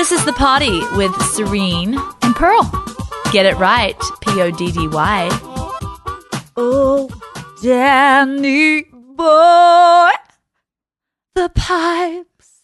This 0.00 0.12
is 0.12 0.24
the 0.24 0.32
party 0.32 0.80
with 0.96 1.14
Serene 1.34 1.94
and 2.22 2.34
Pearl. 2.34 2.62
Get 3.32 3.44
it 3.44 3.54
right, 3.58 3.94
P 4.22 4.40
O 4.40 4.50
D 4.50 4.72
D 4.72 4.88
Y. 4.88 5.28
Oh, 6.56 7.10
Danny 7.62 8.84
boy, 8.84 10.08
the 11.34 11.50
pipes 11.54 12.62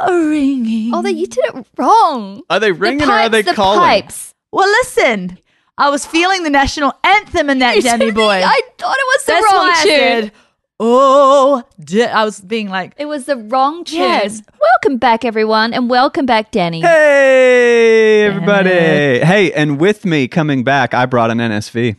are 0.00 0.14
ringing. 0.18 0.94
Oh, 0.94 1.02
that 1.02 1.12
you 1.12 1.26
did 1.26 1.44
it 1.44 1.66
wrong. 1.76 2.40
Are 2.48 2.58
they 2.58 2.68
The 2.70 2.72
ringing 2.72 3.06
or 3.06 3.12
are 3.12 3.28
pipes, 3.28 3.32
they 3.32 3.42
the 3.42 3.52
calling? 3.52 3.80
pipes. 3.80 4.34
well, 4.50 4.66
listen, 4.66 5.38
I 5.76 5.90
was 5.90 6.06
feeling 6.06 6.42
the 6.42 6.48
national 6.48 6.94
anthem 7.04 7.50
in 7.50 7.58
that 7.58 7.82
Danny 7.82 8.10
boy. 8.12 8.40
I 8.42 8.62
thought 8.78 8.96
it 8.98 9.06
was 9.18 9.24
the 9.26 9.32
That's 9.32 9.44
wrong 9.44 9.66
why 9.66 9.74
I 9.76 10.20
tune. 10.22 10.32
Said, 10.80 10.86
oh, 10.86 11.62
da-" 11.84 12.06
I 12.06 12.24
was 12.24 12.40
being 12.40 12.68
like, 12.68 12.94
It 12.96 13.06
was 13.06 13.26
the 13.26 13.36
wrong 13.36 13.84
tune. 13.84 14.00
Yes. 14.00 14.42
Welcome 14.60 14.98
back, 14.98 15.24
everyone, 15.24 15.72
and 15.72 15.88
welcome 15.88 16.26
back, 16.26 16.50
Danny. 16.50 16.80
Hey, 16.80 18.22
everybody. 18.24 18.70
Hey, 18.70 19.52
and 19.52 19.78
with 19.78 20.04
me 20.04 20.26
coming 20.28 20.64
back, 20.64 20.92
I 20.94 21.06
brought 21.06 21.30
an 21.30 21.38
NSV. 21.38 21.96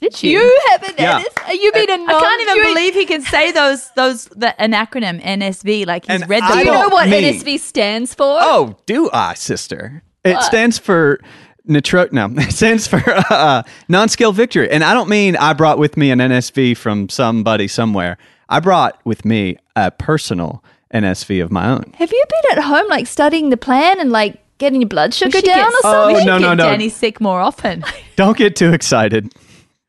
did 0.00 0.22
you? 0.22 0.30
You 0.40 0.60
have 0.70 0.82
an 0.88 0.94
Yeah. 0.98 1.18
NS- 1.20 1.26
Are 1.46 1.54
you 1.54 1.72
being 1.72 1.90
a 1.90 1.92
I 1.92 2.06
can't 2.20 2.42
even 2.42 2.74
believe 2.74 2.94
he 2.94 3.06
can 3.06 3.22
say 3.22 3.52
those 3.52 3.90
those 3.96 4.24
the, 4.26 4.60
an 4.60 4.72
acronym 4.72 5.22
NSV 5.22 5.86
like 5.86 6.06
he's 6.06 6.20
And 6.22 6.28
read 6.30 6.42
the 6.42 6.46
I 6.46 6.52
Do 6.52 6.58
you 6.58 6.64
book. 6.64 6.74
know 6.74 6.80
don't- 6.88 6.92
what 6.92 7.08
Me. 7.08 7.22
NSV 7.22 7.58
stands 7.60 8.14
for? 8.14 8.38
Oh, 8.40 8.76
do 8.86 9.08
I, 9.12 9.34
sister? 9.34 10.02
It 10.24 10.40
stands 10.42 10.78
for 10.78 11.20
nitro. 11.64 12.08
No, 12.12 12.32
stands 12.48 12.86
for 12.86 13.02
uh, 13.30 13.62
non-scale 13.88 14.32
victory. 14.32 14.70
And 14.70 14.82
I 14.84 14.94
don't 14.94 15.08
mean 15.08 15.36
I 15.36 15.52
brought 15.52 15.78
with 15.78 15.96
me 15.96 16.10
an 16.10 16.18
NSV 16.18 16.76
from 16.76 17.08
somebody 17.08 17.68
somewhere. 17.68 18.18
I 18.48 18.60
brought 18.60 19.00
with 19.04 19.24
me 19.24 19.56
a 19.76 19.90
personal 19.90 20.64
NSV 20.92 21.42
of 21.42 21.50
my 21.52 21.68
own. 21.70 21.92
Have 21.98 22.10
you 22.12 22.24
been 22.28 22.58
at 22.58 22.64
home, 22.64 22.88
like 22.88 23.06
studying 23.06 23.50
the 23.50 23.56
plan 23.56 24.00
and 24.00 24.10
like 24.10 24.42
getting 24.58 24.80
your 24.80 24.88
blood 24.88 25.14
sugar 25.14 25.40
down 25.40 25.42
get- 25.42 25.66
or 25.68 25.72
Oh, 25.84 25.92
something? 25.92 26.14
we 26.16 26.20
should 26.22 26.26
no, 26.26 26.38
no, 26.38 26.48
get 26.50 26.56
no. 26.56 26.70
Danny 26.70 26.88
sick 26.88 27.20
more 27.20 27.40
often. 27.40 27.84
Don't 28.16 28.36
get 28.36 28.56
too 28.56 28.72
excited. 28.72 29.32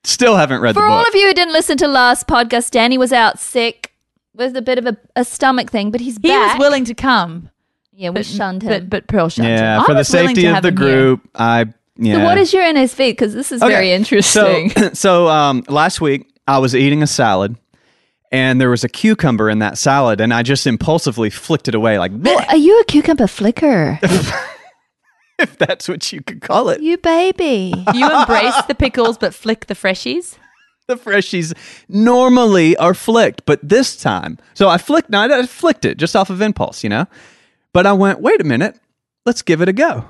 Still 0.03 0.35
haven't 0.35 0.61
read 0.61 0.73
For 0.75 0.81
the 0.81 0.87
all 0.87 1.05
of 1.05 1.13
you 1.13 1.27
who 1.27 1.33
didn't 1.33 1.53
listen 1.53 1.77
to 1.77 1.87
last 1.87 2.27
podcast, 2.27 2.71
Danny 2.71 2.97
was 2.97 3.11
out 3.13 3.39
sick 3.39 3.93
with 4.33 4.55
a 4.55 4.61
bit 4.61 4.77
of 4.77 4.85
a, 4.85 4.97
a 5.15 5.23
stomach 5.25 5.69
thing, 5.69 5.91
but 5.91 6.01
he's 6.01 6.15
he 6.21 6.29
back. 6.29 6.53
was 6.57 6.59
willing 6.59 6.85
to 6.85 6.93
come, 6.95 7.49
yeah, 7.93 8.09
we 8.09 8.23
shunned 8.23 8.63
him. 8.63 8.69
but 8.69 8.89
but 8.89 9.07
Pearl 9.07 9.29
shunned 9.29 9.47
him. 9.49 9.57
yeah, 9.57 9.81
I 9.81 9.85
for 9.85 9.93
the 9.93 10.03
safety 10.03 10.45
of 10.47 10.61
the 10.61 10.69
him 10.69 10.77
here. 10.77 10.85
group, 10.91 11.29
I 11.35 11.65
yeah. 11.97 12.15
So 12.15 12.23
what 12.23 12.37
is 12.37 12.53
your 12.53 12.63
NSV? 12.63 12.97
Because 13.11 13.33
this 13.33 13.51
is 13.51 13.61
Okay. 13.61 13.71
very 13.71 13.91
interesting. 13.91 14.69
So, 14.71 14.89
so 14.93 15.27
um, 15.27 15.63
last 15.67 16.01
week 16.01 16.27
I 16.47 16.57
was 16.59 16.73
eating 16.75 17.03
a 17.03 17.07
salad, 17.07 17.55
and 18.31 18.59
there 18.61 18.69
was 18.69 18.83
a 18.83 18.89
cucumber 18.89 19.49
in 19.49 19.59
that 19.59 19.77
salad, 19.77 20.19
and 20.21 20.33
I 20.33 20.41
just 20.43 20.65
impulsively 20.65 21.29
flicked 21.29 21.67
it 21.67 21.75
away, 21.75 21.99
like 21.99 22.11
"Bleh," 22.11 22.47
Are 22.49 22.57
you 22.57 22.79
a 22.79 22.85
cucumber 22.85 23.27
flicker? 23.27 23.99
if 25.39 25.57
that's 25.57 25.87
what 25.89 26.11
you 26.11 26.21
could 26.21 26.41
call 26.41 26.69
it. 26.69 26.81
you 26.81 26.97
baby. 26.97 27.73
You 27.93 28.09
embrace 28.19 28.61
the 28.67 28.75
pickles 28.75 29.17
but 29.17 29.33
flick 29.33 29.65
the 29.67 29.73
freshies. 29.75 30.37
The 30.87 30.95
freshies 30.97 31.53
normally 31.87 32.75
are 32.77 32.93
flicked, 32.93 33.45
but 33.45 33.59
this 33.67 33.95
time, 33.95 34.37
so 34.53 34.67
I 34.67 34.77
flicked. 34.77 35.09
No, 35.09 35.21
I 35.21 35.45
flicked 35.45 35.85
it 35.85 35.97
just 35.97 36.15
off 36.15 36.29
of 36.29 36.41
impulse, 36.41 36.83
you 36.83 36.89
know. 36.89 37.05
But 37.73 37.85
I 37.85 37.93
went, 37.93 38.19
wait 38.21 38.41
a 38.41 38.43
minute, 38.43 38.79
let's 39.25 39.41
give 39.41 39.61
it 39.61 39.69
a 39.69 39.73
go. 39.73 40.05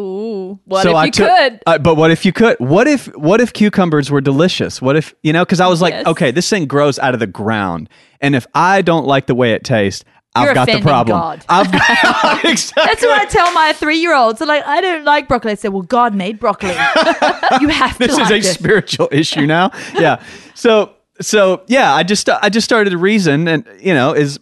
Ooh, 0.00 0.58
what 0.64 0.82
so 0.82 0.90
if 0.90 0.96
I 0.96 1.04
you 1.04 1.10
took- 1.12 1.28
could? 1.28 1.60
uh, 1.66 1.78
but 1.78 1.94
what 1.96 2.10
if 2.10 2.24
you 2.24 2.32
could? 2.32 2.56
What 2.58 2.88
if 2.88 3.06
what 3.16 3.40
if 3.40 3.52
cucumbers 3.52 4.10
were 4.10 4.20
delicious? 4.20 4.82
What 4.82 4.96
if 4.96 5.14
you 5.22 5.32
know? 5.32 5.44
Because 5.44 5.60
I 5.60 5.68
was 5.68 5.80
like, 5.80 5.92
Yes. 5.94 6.06
okay, 6.08 6.32
this 6.32 6.50
thing 6.50 6.66
grows 6.66 6.98
out 6.98 7.14
of 7.14 7.20
the 7.20 7.28
ground, 7.28 7.88
and 8.20 8.34
if 8.34 8.44
I 8.56 8.82
don't 8.82 9.06
like 9.06 9.26
the 9.26 9.36
way 9.36 9.52
it 9.52 9.62
tastes, 9.62 10.04
I've 10.34 10.46
You're 10.46 10.54
got 10.54 10.66
the 10.66 10.80
problem. 10.80 11.16
God. 11.16 11.44
I've 11.48 11.70
got 11.72 12.44
exactly. 12.44 12.82
That's 12.86 13.02
what 13.02 13.20
I 13.20 13.24
tell 13.26 13.52
my 13.52 13.72
three 13.72 13.98
year 13.98 14.16
olds. 14.16 14.40
They're 14.40 14.48
like, 14.48 14.66
I 14.66 14.80
don't 14.80 15.04
like 15.04 15.28
broccoli. 15.28 15.52
I 15.52 15.54
said, 15.54 15.72
Well, 15.72 15.82
God 15.82 16.12
made 16.12 16.40
broccoli. 16.40 16.70
you 17.60 17.68
have 17.68 17.92
to 17.98 17.98
this 18.00 18.12
is 18.14 18.18
like 18.18 18.32
a 18.32 18.36
it. 18.38 18.42
spiritual 18.42 19.08
issue 19.12 19.46
now. 19.46 19.70
Yeah. 19.94 20.20
So 20.56 20.92
so 21.20 21.62
yeah, 21.68 21.94
I 21.94 22.02
just 22.02 22.28
I 22.28 22.48
just 22.48 22.64
started 22.64 22.90
to 22.90 22.98
reason, 22.98 23.46
and 23.46 23.66
you 23.80 23.94
know, 23.94 24.12
is 24.12 24.40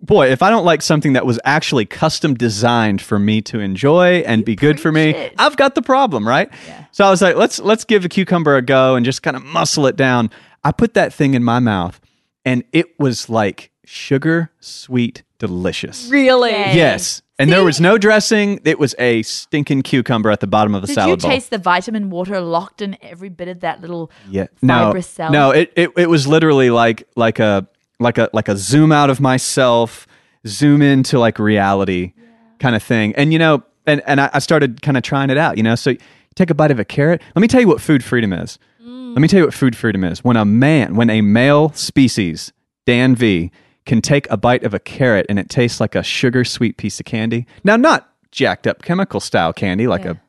boy, 0.00 0.30
if 0.30 0.42
I 0.42 0.50
don't 0.50 0.64
like 0.64 0.82
something 0.82 1.14
that 1.14 1.26
was 1.26 1.40
actually 1.44 1.84
custom 1.84 2.34
designed 2.34 3.02
for 3.02 3.18
me 3.18 3.40
to 3.42 3.58
enjoy 3.58 4.20
and 4.20 4.44
be 4.44 4.54
good 4.54 4.78
for 4.78 4.92
me, 4.92 5.10
it. 5.10 5.34
I've 5.38 5.56
got 5.56 5.74
the 5.74 5.82
problem, 5.82 6.26
right? 6.26 6.50
So 6.92 7.04
I 7.04 7.10
was 7.10 7.22
like, 7.22 7.36
let's 7.36 7.58
let's 7.58 7.84
give 7.84 8.04
a 8.04 8.08
cucumber 8.08 8.56
a 8.56 8.62
go 8.62 8.94
and 8.94 9.04
just 9.04 9.22
kind 9.22 9.36
of 9.36 9.44
muscle 9.44 9.86
it 9.86 9.96
down. 9.96 10.30
I 10.62 10.70
put 10.70 10.94
that 10.94 11.12
thing 11.12 11.34
in 11.34 11.42
my 11.42 11.58
mouth, 11.58 12.00
and 12.44 12.62
it 12.72 12.98
was 13.00 13.28
like 13.28 13.72
sugar 13.84 14.52
sweet 14.60 15.24
delicious. 15.38 16.08
Really? 16.08 16.52
Yes. 16.52 17.22
And 17.42 17.52
there 17.52 17.64
was 17.64 17.80
no 17.80 17.98
dressing. 17.98 18.60
It 18.64 18.78
was 18.78 18.94
a 18.98 19.22
stinking 19.22 19.82
cucumber 19.82 20.30
at 20.30 20.40
the 20.40 20.46
bottom 20.46 20.74
of 20.74 20.82
the 20.82 20.86
Did 20.86 20.94
salad 20.94 21.18
Did 21.18 21.24
you 21.24 21.28
bowl. 21.28 21.36
taste 21.36 21.50
the 21.50 21.58
vitamin 21.58 22.10
water 22.10 22.40
locked 22.40 22.80
in 22.82 22.96
every 23.02 23.28
bit 23.28 23.48
of 23.48 23.60
that 23.60 23.80
little 23.80 24.10
Yeah. 24.30 24.46
No. 24.62 24.86
fibrous 24.86 25.06
cell? 25.08 25.30
No, 25.32 25.50
it, 25.50 25.72
it 25.76 25.90
it 25.96 26.08
was 26.08 26.26
literally 26.26 26.70
like 26.70 27.06
like 27.16 27.38
a 27.38 27.66
like 28.00 28.18
a 28.18 28.28
like 28.32 28.48
a 28.48 28.56
zoom 28.56 28.92
out 28.92 29.10
of 29.10 29.20
myself, 29.20 30.06
zoom 30.46 30.82
into 30.82 31.18
like 31.18 31.38
reality 31.38 32.12
kind 32.58 32.74
of 32.76 32.82
thing. 32.82 33.14
And 33.16 33.32
you 33.32 33.38
know, 33.38 33.62
and 33.86 34.02
and 34.06 34.20
I, 34.20 34.30
I 34.34 34.38
started 34.38 34.82
kind 34.82 34.96
of 34.96 35.02
trying 35.02 35.30
it 35.30 35.36
out, 35.38 35.56
you 35.56 35.62
know. 35.62 35.74
So 35.74 35.94
take 36.34 36.50
a 36.50 36.54
bite 36.54 36.70
of 36.70 36.78
a 36.78 36.84
carrot. 36.84 37.20
Let 37.34 37.42
me 37.42 37.48
tell 37.48 37.60
you 37.60 37.68
what 37.68 37.80
food 37.80 38.02
freedom 38.04 38.32
is. 38.32 38.58
Mm. 38.82 39.12
Let 39.14 39.20
me 39.20 39.28
tell 39.28 39.38
you 39.40 39.44
what 39.44 39.54
food 39.54 39.76
freedom 39.76 40.04
is. 40.04 40.22
When 40.24 40.36
a 40.36 40.44
man, 40.44 40.96
when 40.96 41.10
a 41.10 41.20
male 41.20 41.72
species, 41.72 42.52
Dan 42.86 43.14
V, 43.14 43.50
can 43.84 44.00
take 44.00 44.30
a 44.30 44.36
bite 44.36 44.64
of 44.64 44.74
a 44.74 44.78
carrot 44.78 45.26
and 45.28 45.38
it 45.38 45.48
tastes 45.48 45.80
like 45.80 45.94
a 45.94 46.02
sugar 46.02 46.44
sweet 46.44 46.76
piece 46.76 47.00
of 47.00 47.06
candy. 47.06 47.46
Now, 47.64 47.76
not 47.76 48.08
jacked 48.30 48.66
up 48.66 48.82
chemical 48.82 49.20
style 49.20 49.52
candy 49.52 49.86
like 49.86 50.04
a 50.04 50.20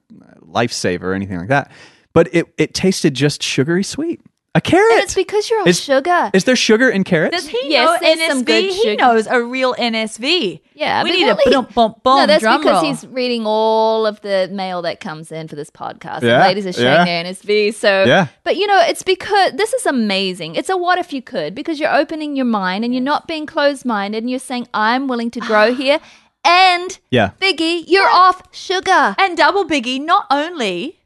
lifesaver 0.42 1.04
or 1.04 1.14
anything 1.14 1.40
like 1.40 1.50
that, 1.50 1.72
but 2.14 2.34
it, 2.34 2.54
it 2.58 2.74
tasted 2.74 3.14
just 3.14 3.42
sugary 3.42 3.84
sweet. 3.84 4.22
A 4.56 4.62
carrot. 4.62 4.94
And 4.94 5.02
it's 5.02 5.16
because 5.16 5.50
you're 5.50 5.62
on 5.62 5.68
Is- 5.68 5.82
sugar. 5.82 6.30
Is 6.32 6.44
there 6.44 6.56
sugar 6.56 6.88
in 6.88 7.04
carrots? 7.04 7.36
Does 7.36 7.48
he 7.48 7.60
Yes, 7.64 7.88
know 7.88 7.98
there's 8.00 8.20
NSV? 8.20 8.28
some 8.28 8.44
good 8.44 8.64
he 8.66 8.72
sugar. 8.84 8.96
knows 8.98 9.26
a 9.26 9.42
real 9.42 9.74
NSV. 9.80 10.62
yeah, 10.76 11.02
we 11.04 11.12
need 11.12 11.26
well, 11.26 11.38
a 11.40 11.42
he- 11.44 11.50
bump, 11.56 11.74
bump, 11.74 12.04
bump 12.04 12.20
No, 12.20 12.28
that's 12.28 12.44
drum 12.44 12.62
because 12.62 12.84
roll. 12.84 12.92
he's 12.92 13.08
reading 13.08 13.48
all 13.48 14.06
of 14.06 14.22
the 14.22 14.50
mail 14.52 14.84
that 14.84 15.00
comes 15.00 15.32
in 15.32 15.48
for 15.48 15.56
this 15.56 15.72
podcast. 15.72 16.20
The 16.20 16.28
Yeah, 16.28 16.44
ladies 16.44 16.68
are 16.68 16.74
sharing 16.74 17.08
yeah. 17.08 17.24
their 17.24 17.34
NSV. 17.34 17.72
So, 17.74 18.04
Yeah. 18.04 18.28
but 18.44 18.56
you 18.58 18.68
know, 18.68 18.80
it's 18.80 19.02
because 19.02 19.54
this 19.54 19.74
is 19.74 19.88
amazing. 19.88 20.54
It's 20.56 20.70
a 20.70 20.78
what 20.78 21.00
if 21.00 21.12
you 21.14 21.24
could 21.24 21.56
because 21.56 21.80
you're 21.80 21.94
opening 21.94 22.36
your 22.36 22.46
mind 22.46 22.86
and 22.86 22.94
you're 22.94 23.02
not 23.02 23.28
being 23.28 23.48
closed 23.48 23.86
minded 23.86 24.20
and 24.22 24.30
you're 24.30 24.38
saying, 24.40 24.68
I'm 24.72 25.08
willing 25.08 25.32
to 25.32 25.40
grow 25.40 25.74
here. 25.84 26.00
And 26.46 27.00
Yeah. 27.10 27.32
Biggie, 27.42 27.86
you're 27.88 28.08
off 28.10 28.44
sugar. 28.52 29.16
And 29.18 29.36
double 29.36 29.66
biggie, 29.66 30.00
not 30.00 30.28
only 30.30 31.00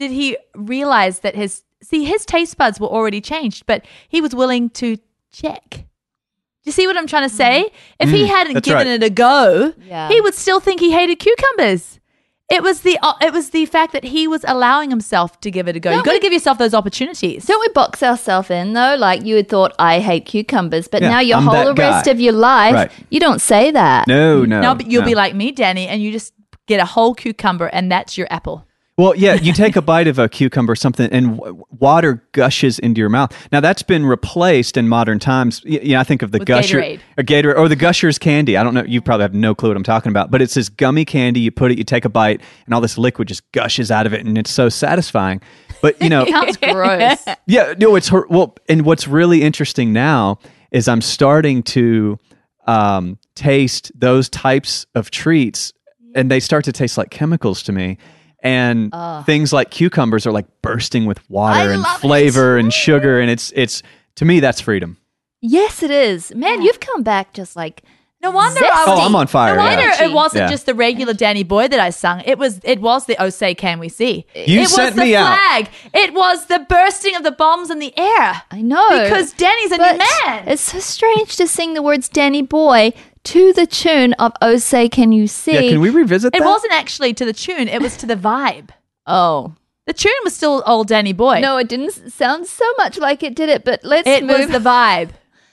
did 0.00 0.10
he 0.10 0.36
realize 0.54 1.20
that 1.20 1.36
his 1.36 1.62
see 1.82 2.04
his 2.04 2.24
taste 2.26 2.56
buds 2.56 2.80
were 2.80 2.88
already 2.88 3.20
changed, 3.20 3.66
but 3.66 3.84
he 4.08 4.20
was 4.20 4.34
willing 4.34 4.70
to 4.70 4.96
check. 5.32 5.64
Do 5.70 6.70
you 6.70 6.72
see 6.72 6.86
what 6.86 6.96
I'm 6.96 7.06
trying 7.06 7.28
to 7.28 7.34
say? 7.34 7.70
If 8.00 8.10
he 8.10 8.24
Mm, 8.24 8.28
hadn't 8.28 8.64
given 8.64 8.86
right. 8.88 9.02
it 9.02 9.02
a 9.02 9.10
go, 9.10 9.72
Yeah. 9.86 10.08
he 10.08 10.20
would 10.20 10.34
still 10.34 10.58
think 10.60 10.80
he 10.80 10.90
hated 10.92 11.16
cucumbers. 11.20 12.00
It 12.48 12.62
was 12.62 12.82
the 12.82 12.96
uh, 13.02 13.14
it 13.20 13.32
was 13.32 13.50
the 13.50 13.66
fact 13.66 13.92
that 13.92 14.04
he 14.04 14.28
was 14.28 14.44
allowing 14.46 14.90
himself 14.90 15.40
to 15.40 15.50
give 15.50 15.66
it 15.66 15.74
a 15.74 15.80
go. 15.80 15.90
Don't 15.90 15.98
you 15.98 16.04
got 16.04 16.12
to 16.12 16.20
give 16.20 16.32
yourself 16.32 16.58
those 16.58 16.74
opportunities. 16.74 17.44
Don't 17.46 17.60
we 17.60 17.68
box 17.72 18.04
ourselves 18.04 18.50
in 18.50 18.72
though? 18.72 18.94
Like 18.96 19.24
you 19.24 19.34
had 19.34 19.48
thought, 19.48 19.74
I 19.80 19.98
hate 19.98 20.26
cucumbers, 20.26 20.86
but 20.86 21.02
Yeah, 21.02 21.10
now 21.10 21.20
your 21.20 21.38
I'm 21.38 21.46
whole 21.46 21.74
rest 21.74 22.06
of 22.06 22.20
your 22.20 22.32
life, 22.34 22.74
Right. 22.74 22.92
you 23.10 23.18
don't 23.18 23.40
say 23.40 23.72
that. 23.72 24.06
No, 24.06 24.44
no. 24.44 24.60
now 24.60 24.74
but 24.76 24.88
you'll 24.88 25.02
no. 25.02 25.08
be 25.08 25.16
like 25.16 25.34
me, 25.34 25.50
Danny, 25.50 25.88
and 25.88 26.00
you 26.00 26.12
just 26.12 26.32
get 26.66 26.78
a 26.80 26.84
whole 26.84 27.14
cucumber, 27.14 27.66
and 27.66 27.90
that's 27.90 28.16
your 28.16 28.28
apple. 28.30 28.64
Well, 28.98 29.14
yeah, 29.14 29.34
you 29.34 29.52
take 29.52 29.76
a 29.76 29.82
bite 29.82 30.08
of 30.08 30.18
a 30.18 30.26
cucumber 30.26 30.72
or 30.72 30.76
something, 30.76 31.10
and 31.12 31.36
w- 31.36 31.62
water 31.68 32.26
gushes 32.32 32.78
into 32.78 32.98
your 32.98 33.10
mouth. 33.10 33.30
Now 33.52 33.60
that's 33.60 33.82
been 33.82 34.06
replaced 34.06 34.78
in 34.78 34.88
modern 34.88 35.18
times. 35.18 35.62
Y- 35.66 35.80
Yeah, 35.82 36.00
I 36.00 36.04
think 36.04 36.22
of 36.22 36.32
the 36.32 36.38
With 36.38 36.48
Gusher 36.48 36.80
Gatorade. 36.80 37.00
or 37.18 37.22
Gatorade 37.22 37.58
or 37.58 37.68
the 37.68 37.76
Gushers 37.76 38.18
candy. 38.18 38.56
I 38.56 38.62
don't 38.62 38.72
know. 38.72 38.84
You 38.84 39.02
probably 39.02 39.24
have 39.24 39.34
no 39.34 39.54
clue 39.54 39.68
what 39.68 39.76
I'm 39.76 39.82
talking 39.82 40.08
about, 40.08 40.30
but 40.30 40.40
it's 40.40 40.54
this 40.54 40.70
gummy 40.70 41.04
candy. 41.04 41.40
You 41.40 41.50
put 41.50 41.70
it, 41.72 41.76
you 41.76 41.84
take 41.84 42.06
a 42.06 42.08
bite, 42.08 42.40
and 42.64 42.74
all 42.74 42.80
this 42.80 42.96
liquid 42.96 43.28
just 43.28 43.42
gushes 43.52 43.90
out 43.90 44.06
of 44.06 44.14
it, 44.14 44.24
and 44.24 44.38
it's 44.38 44.50
so 44.50 44.70
satisfying. 44.70 45.42
But 45.82 46.00
you 46.00 46.08
know, 46.08 46.24
Sounds 46.30 46.56
gross. 46.62 47.22
yeah, 47.46 47.74
no, 47.76 47.96
it's 47.96 48.08
her. 48.08 48.26
Well, 48.30 48.56
and 48.66 48.86
what's 48.86 49.06
really 49.06 49.42
interesting 49.42 49.92
now 49.92 50.38
is 50.70 50.88
I'm 50.88 51.02
starting 51.02 51.62
to 51.64 52.18
um, 52.66 53.18
taste 53.34 53.92
those 53.94 54.30
types 54.30 54.86
of 54.94 55.10
treats, 55.10 55.74
and 56.14 56.30
they 56.30 56.40
start 56.40 56.64
to 56.64 56.72
taste 56.72 56.96
like 56.96 57.10
chemicals 57.10 57.62
to 57.64 57.72
me. 57.72 57.98
And 58.46 59.24
things 59.26 59.52
like 59.52 59.70
cucumbers 59.70 60.26
are 60.26 60.32
like 60.32 60.46
bursting 60.62 61.06
with 61.06 61.28
water 61.30 61.58
I 61.58 61.72
and 61.72 61.82
love 61.82 61.96
it. 61.96 62.00
flavor 62.00 62.56
and 62.56 62.72
sugar, 62.72 63.20
and 63.20 63.30
it's 63.30 63.52
it's 63.54 63.82
to 64.16 64.24
me 64.24 64.40
that's 64.40 64.60
freedom. 64.60 64.96
Yes, 65.42 65.82
it 65.82 65.90
is. 65.90 66.34
Man, 66.34 66.62
you've 66.62 66.80
come 66.80 67.02
back 67.02 67.32
just 67.34 67.56
like 67.56 67.82
No 68.22 68.30
wonder 68.30 68.58
Zesty. 68.60 68.70
I 68.70 68.84
was. 68.86 68.98
Oh, 68.98 69.02
I'm 69.06 69.14
on 69.14 69.26
fire, 69.26 69.54
No 69.56 69.62
wonder 69.62 69.82
yeah. 69.82 70.04
it 70.04 70.12
wasn't 70.12 70.44
Yeah. 70.44 70.50
just 70.50 70.64
the 70.66 70.74
regular 70.74 71.12
Danny 71.12 71.44
Boy 71.44 71.68
that 71.68 71.78
I 71.78 71.90
sung. 71.90 72.22
It 72.24 72.38
was. 72.38 72.60
It 72.64 72.80
was 72.80 73.04
the 73.06 73.14
"Oh 73.22 73.28
Say 73.28 73.54
Can 73.54 73.78
We 73.78 73.88
See." 73.90 74.24
You 74.34 74.62
it 74.62 74.68
sent 74.68 74.94
was 74.94 74.96
the 74.96 75.02
me 75.02 75.14
out. 75.14 75.26
flag. 75.38 75.68
It 75.92 76.14
was 76.14 76.46
the 76.46 76.60
bursting 76.60 77.14
of 77.14 77.22
the 77.22 77.30
bombs 77.32 77.70
in 77.70 77.78
the 77.78 77.96
air. 77.98 78.42
I 78.50 78.62
know 78.62 78.88
because 79.02 79.32
Danny's 79.34 79.72
a 79.72 79.76
but 79.76 79.92
new 79.92 80.04
man. 80.26 80.48
It's 80.48 80.62
so 80.62 80.78
strange 80.80 81.36
to 81.36 81.46
sing 81.46 81.74
the 81.74 81.82
words 81.82 82.08
Danny 82.08 82.42
Boy 82.42 82.92
to 83.26 83.52
the 83.52 83.66
tune 83.66 84.12
of 84.14 84.32
"Oh 84.42 84.56
Say 84.56 84.88
Can 84.88 85.12
You 85.12 85.26
See." 85.26 85.52
Yeah, 85.54 85.70
can 85.72 85.80
we 85.80 85.90
revisit 85.90 86.34
It 86.34 86.40
that? 86.40 86.46
wasn't 86.46 86.72
actually 86.72 87.14
to 87.14 87.24
the 87.24 87.32
tune, 87.32 87.68
it 87.68 87.80
was 87.82 87.96
to 87.98 88.06
the 88.06 88.16
vibe. 88.16 88.70
Oh 89.08 89.54
The 89.86 89.92
tune 89.92 90.12
was 90.24 90.34
still 90.34 90.64
old 90.66 90.88
Danny 90.88 91.12
Boy. 91.12 91.38
no, 91.40 91.58
it 91.58 91.68
didn't 91.68 91.96
s- 91.96 92.12
sound 92.12 92.46
so 92.48 92.64
much 92.78 92.98
like 92.98 93.22
it 93.22 93.36
did 93.36 93.48
it. 93.48 93.64
But 93.64 93.80
let's 93.84 94.08
it 94.08 94.24
move. 94.24 94.38
was 94.38 94.48
the 94.48 94.58
vibe. 94.58 95.10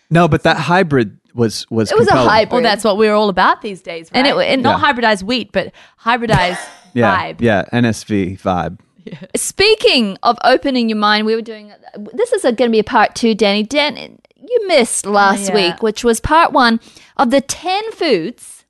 No, 0.09 0.27
but 0.27 0.41
that 0.43 0.57
hybrid 0.57 1.19
was 1.35 1.69
was 1.69 1.91
It 1.91 1.97
was 1.99 2.07
a 2.07 2.11
compelling. 2.11 2.29
hybrid. 2.29 2.51
Well, 2.53 2.61
that's 2.63 2.83
what 2.83 2.97
we're 2.97 3.13
all 3.13 3.29
about 3.29 3.61
these 3.61 3.81
days, 3.81 4.09
right? 4.11 4.25
And 4.25 4.27
it- 4.27 4.35
and- 4.47 4.63
not 4.63 4.79
Yeah. 4.81 4.91
hybridized 4.93 5.21
wheat, 5.23 5.51
but 5.51 5.71
hybridized 6.03 6.57
Yeah, 6.95 7.15
vibe. 7.33 7.41
yeah, 7.41 7.65
NSV 7.71 8.39
vibe. 8.41 8.79
Speaking 9.35 10.17
of 10.23 10.37
opening 10.43 10.89
your 10.89 10.97
mind, 10.97 11.25
we 11.25 11.35
were 11.35 11.41
doing 11.41 11.71
this 12.13 12.31
is 12.33 12.41
going 12.43 12.55
to 12.57 12.69
be 12.69 12.79
a 12.79 12.83
part 12.83 13.13
two, 13.15 13.35
Danny. 13.35 13.63
Dan, 13.63 14.17
you 14.35 14.67
missed 14.67 15.05
last 15.05 15.49
yeah. 15.49 15.55
week, 15.55 15.83
which 15.83 16.03
was 16.03 16.19
part 16.19 16.51
one 16.53 16.79
of 17.17 17.31
the 17.31 17.41
10 17.41 17.91
foods 17.91 18.65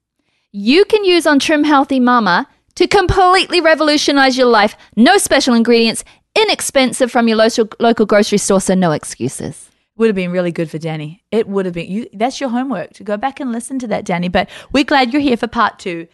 you 0.52 0.86
can 0.86 1.04
use 1.04 1.26
on 1.26 1.40
Trim 1.40 1.64
Healthy 1.64 2.00
Mama 2.00 2.48
to 2.76 2.88
completely 2.88 3.62
revolutionize 3.62 4.38
your 4.38 4.48
life. 4.48 4.76
No 4.96 5.18
special 5.18 5.54
ingredients, 5.54 6.04
inexpensive 6.36 7.12
from 7.12 7.28
your 7.28 7.38
local, 7.38 7.68
local 7.80 8.06
grocery 8.06 8.38
store, 8.38 8.62
so 8.62 8.76
no 8.76 8.92
excuses. 8.92 9.70
Would 9.96 10.08
have 10.08 10.16
been 10.16 10.32
really 10.32 10.52
good 10.52 10.72
for 10.72 10.80
Danny. 10.80 11.24
It 11.32 11.48
would 11.48 11.66
have 11.66 11.76
been. 11.76 11.90
You, 11.90 12.08
that's 12.14 12.40
your 12.42 12.50
homework 12.50 12.94
to 12.94 13.04
go 13.04 13.16
back 13.16 13.40
and 13.40 13.52
listen 13.52 13.78
to 13.80 13.88
that, 13.88 14.06
Danny. 14.06 14.28
But 14.28 14.50
we're 14.72 14.84
glad 14.84 15.14
you're 15.14 15.22
here 15.22 15.38
for 15.38 15.48
part 15.48 15.78
two. 15.78 16.08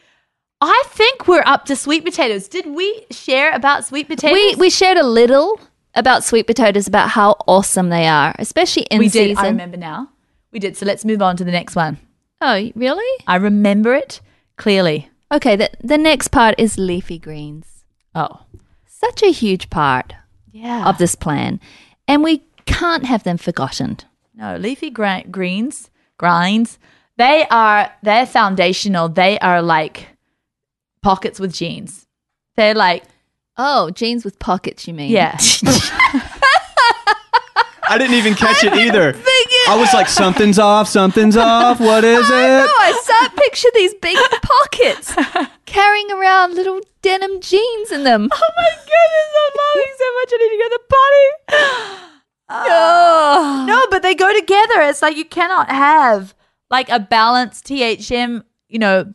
I 0.60 0.84
think 0.88 1.28
we're 1.28 1.44
up 1.46 1.66
to 1.66 1.75
sweet 1.78 2.04
potatoes. 2.04 2.50
Did 2.50 2.66
we 2.66 3.06
share 3.12 3.54
about 3.54 3.86
sweet 3.86 4.10
potatoes? 4.10 4.34
We, 4.34 4.56
we 4.56 4.70
shared 4.70 4.98
a 4.98 5.08
little 5.08 5.62
about 5.96 6.25
sweet 6.25 6.46
potatoes, 6.46 6.88
about 6.88 7.10
how 7.10 7.38
awesome 7.48 7.88
they 7.88 8.06
are, 8.08 8.36
especially 8.38 8.84
in 8.84 9.02
season. 9.04 9.22
we 9.22 9.28
did. 9.30 9.38
I 9.38 9.48
remember 9.48 9.78
now. 9.78 10.10
We 10.52 10.60
did. 10.60 10.75
So 10.75 10.86
let's 10.86 11.06
move 11.06 11.22
on 11.22 11.38
to 11.38 11.46
the 11.46 11.52
next 11.52 11.78
one. 11.78 11.98
Oh, 12.41 12.71
really? 12.75 13.24
I 13.27 13.36
remember 13.36 13.94
it 13.94 14.21
clearly. 14.57 15.09
Okay, 15.31 15.56
the, 15.56 15.69
the 15.83 15.97
next 15.97 16.30
part 16.30 16.56
is 16.57 16.77
leafy 16.77 17.19
greens. 17.19 17.83
Oh, 18.15 18.41
Such 18.88 19.21
a 19.24 19.31
huge 19.31 19.69
part 19.69 20.13
yeah. 20.51 20.88
of 20.88 20.97
this 20.97 21.15
plan, 21.15 21.59
and 22.07 22.24
we 22.24 22.44
can't 22.65 23.06
have 23.06 23.24
them 23.24 23.38
forgotten. 23.38 23.97
No, 24.36 24.56
leafy 24.57 24.89
gra- 24.89 25.24
greens, 25.30 25.89
grinds. 26.18 26.80
They 27.18 27.45
are 27.51 27.91
they're 28.01 28.25
foundational. 28.25 29.09
They 29.09 29.38
are 29.39 29.62
like 29.62 30.07
pockets 31.03 31.39
with 31.39 31.53
jeans. 31.53 32.07
They're 32.56 32.74
like 32.75 33.03
Oh, 33.62 33.89
jeans 33.91 34.24
with 34.24 34.39
pockets, 34.39 34.88
you 34.88 34.94
mean? 34.94 35.12
yeah. 35.12 35.38
I 37.91 37.97
didn't 37.97 38.15
even 38.15 38.36
catch 38.36 38.63
it 38.63 38.71
either. 38.74 39.13
I 39.69 39.75
was 39.77 39.94
like, 39.94 40.07
something's 40.07 40.57
off, 40.57 40.88
something's 40.88 41.38
off. 41.38 41.80
What 41.80 42.04
is 42.04 42.27
it? 42.27 42.31
Oh, 42.31 42.77
I 42.80 42.92
start 43.04 43.36
picture 43.36 43.68
these 43.75 43.94
big 43.94 44.18
pockets 44.42 45.13
carrying 45.68 46.12
around 46.12 46.56
little 46.56 46.81
denim 47.04 47.39
jeans 47.39 47.92
in 47.92 48.04
them. 48.04 48.30
oh 48.33 48.50
my 48.57 48.69
goodness, 48.75 49.30
I'm 49.38 49.54
laughing 49.62 49.95
so 49.95 50.06
much. 50.16 50.30
I 50.33 50.38
need 50.38 50.50
to 50.50 50.57
go 50.57 50.69
to 50.69 50.80
the 50.80 50.83
potty. 50.89 51.30
Oh. 51.51 52.10
Ah. 52.50 52.60
Ah. 52.62 53.66
No, 53.68 53.86
but 53.92 54.01
they 54.01 54.16
go 54.16 54.33
together. 54.33 54.81
It's 54.81 55.04
like 55.04 55.16
you 55.16 55.25
cannot 55.25 55.69
have 55.69 56.33
like 56.72 56.89
a 56.89 57.00
balanced 57.00 57.65
THM, 57.68 58.44
you 58.69 58.80
know, 58.80 59.13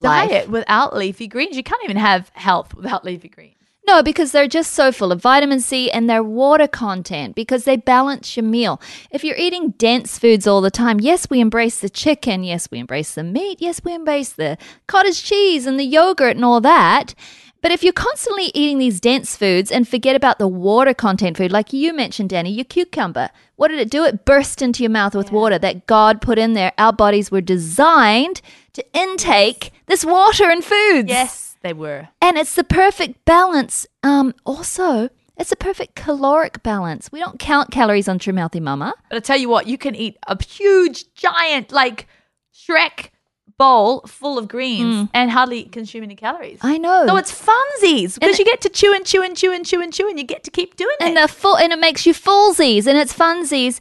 Life. 0.00 0.30
diet 0.30 0.48
without 0.48 0.96
leafy 0.96 1.28
greens. 1.28 1.56
You 1.56 1.62
can't 1.62 1.84
even 1.84 1.96
have 1.96 2.32
health 2.34 2.74
without 2.74 3.04
leafy 3.04 3.28
greens. 3.28 3.54
No, 3.88 4.02
because 4.02 4.32
they're 4.32 4.46
just 4.46 4.74
so 4.74 4.92
full 4.92 5.12
of 5.12 5.22
vitamin 5.22 5.60
C 5.60 5.90
and 5.90 6.10
their 6.10 6.22
water 6.22 6.68
content 6.68 7.34
because 7.34 7.64
they 7.64 7.76
balance 7.76 8.36
your 8.36 8.44
meal. 8.44 8.82
If 9.10 9.24
you're 9.24 9.34
eating 9.38 9.70
dense 9.78 10.18
foods 10.18 10.46
all 10.46 10.60
the 10.60 10.70
time, 10.70 11.00
yes, 11.00 11.30
we 11.30 11.40
embrace 11.40 11.80
the 11.80 11.88
chicken, 11.88 12.44
yes, 12.44 12.70
we 12.70 12.80
embrace 12.80 13.14
the 13.14 13.24
meat, 13.24 13.62
yes, 13.62 13.80
we 13.82 13.94
embrace 13.94 14.28
the 14.28 14.58
cottage 14.88 15.24
cheese 15.24 15.64
and 15.64 15.80
the 15.80 15.86
yogurt 15.86 16.36
and 16.36 16.44
all 16.44 16.60
that. 16.60 17.14
But 17.62 17.70
if 17.70 17.82
you're 17.82 17.94
constantly 17.94 18.52
eating 18.52 18.76
these 18.76 19.00
dense 19.00 19.36
foods 19.36 19.72
and 19.72 19.88
forget 19.88 20.14
about 20.14 20.38
the 20.38 20.46
water 20.46 20.92
content 20.92 21.38
food, 21.38 21.50
like 21.50 21.72
you 21.72 21.94
mentioned, 21.94 22.28
Danny, 22.28 22.52
your 22.52 22.66
cucumber, 22.66 23.30
what 23.56 23.68
did 23.68 23.80
it 23.80 23.90
do? 23.90 24.04
It 24.04 24.26
burst 24.26 24.60
into 24.60 24.82
your 24.82 24.90
mouth 24.90 25.14
with 25.14 25.32
water 25.32 25.58
that 25.60 25.86
God 25.86 26.20
put 26.20 26.38
in 26.38 26.52
there. 26.52 26.72
Our 26.76 26.92
bodies 26.92 27.30
were 27.30 27.40
designed 27.40 28.42
to 28.74 28.84
intake 28.92 29.72
this 29.86 30.04
water 30.04 30.50
and 30.50 30.62
foods. 30.62 31.08
Yes, 31.08 31.47
they 31.62 31.72
were. 31.72 32.08
And 32.20 32.36
it's 32.36 32.54
the 32.54 32.64
perfect 32.64 33.24
balance. 33.24 33.86
Um, 34.02 34.34
also, 34.44 35.08
it's 35.36 35.52
a 35.52 35.56
perfect 35.56 35.94
caloric 35.94 36.62
balance. 36.62 37.10
We 37.12 37.20
don't 37.20 37.38
count 37.38 37.70
calories 37.70 38.08
on 38.08 38.18
Trim 38.18 38.36
Healthy 38.36 38.60
Mama. 38.60 38.94
But 39.08 39.16
I 39.16 39.20
tell 39.20 39.36
you 39.36 39.48
what, 39.48 39.66
you 39.66 39.78
can 39.78 39.94
eat 39.94 40.16
a 40.26 40.42
huge, 40.42 41.12
giant, 41.14 41.72
like 41.72 42.06
Shrek 42.54 43.10
bowl 43.56 44.02
full 44.06 44.38
of 44.38 44.46
greens 44.46 45.08
and 45.12 45.30
hardly 45.30 45.64
consume 45.64 46.04
any 46.04 46.14
calories. 46.14 46.60
I 46.62 46.78
know. 46.78 47.06
So 47.08 47.16
it's 47.16 47.32
funsies 47.32 48.18
because 48.18 48.38
you 48.38 48.44
get 48.44 48.60
to 48.62 48.68
chew 48.68 48.94
and 48.94 49.04
chew 49.04 49.22
and 49.22 49.36
chew 49.36 49.52
and 49.52 49.66
chew 49.66 49.82
and 49.82 49.92
chew 49.92 50.08
and 50.08 50.16
you 50.18 50.24
get 50.24 50.44
to 50.44 50.50
keep 50.50 50.76
doing 50.76 50.94
and 51.00 51.10
it. 51.10 51.14
they're 51.14 51.28
full, 51.28 51.56
and 51.56 51.72
it 51.72 51.78
makes 51.80 52.06
you 52.06 52.14
fullsies, 52.14 52.86
and 52.86 52.96
it's 52.96 53.12
funsies. 53.12 53.80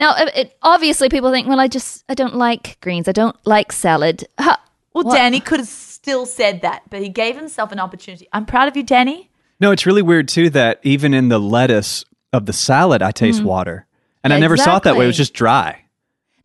Now, 0.00 0.16
it, 0.16 0.36
it, 0.36 0.56
obviously, 0.62 1.08
people 1.08 1.30
think, 1.30 1.46
well, 1.46 1.60
I 1.60 1.68
just 1.68 2.04
I 2.08 2.14
don't 2.14 2.34
like 2.34 2.78
greens. 2.80 3.06
I 3.06 3.12
don't 3.12 3.36
like 3.46 3.70
salad. 3.70 4.26
Ha, 4.40 4.60
well, 4.92 5.04
What? 5.04 5.14
Danny 5.14 5.38
could 5.38 5.60
have 5.60 5.68
still 6.02 6.26
said 6.26 6.62
that, 6.62 6.82
but 6.90 7.00
he 7.00 7.08
gave 7.08 7.36
himself 7.36 7.70
an 7.70 7.78
opportunity. 7.78 8.26
I'm 8.32 8.44
proud 8.44 8.66
of 8.66 8.76
you, 8.76 8.82
Danny. 8.82 9.30
No, 9.60 9.70
it's 9.70 9.86
really 9.86 10.02
weird 10.02 10.26
too 10.26 10.50
that 10.50 10.80
even 10.82 11.14
in 11.14 11.28
the 11.28 11.38
lettuce 11.38 12.04
of 12.32 12.46
the 12.46 12.52
salad, 12.52 13.02
I 13.02 13.12
taste 13.12 13.40
mm. 13.40 13.44
water. 13.44 13.86
And 14.24 14.32
I 14.32 14.40
never 14.40 14.56
saw 14.56 14.76
it 14.76 14.82
that 14.84 14.96
way. 14.96 15.04
It 15.04 15.08
was 15.08 15.16
just 15.16 15.34
dry. 15.34 15.80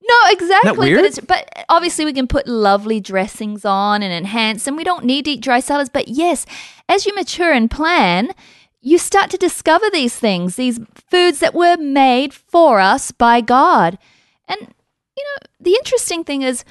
No, 0.01 0.15
exactly. 0.30 0.77
weird? 0.77 1.00
But, 1.00 1.06
it's, 1.06 1.19
but 1.19 1.65
obviously, 1.69 2.06
we 2.06 2.13
can 2.13 2.27
put 2.27 2.48
lovely 2.48 3.00
dressings 3.00 3.65
on 3.65 4.01
and 4.01 4.13
enhance, 4.13 4.65
and 4.68 4.77
we 4.77 4.83
don't 4.83 5.06
need 5.06 5.25
to 5.25 5.31
eat 5.31 5.42
dry 5.42 5.60
salads. 5.60 5.89
But 5.89 6.07
yes, 6.07 6.45
as 6.88 7.06
you 7.06 7.13
mature 7.13 7.51
and 7.51 7.69
plan, 7.69 8.33
you 8.81 8.98
start 8.98 9.30
to 9.31 9.38
discover 9.38 9.89
these 9.92 10.15
things, 10.15 10.56
these 10.56 10.80
foods 11.12 11.39
that 11.39 11.53
were 11.53 11.77
made 11.77 12.33
for 12.33 12.80
us 12.80 13.12
by 13.12 13.42
God. 13.42 14.00
And, 14.48 14.74
you 15.15 15.24
know, 15.24 15.48
the 15.60 15.74
interesting 15.74 16.24
thing 16.24 16.42
is, 16.42 16.63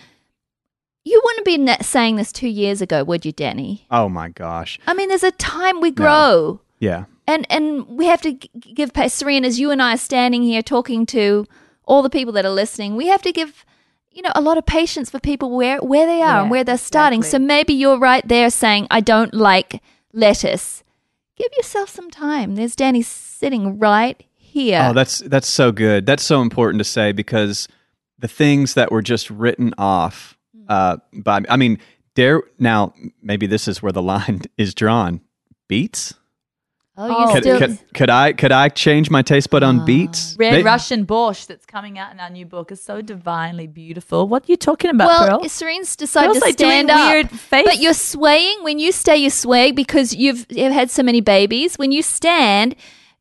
you 1.09 1.21
wouldn't 1.25 1.47
be 1.47 1.57
ne- 1.57 1.77
saying 1.83 2.17
this 2.17 2.33
two 2.33 2.49
years 2.49 2.83
ago, 2.83 3.05
would 3.05 3.25
you, 3.25 3.33
Danny? 3.33 3.87
Oh 3.91 4.09
my 4.09 4.29
gosh. 4.29 4.79
I 4.87 4.93
mean, 4.95 5.09
there's 5.09 5.23
a 5.23 5.31
time 5.33 5.81
we 5.81 5.91
grow 5.93 6.61
Yeah. 6.81 7.05
and 7.29 7.47
and 7.49 7.87
we 7.87 8.07
have 8.07 8.21
to 8.23 8.33
g- 8.33 8.51
give 8.75 8.93
pa- 8.93 9.09
Serena 9.09 9.47
as 9.47 9.61
you 9.61 9.71
and 9.71 9.81
I 9.81 9.95
are 9.95 9.99
standing 9.99 10.43
here 10.43 10.63
talking 10.63 11.07
to 11.07 11.47
all 11.85 12.03
the 12.03 12.11
people 12.11 12.33
that 12.35 12.45
are 12.45 12.51
listening. 12.63 12.97
We 12.97 13.07
have 13.07 13.23
to 13.23 13.33
give 13.33 13.65
you 14.11 14.23
know 14.23 14.33
a 14.35 14.41
lot 14.41 14.59
of 14.59 14.67
patience 14.67 15.09
for 15.11 15.21
people 15.21 15.51
where 15.57 15.79
where 15.81 16.07
they 16.07 16.23
are 16.23 16.41
and 16.43 16.51
where 16.51 16.65
they're 16.65 16.79
starting. 16.79 17.23
So 17.23 17.39
maybe 17.39 17.73
you're 17.75 17.99
right 17.99 18.27
there 18.27 18.51
saying 18.51 18.87
I 18.91 19.01
don't 19.01 19.33
like 19.35 19.81
lettuce. 20.13 20.83
Give 21.37 21.49
yourself 21.57 21.91
some 21.91 22.11
time. 22.11 22.55
There's 22.57 22.75
Danny 22.75 23.03
sitting 23.03 23.79
right 23.79 24.23
here. 24.39 24.87
Oh, 24.89 24.93
that's 24.95 25.19
that's 25.21 25.49
so 25.49 25.71
good. 25.71 26.07
That's 26.07 26.23
so 26.25 26.41
important 26.41 26.81
to 26.81 26.85
say 26.85 27.13
because 27.13 27.69
the 28.19 28.29
things 28.29 28.75
that 28.75 28.91
were 28.91 29.03
just 29.03 29.29
written 29.31 29.75
off 29.77 30.36
uh 30.69 30.97
by 31.13 31.43
I 31.49 31.57
mean, 31.57 31.79
dare 32.15 32.43
now 32.59 32.95
maybe 33.23 33.47
this 33.47 33.69
is 33.69 33.83
where 33.83 33.93
the 33.93 34.03
line 34.03 34.43
is 34.59 34.75
drawn. 34.75 35.21
Beets? 35.69 36.15
oh, 36.99 37.07
you 37.09 37.15
Oh. 37.19 37.33
Could, 37.35 37.43
still 37.43 37.59
could, 37.59 37.79
could 37.95 38.09
I 38.11 38.33
could 38.33 38.53
I 38.53 38.69
change 38.71 39.11
my 39.11 39.21
taste 39.23 39.51
bud 39.51 39.63
on 39.63 39.85
beets? 39.85 40.35
Red 40.39 40.55
They- 40.55 40.63
Russian 40.63 41.05
borscht 41.05 41.47
that's 41.49 41.67
coming 41.67 41.99
out 41.99 42.13
in 42.13 42.21
our 42.21 42.31
new 42.31 42.47
book 42.47 42.73
is 42.73 42.83
so 42.83 43.03
divinely 43.03 43.67
beautiful. 43.67 44.27
What 44.29 44.45
are 44.45 44.53
you 44.53 44.57
talking 44.57 44.91
about, 44.91 45.09
well, 45.09 45.41
Pearl? 45.41 45.49
Serene's 45.49 45.95
decided 45.97 46.29
Pearl's 46.29 46.39
to 46.39 46.45
like 46.45 46.57
doing 46.57 46.71
stand 46.87 46.91
up. 46.91 47.11
weird 47.13 47.31
face. 47.31 47.65
But 47.67 47.79
you're 47.81 47.93
swaying 47.95 48.63
when 48.63 48.79
you 48.79 48.93
stay. 48.93 49.17
You 49.19 49.29
sway 49.31 49.73
because 49.73 50.15
you've, 50.15 50.47
you've 50.49 50.73
had 50.73 50.91
so 50.91 51.03
many 51.03 51.21
babies. 51.21 51.77
When 51.77 51.93
you 51.93 52.01
stand, 52.03 52.77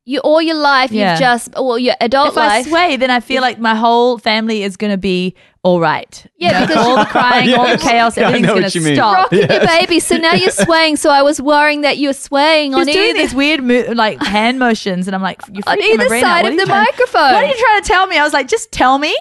you 0.05 0.19
all 0.19 0.41
your 0.41 0.55
life 0.55 0.91
Yeah. 0.91 1.11
you've 1.13 1.19
just 1.19 1.49
well 1.55 1.77
your 1.79 1.95
adult 1.99 2.29
if 2.29 2.37
I 2.37 2.61
sway, 2.61 2.95
then 2.95 3.09
I 3.09 3.19
feel 3.19 3.41
like 3.41 3.59
my 3.59 3.75
whole 3.75 4.17
family 4.19 4.61
is 4.63 4.77
going 4.77 4.91
to 4.91 4.97
be 4.97 5.35
all 5.65 5.79
right. 5.79 6.13
Yeah, 6.37 6.65
because- 6.67 6.77
all 6.85 6.97
the 6.97 7.05
crying, 7.05 7.51
all 7.55 7.67
the 7.67 7.77
chaos, 7.77 8.15
Yeah, 8.15 8.27
everything's 8.27 8.47
going 8.53 8.69
to 8.69 8.79
you 8.79 8.85
mean. 8.85 8.95
stop. 8.95 9.15
rocking 9.31 9.39
your 9.49 9.65
baby. 9.65 9.99
So 9.99 10.15
now 10.17 10.33
you're 10.33 10.51
swaying. 10.67 10.97
So 10.97 11.09
I 11.09 11.23
was 11.23 11.41
worrying 11.41 11.81
that 11.81 11.97
you're 11.97 12.13
swaying 12.13 12.75
on 12.75 12.85
He's 12.87 12.95
doing 12.95 13.09
either 13.09 13.19
these 13.19 13.33
weird 13.33 13.63
mo- 13.63 13.93
like 13.95 14.21
hand 14.21 14.59
motions, 14.59 15.07
and 15.07 15.15
I'm 15.15 15.21
like, 15.23 15.41
you're 15.51 15.63
on 15.65 15.77
freaking 15.77 15.79
my 15.79 15.93
either 16.03 16.07
brain 16.07 16.21
side 16.21 16.45
of 16.45 16.55
the 16.57 16.65
trying- 16.65 16.83
microphone. 16.85 17.33
What 17.33 17.43
are 17.43 17.47
you 17.47 17.57
trying 17.57 17.81
to 17.81 17.87
tell 17.87 18.05
me? 18.07 18.17
I 18.17 18.23
was 18.23 18.33
like, 18.33 18.47
just 18.47 18.71
tell 18.71 18.97
me. 18.99 19.15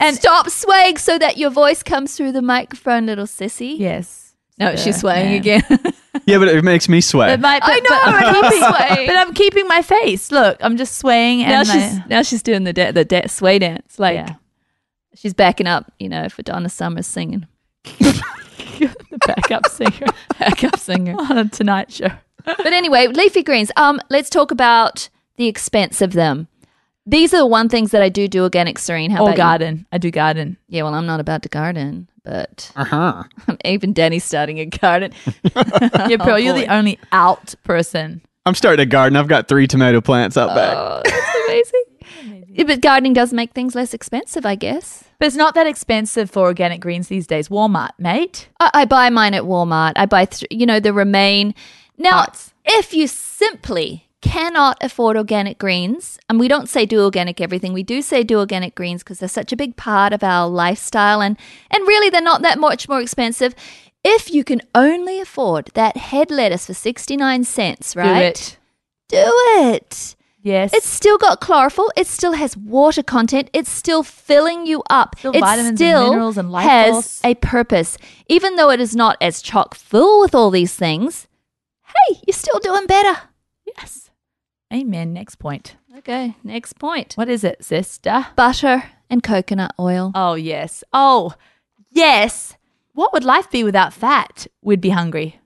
and 0.00 0.16
stop 0.16 0.48
swaying 0.48 0.96
so 0.96 1.18
that 1.18 1.36
your 1.36 1.50
voice 1.50 1.82
comes 1.82 2.16
through 2.16 2.32
the 2.32 2.40
microphone, 2.42 3.04
little 3.04 3.26
sissy. 3.26 3.78
Yes. 3.78 4.34
No, 4.58 4.74
she's 4.76 4.98
swaying 5.00 5.26
man. 5.30 5.36
again. 5.36 5.62
Yeah, 6.26 6.38
but 6.38 6.48
it 6.48 6.64
makes 6.64 6.88
me 6.88 7.00
sweat. 7.00 7.30
But 7.30 7.40
my, 7.40 7.58
but, 7.60 7.68
I 7.70 7.78
know, 7.78 7.88
but 7.88 8.02
I'm 8.02 8.24
I'm 8.24 8.42
keeping, 8.50 8.68
swaying. 8.68 9.06
but 9.06 9.16
I'm 9.16 9.34
keeping 9.34 9.68
my 9.68 9.80
face. 9.82 10.32
Look, 10.32 10.56
I'm 10.60 10.76
just 10.76 10.96
swaying. 10.96 11.42
And 11.44 11.50
now 11.50 11.72
my- 11.74 11.80
she's 11.80 11.98
now 12.08 12.22
she's 12.22 12.42
doing 12.42 12.64
the 12.64 12.72
da- 12.72 12.90
the 12.90 13.04
da- 13.04 13.26
sway 13.28 13.58
dance. 13.60 13.98
Like 13.98 14.16
Yeah. 14.16 14.34
She's 15.14 15.34
backing 15.34 15.66
up, 15.66 15.92
you 15.98 16.08
know, 16.08 16.28
for 16.28 16.42
Donna 16.42 16.68
Summers 16.68 17.06
singing. 17.06 17.46
the 17.98 18.94
backup 19.26 19.66
singer 19.68 20.06
Backup 20.38 20.78
singer. 20.78 21.14
on 21.18 21.38
a 21.38 21.48
Tonight 21.48 21.92
Show. 21.92 22.08
but 22.44 22.66
anyway, 22.72 23.06
leafy 23.08 23.42
greens. 23.42 23.70
Um, 23.76 24.00
let's 24.10 24.30
talk 24.30 24.50
about 24.50 25.08
the 25.36 25.46
expense 25.46 26.00
of 26.00 26.12
them. 26.12 26.48
These 27.06 27.32
are 27.34 27.38
the 27.38 27.46
one 27.46 27.68
things 27.68 27.90
that 27.92 28.02
I 28.02 28.08
do 28.08 28.28
do 28.28 28.42
organic, 28.42 28.78
Serene. 28.78 29.10
How 29.10 29.20
Or 29.20 29.28
about 29.28 29.32
you? 29.32 29.36
garden. 29.38 29.86
I 29.92 29.98
do 29.98 30.10
garden. 30.10 30.56
Yeah, 30.68 30.82
well, 30.84 30.94
I'm 30.94 31.06
not 31.06 31.18
about 31.20 31.42
to 31.42 31.48
garden, 31.48 32.08
but 32.24 32.70
Uh-huh. 32.76 33.24
even 33.64 33.92
Danny's 33.92 34.24
starting 34.24 34.60
a 34.60 34.66
garden. 34.66 35.12
Yeah, 35.44 36.16
Pearl, 36.18 36.38
you're 36.38 36.54
the 36.54 36.66
only 36.72 36.98
out 37.12 37.54
person. 37.64 38.20
I'm 38.46 38.54
starting 38.54 38.82
a 38.82 38.86
garden. 38.86 39.16
I've 39.16 39.28
got 39.28 39.48
three 39.48 39.66
tomato 39.66 40.00
plants 40.00 40.36
out 40.36 40.54
back. 40.54 40.76
Oh, 40.76 41.02
that's 41.04 41.14
amazing. 41.16 41.29
Yeah, 42.52 42.64
but 42.64 42.80
gardening 42.80 43.12
does 43.12 43.32
make 43.32 43.52
things 43.52 43.74
less 43.74 43.94
expensive, 43.94 44.44
I 44.44 44.54
guess. 44.56 45.04
But 45.18 45.26
it's 45.26 45.36
not 45.36 45.54
that 45.54 45.66
expensive 45.66 46.30
for 46.30 46.40
organic 46.40 46.80
greens 46.80 47.08
these 47.08 47.26
days. 47.26 47.48
Walmart, 47.48 47.90
mate. 47.98 48.48
I, 48.58 48.70
I 48.74 48.84
buy 48.84 49.08
mine 49.10 49.34
at 49.34 49.44
Walmart. 49.44 49.92
I 49.96 50.06
buy, 50.06 50.24
th- 50.24 50.48
you 50.50 50.66
know, 50.66 50.80
the 50.80 50.92
Remain. 50.92 51.54
Now, 51.96 52.24
Pots. 52.24 52.52
if 52.64 52.92
you 52.92 53.06
simply 53.06 54.08
cannot 54.20 54.78
afford 54.82 55.16
organic 55.16 55.58
greens, 55.58 56.18
and 56.28 56.40
we 56.40 56.48
don't 56.48 56.68
say 56.68 56.86
do 56.86 57.02
organic 57.04 57.40
everything, 57.40 57.72
we 57.72 57.82
do 57.82 58.02
say 58.02 58.22
do 58.22 58.38
organic 58.38 58.74
greens 58.74 59.02
because 59.02 59.18
they're 59.18 59.28
such 59.28 59.52
a 59.52 59.56
big 59.56 59.76
part 59.76 60.12
of 60.12 60.24
our 60.24 60.48
lifestyle, 60.48 61.22
and 61.22 61.36
and 61.70 61.86
really 61.86 62.10
they're 62.10 62.20
not 62.20 62.42
that 62.42 62.58
much 62.58 62.88
more 62.88 63.00
expensive. 63.00 63.54
If 64.02 64.32
you 64.32 64.44
can 64.44 64.62
only 64.74 65.20
afford 65.20 65.70
that 65.74 65.96
head 65.96 66.30
lettuce 66.30 66.66
for 66.66 66.74
sixty 66.74 67.16
nine 67.16 67.44
cents, 67.44 67.94
right? 67.94 68.56
Do 69.08 69.16
it. 69.16 69.26
Do 69.26 69.32
it. 69.68 70.16
Yes. 70.42 70.72
It's 70.72 70.86
still 70.86 71.18
got 71.18 71.40
chlorophyll. 71.40 71.90
It 71.96 72.06
still 72.06 72.32
has 72.32 72.56
water 72.56 73.02
content. 73.02 73.50
It's 73.52 73.70
still 73.70 74.02
filling 74.02 74.66
you 74.66 74.82
up. 74.88 75.16
Still 75.18 75.32
it 75.36 75.40
vitamins 75.40 75.68
and 75.68 75.78
still 75.78 76.10
minerals 76.10 76.38
and 76.38 76.50
life 76.50 76.64
has 76.66 76.92
force. 76.92 77.20
a 77.24 77.34
purpose. 77.34 77.98
Even 78.28 78.56
though 78.56 78.70
it 78.70 78.80
is 78.80 78.96
not 78.96 79.16
as 79.20 79.42
chock 79.42 79.74
full 79.74 80.20
with 80.20 80.34
all 80.34 80.50
these 80.50 80.74
things, 80.74 81.28
hey, 81.86 82.20
you're 82.26 82.32
still 82.34 82.58
doing 82.60 82.86
better. 82.86 83.20
yes. 83.66 84.10
Amen. 84.72 85.12
Next 85.12 85.36
point. 85.36 85.76
Okay, 85.98 86.36
next 86.44 86.74
point. 86.74 87.14
What 87.14 87.28
is 87.28 87.44
it, 87.44 87.64
sister? 87.64 88.28
Butter 88.36 88.84
and 89.10 89.22
coconut 89.22 89.74
oil. 89.78 90.12
Oh, 90.14 90.34
yes. 90.34 90.82
Oh, 90.92 91.34
yes. 91.90 92.56
What 92.94 93.12
would 93.12 93.24
life 93.24 93.50
be 93.50 93.64
without 93.64 93.92
fat? 93.92 94.46
We'd 94.62 94.80
be 94.80 94.90
hungry. 94.90 95.40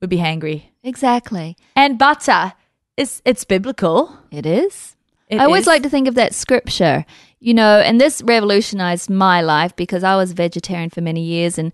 We'd 0.00 0.10
be 0.10 0.16
hangry. 0.16 0.64
Exactly. 0.82 1.56
And 1.76 1.98
butter, 1.98 2.54
it's, 2.96 3.22
it's 3.24 3.44
biblical. 3.44 4.18
It 4.30 4.46
is. 4.46 4.96
It 5.28 5.40
I 5.40 5.44
always 5.44 5.62
is. 5.62 5.66
like 5.68 5.82
to 5.84 5.90
think 5.90 6.08
of 6.08 6.16
that 6.16 6.34
scripture, 6.34 7.04
you 7.38 7.54
know, 7.54 7.78
and 7.78 8.00
this 8.00 8.20
revolutionized 8.22 9.08
my 9.08 9.40
life 9.40 9.74
because 9.76 10.02
I 10.02 10.16
was 10.16 10.32
vegetarian 10.32 10.90
for 10.90 11.00
many 11.00 11.22
years 11.22 11.56
and 11.56 11.72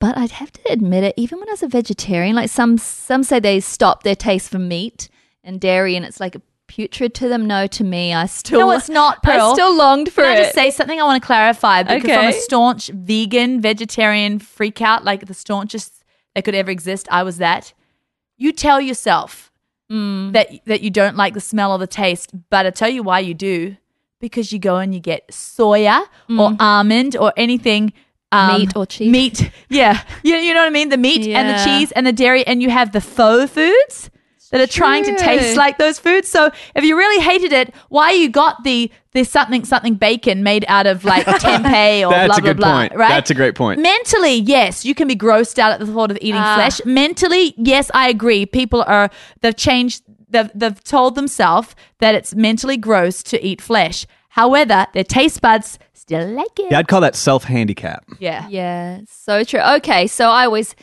but 0.00 0.18
I'd 0.18 0.32
have 0.32 0.50
to 0.50 0.72
admit 0.72 1.04
it, 1.04 1.14
even 1.16 1.38
when 1.38 1.48
I 1.48 1.52
was 1.52 1.62
a 1.62 1.68
vegetarian, 1.68 2.34
like 2.34 2.50
some 2.50 2.76
some 2.76 3.22
say 3.22 3.38
they 3.38 3.60
stop 3.60 4.02
their 4.02 4.16
taste 4.16 4.50
for 4.50 4.58
meat 4.58 5.08
and 5.44 5.60
dairy 5.60 5.94
and 5.94 6.04
it's 6.04 6.18
like 6.18 6.36
putrid 6.66 7.14
to 7.14 7.28
them. 7.28 7.46
No, 7.46 7.68
to 7.68 7.84
me, 7.84 8.12
I 8.12 8.26
still 8.26 8.60
No, 8.60 8.70
it's 8.72 8.88
not, 8.88 9.22
Pearl. 9.22 9.50
I 9.50 9.52
still 9.52 9.76
longed 9.76 10.10
for 10.10 10.22
Can 10.22 10.32
I 10.32 10.36
just 10.38 10.54
say 10.54 10.70
something 10.70 11.00
I 11.00 11.04
want 11.04 11.22
to 11.22 11.26
clarify? 11.26 11.84
Because 11.84 12.10
I'm 12.10 12.30
a 12.30 12.32
staunch 12.32 12.88
vegan, 12.88 13.60
vegetarian 13.60 14.40
freak 14.40 14.80
out, 14.80 15.04
like 15.04 15.26
the 15.26 15.34
staunchest 15.34 16.02
that 16.34 16.44
could 16.44 16.56
ever 16.56 16.70
exist, 16.70 17.06
I 17.10 17.22
was 17.22 17.36
that. 17.38 17.72
You 18.36 18.52
tell 18.52 18.80
yourself 18.80 19.51
Mm. 19.90 20.32
that 20.32 20.48
that 20.66 20.80
you 20.82 20.90
don't 20.90 21.16
like 21.16 21.34
the 21.34 21.40
smell 21.40 21.72
or 21.72 21.78
the 21.78 21.86
taste, 21.86 22.30
but 22.50 22.64
I 22.66 22.70
tell 22.70 22.88
you 22.88 23.02
why 23.02 23.20
you 23.20 23.34
do. 23.34 23.76
Because 24.20 24.52
you 24.52 24.58
go 24.60 24.76
and 24.76 24.94
you 24.94 25.00
get 25.00 25.28
soya 25.32 26.04
or 26.30 26.56
almond 26.60 27.16
or 27.16 27.32
anything. 27.36 27.92
Um, 28.30 28.50
Mm. 28.50 28.58
Meat 28.60 28.76
or 28.76 28.86
cheese. 28.86 29.10
Meat. 29.10 29.50
Yeah. 29.68 30.00
You, 30.22 30.36
you 30.36 30.54
know 30.54 30.60
what 30.60 30.66
I 30.68 30.70
mean? 30.70 30.88
The 30.88 30.96
meat 30.96 31.26
and 31.28 31.48
the 31.50 31.62
cheese 31.64 31.92
and 31.92 32.06
the 32.06 32.12
dairy, 32.12 32.46
and 32.46 32.62
you 32.62 32.70
have 32.70 32.92
the 32.92 33.00
faux 33.00 33.50
foods 33.52 34.10
that 34.52 34.60
are 34.60 34.66
trying 34.68 35.02
to 35.04 35.16
taste 35.16 35.56
like 35.56 35.78
those 35.78 35.98
foods. 35.98 36.28
So 36.28 36.50
if 36.76 36.84
you 36.84 36.96
really 36.96 37.20
hated 37.20 37.52
it, 37.52 37.74
why 37.88 38.12
you 38.12 38.28
got 38.28 38.62
the 38.62 38.90
the 39.10 39.24
something 39.24 39.64
something 39.64 39.94
bacon 39.96 40.42
made 40.44 40.64
out 40.68 40.86
of 40.86 41.04
like 41.04 41.26
tempeh 41.44 42.06
or 42.06 42.10
That's 42.10 42.28
blah 42.28 42.36
a 42.36 42.40
good 42.40 42.56
blah 42.56 42.66
blah, 42.68 42.80
point. 42.80 42.94
right? 42.94 43.08
That's 43.08 43.30
a 43.30 43.34
great 43.34 43.54
point. 43.56 43.80
Mentally, 43.80 44.36
yes, 44.36 44.84
you 44.84 44.94
can 44.94 45.08
be 45.08 45.16
grossed 45.16 45.58
out 45.58 45.72
at 45.72 45.80
the 45.80 45.86
thought 45.86 46.10
of 46.12 46.18
eating 46.20 46.40
Ah. 46.40 46.54
flesh. 46.54 46.80
Mentally, 46.86 47.54
yes, 47.56 47.90
I 47.92 48.08
agree. 48.08 48.46
People 48.46 48.84
are 48.86 49.10
they've 49.40 49.56
changed. 49.56 50.04
They've 50.28 50.50
they've 50.54 50.82
told 50.84 51.14
themselves 51.16 51.74
that 51.98 52.14
it's 52.14 52.34
mentally 52.34 52.76
gross 52.78 53.22
to 53.24 53.44
eat 53.44 53.60
flesh. 53.60 54.06
However, 54.30 54.86
their 54.94 55.04
taste 55.04 55.42
buds 55.42 55.78
still 55.92 56.26
like 56.28 56.58
it. 56.58 56.70
Yeah, 56.70 56.78
I'd 56.78 56.88
call 56.88 57.02
that 57.02 57.14
self 57.16 57.44
handicap. 57.44 58.04
Yeah. 58.18 58.48
Yeah, 58.48 59.00
so 59.10 59.44
true. 59.44 59.60
Okay, 59.60 60.06
so 60.06 60.28
I 60.30 60.46
always 60.46 60.74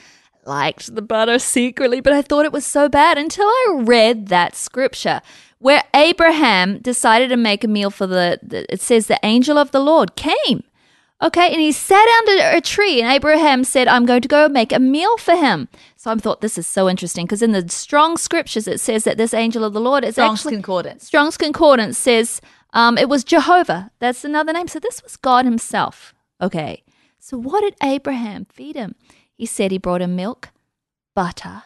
liked 0.49 0.95
the 0.95 1.01
butter 1.01 1.39
secretly, 1.39 2.01
but 2.01 2.11
I 2.11 2.21
thought 2.21 2.45
it 2.45 2.51
was 2.51 2.65
so 2.65 2.89
bad 2.89 3.17
until 3.17 3.47
I 3.47 3.75
read 3.77 4.27
that 4.27 4.55
scripture 4.55 5.21
where 5.59 5.83
Abraham 5.93 6.79
decided 6.79 7.29
to 7.29 7.37
make 7.37 7.63
a 7.63 7.67
meal 7.67 7.91
for 7.91 8.07
the, 8.07 8.39
the 8.41 8.71
it 8.73 8.81
says 8.81 9.07
the 9.07 9.19
angel 9.23 9.57
of 9.57 9.71
the 9.71 9.79
Lord 9.79 10.15
came. 10.15 10.63
Okay, 11.21 11.51
and 11.51 11.59
he 11.59 11.73
sat 11.73 12.07
under 12.19 12.57
a 12.57 12.61
tree, 12.61 13.01
and 13.01 13.11
Abraham 13.11 13.65
said, 13.65 13.89
I'm 13.89 14.05
going 14.05 14.21
to 14.21 14.29
go 14.29 14.47
make 14.47 14.71
a 14.71 14.79
meal 14.79 15.17
for 15.17 15.35
him. 15.35 15.67
So 15.97 16.09
I 16.09 16.15
thought 16.15 16.39
this 16.39 16.57
is 16.57 16.65
so 16.65 16.87
interesting 16.89 17.25
because 17.25 17.41
in 17.41 17.51
the 17.51 17.67
strong 17.67 18.15
scriptures 18.15 18.69
it 18.69 18.79
says 18.79 19.03
that 19.03 19.17
this 19.17 19.33
angel 19.33 19.65
of 19.65 19.73
the 19.73 19.81
Lord 19.81 20.05
is 20.05 20.15
Strong's 20.15 20.39
actually 20.39 20.53
concordance. 20.53 21.05
Strong's 21.05 21.37
Concordance 21.37 21.97
says 21.97 22.39
um, 22.71 22.97
it 22.97 23.09
was 23.09 23.25
Jehovah. 23.25 23.91
That's 23.99 24.23
another 24.23 24.53
name. 24.53 24.69
So 24.69 24.79
this 24.79 25.03
was 25.03 25.17
God 25.17 25.43
Himself. 25.43 26.13
Okay. 26.39 26.83
So 27.19 27.37
what 27.37 27.61
did 27.61 27.75
Abraham 27.83 28.45
feed 28.45 28.77
him? 28.77 28.95
He 29.39 29.45
said 29.45 29.71
he 29.71 29.77
brought 29.77 30.01
him 30.01 30.17
milk, 30.17 30.49
butter, 31.15 31.63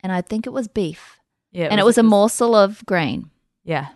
and 0.00 0.12
I 0.12 0.20
think 0.22 0.46
it 0.46 0.52
was 0.52 0.68
beef. 0.68 1.18
Yeah. 1.50 1.66
and 1.70 1.78
it 1.80 1.84
was 1.84 1.98
a 1.98 2.02
morsel 2.04 2.54
of 2.54 2.84
grain. 2.86 3.30
Yeah. 3.64 3.88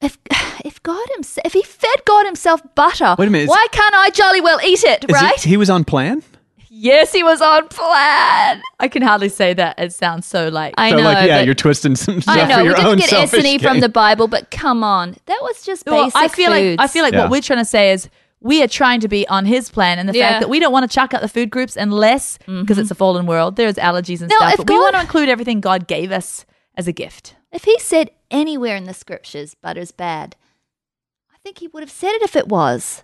If 0.00 0.18
if 0.64 0.82
God 0.82 1.06
himself, 1.14 1.44
if 1.46 1.52
he 1.52 1.62
fed 1.62 2.04
God 2.06 2.24
himself 2.26 2.62
butter, 2.74 3.14
Wait 3.18 3.28
a 3.28 3.30
minute, 3.30 3.44
is- 3.44 3.50
why 3.50 3.66
can't 3.72 3.94
I 3.94 4.08
jolly 4.10 4.40
well 4.40 4.58
eat 4.64 4.82
it? 4.84 5.04
Is 5.04 5.08
he- 5.18 5.24
right? 5.24 5.40
He, 5.40 5.56
was 5.58 5.68
on 5.70 5.84
plan? 5.84 6.22
yes, 6.70 7.12
he 7.12 7.22
was 7.22 7.40
on 7.42 7.68
plan. 7.68 8.62
I 8.80 8.88
can 8.88 9.02
hardly 9.02 9.28
say 9.28 9.52
that. 9.54 9.78
It 9.78 9.92
sounds 9.92 10.26
so 10.26 10.48
like. 10.48 10.74
I 10.78 10.90
so, 10.90 10.96
know. 10.96 11.02
like, 11.04 11.26
yeah, 11.26 11.38
but- 11.40 11.44
you're 11.46 11.54
twisting 11.54 11.94
some 11.96 12.20
stuff 12.22 12.36
I 12.36 12.46
know 12.48 12.54
for 12.56 12.60
we 12.62 12.66
your 12.68 12.74
didn't 12.76 12.90
own 12.90 12.98
get 12.98 13.08
selfish 13.10 13.40
S&E 13.44 13.58
from 13.58 13.74
gain. 13.74 13.80
the 13.82 13.88
Bible, 13.90 14.28
but 14.28 14.50
come 14.50 14.82
on, 14.82 15.14
that 15.26 15.38
was 15.42 15.62
just 15.62 15.84
Well, 15.86 16.10
I 16.14 16.28
feel 16.28 16.50
foods. 16.52 16.78
like 16.78 16.80
I 16.80 16.86
feel 16.90 17.02
like 17.02 17.12
Yeah. 17.14 17.20
what 17.22 17.30
we're 17.30 17.42
trying 17.42 17.60
to 17.60 17.64
say 17.66 17.92
is 17.92 18.08
we 18.44 18.62
are 18.62 18.68
trying 18.68 19.00
to 19.00 19.08
be 19.08 19.26
on 19.28 19.46
his 19.46 19.70
plan 19.70 19.98
and 19.98 20.08
the 20.08 20.16
Yeah. 20.16 20.28
fact 20.28 20.42
that 20.42 20.48
we 20.48 20.60
don't 20.60 20.72
want 20.72 20.88
to 20.88 20.94
chuck 20.94 21.14
out 21.14 21.22
the 21.22 21.28
food 21.28 21.50
groups 21.50 21.76
unless 21.76 22.38
because 22.46 22.78
it's 22.78 22.90
a 22.90 22.94
mm-hmm. 22.94 22.98
fallen 22.98 23.26
world 23.26 23.56
there's 23.56 23.74
allergies 23.76 24.20
and 24.20 24.28
Now, 24.28 24.36
stuff 24.36 24.52
if 24.52 24.56
but 24.58 24.70
we 24.70 24.78
want 24.78 24.94
to 24.94 25.00
include 25.00 25.28
everything 25.28 25.60
god 25.60 25.88
gave 25.88 26.12
us 26.12 26.44
as 26.76 26.86
a 26.86 26.92
gift 26.92 27.34
If 27.50 27.64
he 27.64 27.78
said 27.80 28.10
anywhere 28.30 28.76
in 28.76 28.84
the 28.84 28.94
scriptures 28.94 29.54
butter's 29.54 29.92
bad, 29.92 30.36
I 31.32 31.36
think 31.42 31.58
he 31.58 31.68
would 31.68 31.82
have 31.82 31.90
said 31.90 32.12
it 32.14 32.22
if 32.22 32.34
it 32.36 32.48
was. 32.48 33.02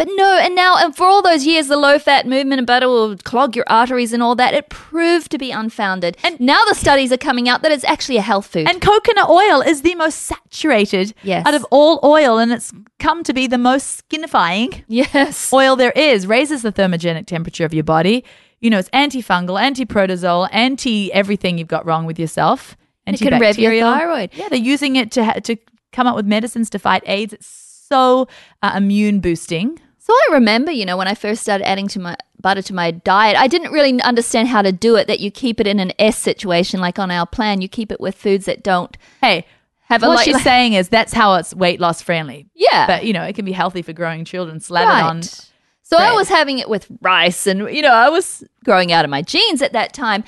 But 0.00 0.08
no, 0.14 0.38
and 0.38 0.54
now, 0.54 0.76
and 0.78 0.96
for 0.96 1.04
all 1.04 1.20
those 1.20 1.44
years, 1.44 1.66
the 1.68 1.76
low 1.76 1.98
fat 1.98 2.26
movement 2.26 2.58
and 2.58 2.66
butter 2.66 2.88
will 2.88 3.18
clog 3.18 3.54
your 3.54 3.66
arteries 3.68 4.14
and 4.14 4.22
all 4.22 4.34
that. 4.36 4.54
It 4.54 4.70
proved 4.70 5.30
to 5.32 5.36
be 5.36 5.50
unfounded. 5.50 6.16
And- 6.24 6.40
now 6.40 6.64
the 6.70 6.74
studies 6.74 7.12
are 7.12 7.18
coming 7.18 7.50
out 7.50 7.60
that 7.60 7.70
it's 7.70 7.84
actually 7.84 8.16
a 8.16 8.22
health 8.22 8.46
food. 8.46 8.66
and 8.66 8.80
coconut 8.80 9.28
oil 9.28 9.60
is 9.60 9.82
the 9.82 9.94
most 9.96 10.22
saturated 10.22 11.12
Yes. 11.22 11.46
out 11.46 11.52
of 11.52 11.66
all 11.70 12.00
oil 12.02 12.38
and 12.38 12.50
it's 12.50 12.72
come 12.98 13.22
to 13.24 13.34
be 13.34 13.46
the 13.46 13.58
most 13.58 14.08
skinifying 14.08 14.84
yes. 14.88 15.52
oil 15.60 15.76
there 15.76 15.92
is 15.92 16.26
raises 16.26 16.62
the 16.62 16.72
thermogenic 16.72 17.26
temperature 17.26 17.66
of 17.66 17.74
your 17.74 17.84
body 17.84 18.24
you 18.60 18.70
know 18.70 18.78
it's 18.78 18.88
antifungal 18.90 19.60
anti-protozoal 19.60 20.48
anti 20.50 21.12
everything 21.12 21.58
you've 21.58 21.68
got 21.76 21.84
wrong 21.84 22.06
with 22.06 22.18
yourself 22.18 22.74
It 23.06 23.18
can 23.18 23.38
rev 23.38 23.58
your 23.58 23.78
thyroid. 23.80 24.30
Yeah, 24.32 24.48
they're 24.48 24.58
using 24.74 24.96
it 24.96 25.10
to 25.12 25.24
ha- 25.24 25.40
to 25.48 25.56
come 25.92 26.06
up 26.06 26.16
with 26.16 26.26
medicines 26.26 26.70
to 26.70 26.78
fight 26.78 27.02
AIDS. 27.06 27.32
It's 27.34 27.46
so 27.90 28.28
uh, 28.62 28.72
immune 28.76 29.20
boosting. 29.20 29.78
So 30.10 30.16
I 30.16 30.28
remember, 30.32 30.72
you 30.72 30.84
know, 30.84 30.96
when 30.96 31.06
I 31.06 31.14
first 31.14 31.40
started 31.40 31.64
adding 31.64 31.86
to 31.86 32.00
my 32.00 32.16
butter 32.40 32.62
to 32.62 32.74
my 32.74 32.90
diet, 32.90 33.36
I 33.36 33.46
didn't 33.46 33.70
really 33.70 34.02
understand 34.02 34.48
how 34.48 34.60
to 34.60 34.72
do 34.72 34.96
it. 34.96 35.06
That 35.06 35.20
you 35.20 35.30
keep 35.30 35.60
it 35.60 35.68
in 35.68 35.78
an 35.78 35.92
S 36.00 36.18
situation, 36.18 36.80
like 36.80 36.98
on 36.98 37.12
our 37.12 37.26
plan, 37.26 37.60
you 37.60 37.68
keep 37.68 37.92
it 37.92 38.00
with 38.00 38.16
foods 38.16 38.46
that 38.46 38.64
don't 38.64 38.98
Hey, 39.20 39.46
have 39.82 40.02
a 40.02 40.08
what 40.08 40.16
like, 40.16 40.24
she's 40.24 40.42
saying 40.42 40.72
is 40.72 40.88
that's 40.88 41.12
how 41.12 41.36
it's 41.36 41.54
weight 41.54 41.78
loss 41.78 42.02
friendly. 42.02 42.48
Yeah. 42.56 42.88
But 42.88 43.04
you 43.04 43.12
know, 43.12 43.22
it 43.22 43.36
can 43.36 43.44
be 43.44 43.52
healthy 43.52 43.82
for 43.82 43.92
growing 43.92 44.24
children. 44.24 44.58
Slather 44.58 44.90
it 44.90 45.04
on. 45.04 45.22
So 45.22 45.96
I 45.96 46.12
was 46.12 46.28
having 46.28 46.58
it 46.58 46.68
with 46.68 46.88
rice, 47.00 47.46
and 47.46 47.72
you 47.72 47.80
know, 47.80 47.92
I 47.92 48.08
was 48.08 48.42
growing 48.64 48.90
out 48.90 49.04
of 49.04 49.12
my 49.12 49.22
jeans 49.22 49.62
at 49.62 49.72
that 49.74 49.92
time 49.92 50.24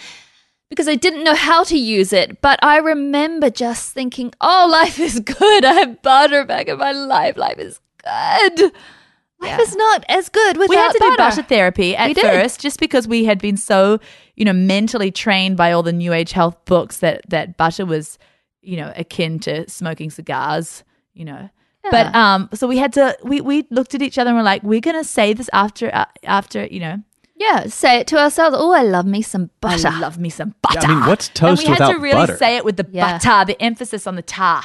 because 0.69 0.87
I 0.87 0.95
didn't 0.95 1.25
know 1.25 1.35
how 1.35 1.65
to 1.65 1.77
use 1.77 2.12
it. 2.12 2.41
But 2.41 2.61
I 2.62 2.77
remember 2.77 3.51
just 3.51 3.93
thinking, 3.95 4.33
"Oh, 4.41 4.69
life 4.71 5.01
is 5.01 5.19
good. 5.19 5.65
I 5.65 5.73
have 5.73 6.03
butter 6.03 6.45
back 6.45 6.69
in 6.69 6.79
my 6.79 6.93
life. 6.93 7.37
Life 7.37 7.59
is 7.59 7.81
good. 8.05 8.73
Life 9.43 9.61
is 9.61 9.77
not 9.77 10.05
as 10.09 10.29
good 10.29 10.57
without 10.57 10.69
We 10.71 10.77
had 10.77 10.93
to 10.93 10.99
butter. 10.99 11.11
do 11.13 11.17
butter 11.17 11.43
therapy 11.43 11.97
at 11.97 12.09
We 12.09 12.15
did. 12.15 12.23
first, 12.25 12.61
just 12.61 12.79
because 12.81 13.07
we 13.09 13.25
had 13.25 13.39
been 13.41 13.57
so, 13.57 13.99
you 14.37 14.45
know, 14.45 14.53
mentally 14.53 15.11
trained 15.11 15.57
by 15.57 15.73
all 15.73 15.83
the 15.83 15.93
New 15.93 16.13
Age 16.13 16.33
health 16.33 16.57
books 16.65 16.99
that 16.99 17.23
that 17.29 17.57
butter 17.57 17.85
was, 17.85 18.19
you 18.61 18.77
know, 18.77 18.93
akin 18.97 19.39
to 19.41 19.69
smoking 19.69 20.11
cigars. 20.11 20.85
You 21.15 21.27
know, 21.27 21.51
but 21.91 22.15
um, 22.15 22.49
so 22.55 22.67
we 22.67 22.79
had 22.79 22.93
to. 22.95 23.17
We 23.23 23.41
we 23.41 23.67
looked 23.71 23.95
at 23.95 24.01
each 24.03 24.17
other 24.19 24.29
and 24.31 24.37
we're 24.39 24.43
like, 24.45 24.63
we're 24.63 24.81
gonna 24.81 25.05
say 25.05 25.33
this 25.35 25.51
after 25.53 25.95
uh, 25.95 26.07
after 26.25 26.65
you 26.67 26.81
know, 26.81 27.03
yeah, 27.37 27.67
say 27.67 27.99
it 27.99 28.07
to 28.09 28.19
ourselves. 28.19 28.57
Oh, 28.59 28.73
I 28.73 28.83
love 28.83 29.05
me 29.05 29.21
some 29.21 29.51
butter. 29.61 29.89
I 29.89 29.99
love 29.99 30.19
me 30.19 30.31
some 30.31 30.55
butter. 30.63 30.79
I 30.81 30.87
mean, 30.87 31.05
what's 31.07 31.27
and 31.29 31.35
toast 31.37 31.63
we 31.63 31.69
had 31.75 31.93
to 31.93 31.99
really 31.99 32.13
butter? 32.15 32.37
say 32.37 32.57
it 32.57 32.65
with 32.65 32.77
the 32.79 32.87
Yeah. 32.91 33.19
butter, 33.19 33.45
the 33.53 33.61
emphasis 33.63 34.07
on 34.07 34.15
the 34.17 34.23
tar. 34.23 34.63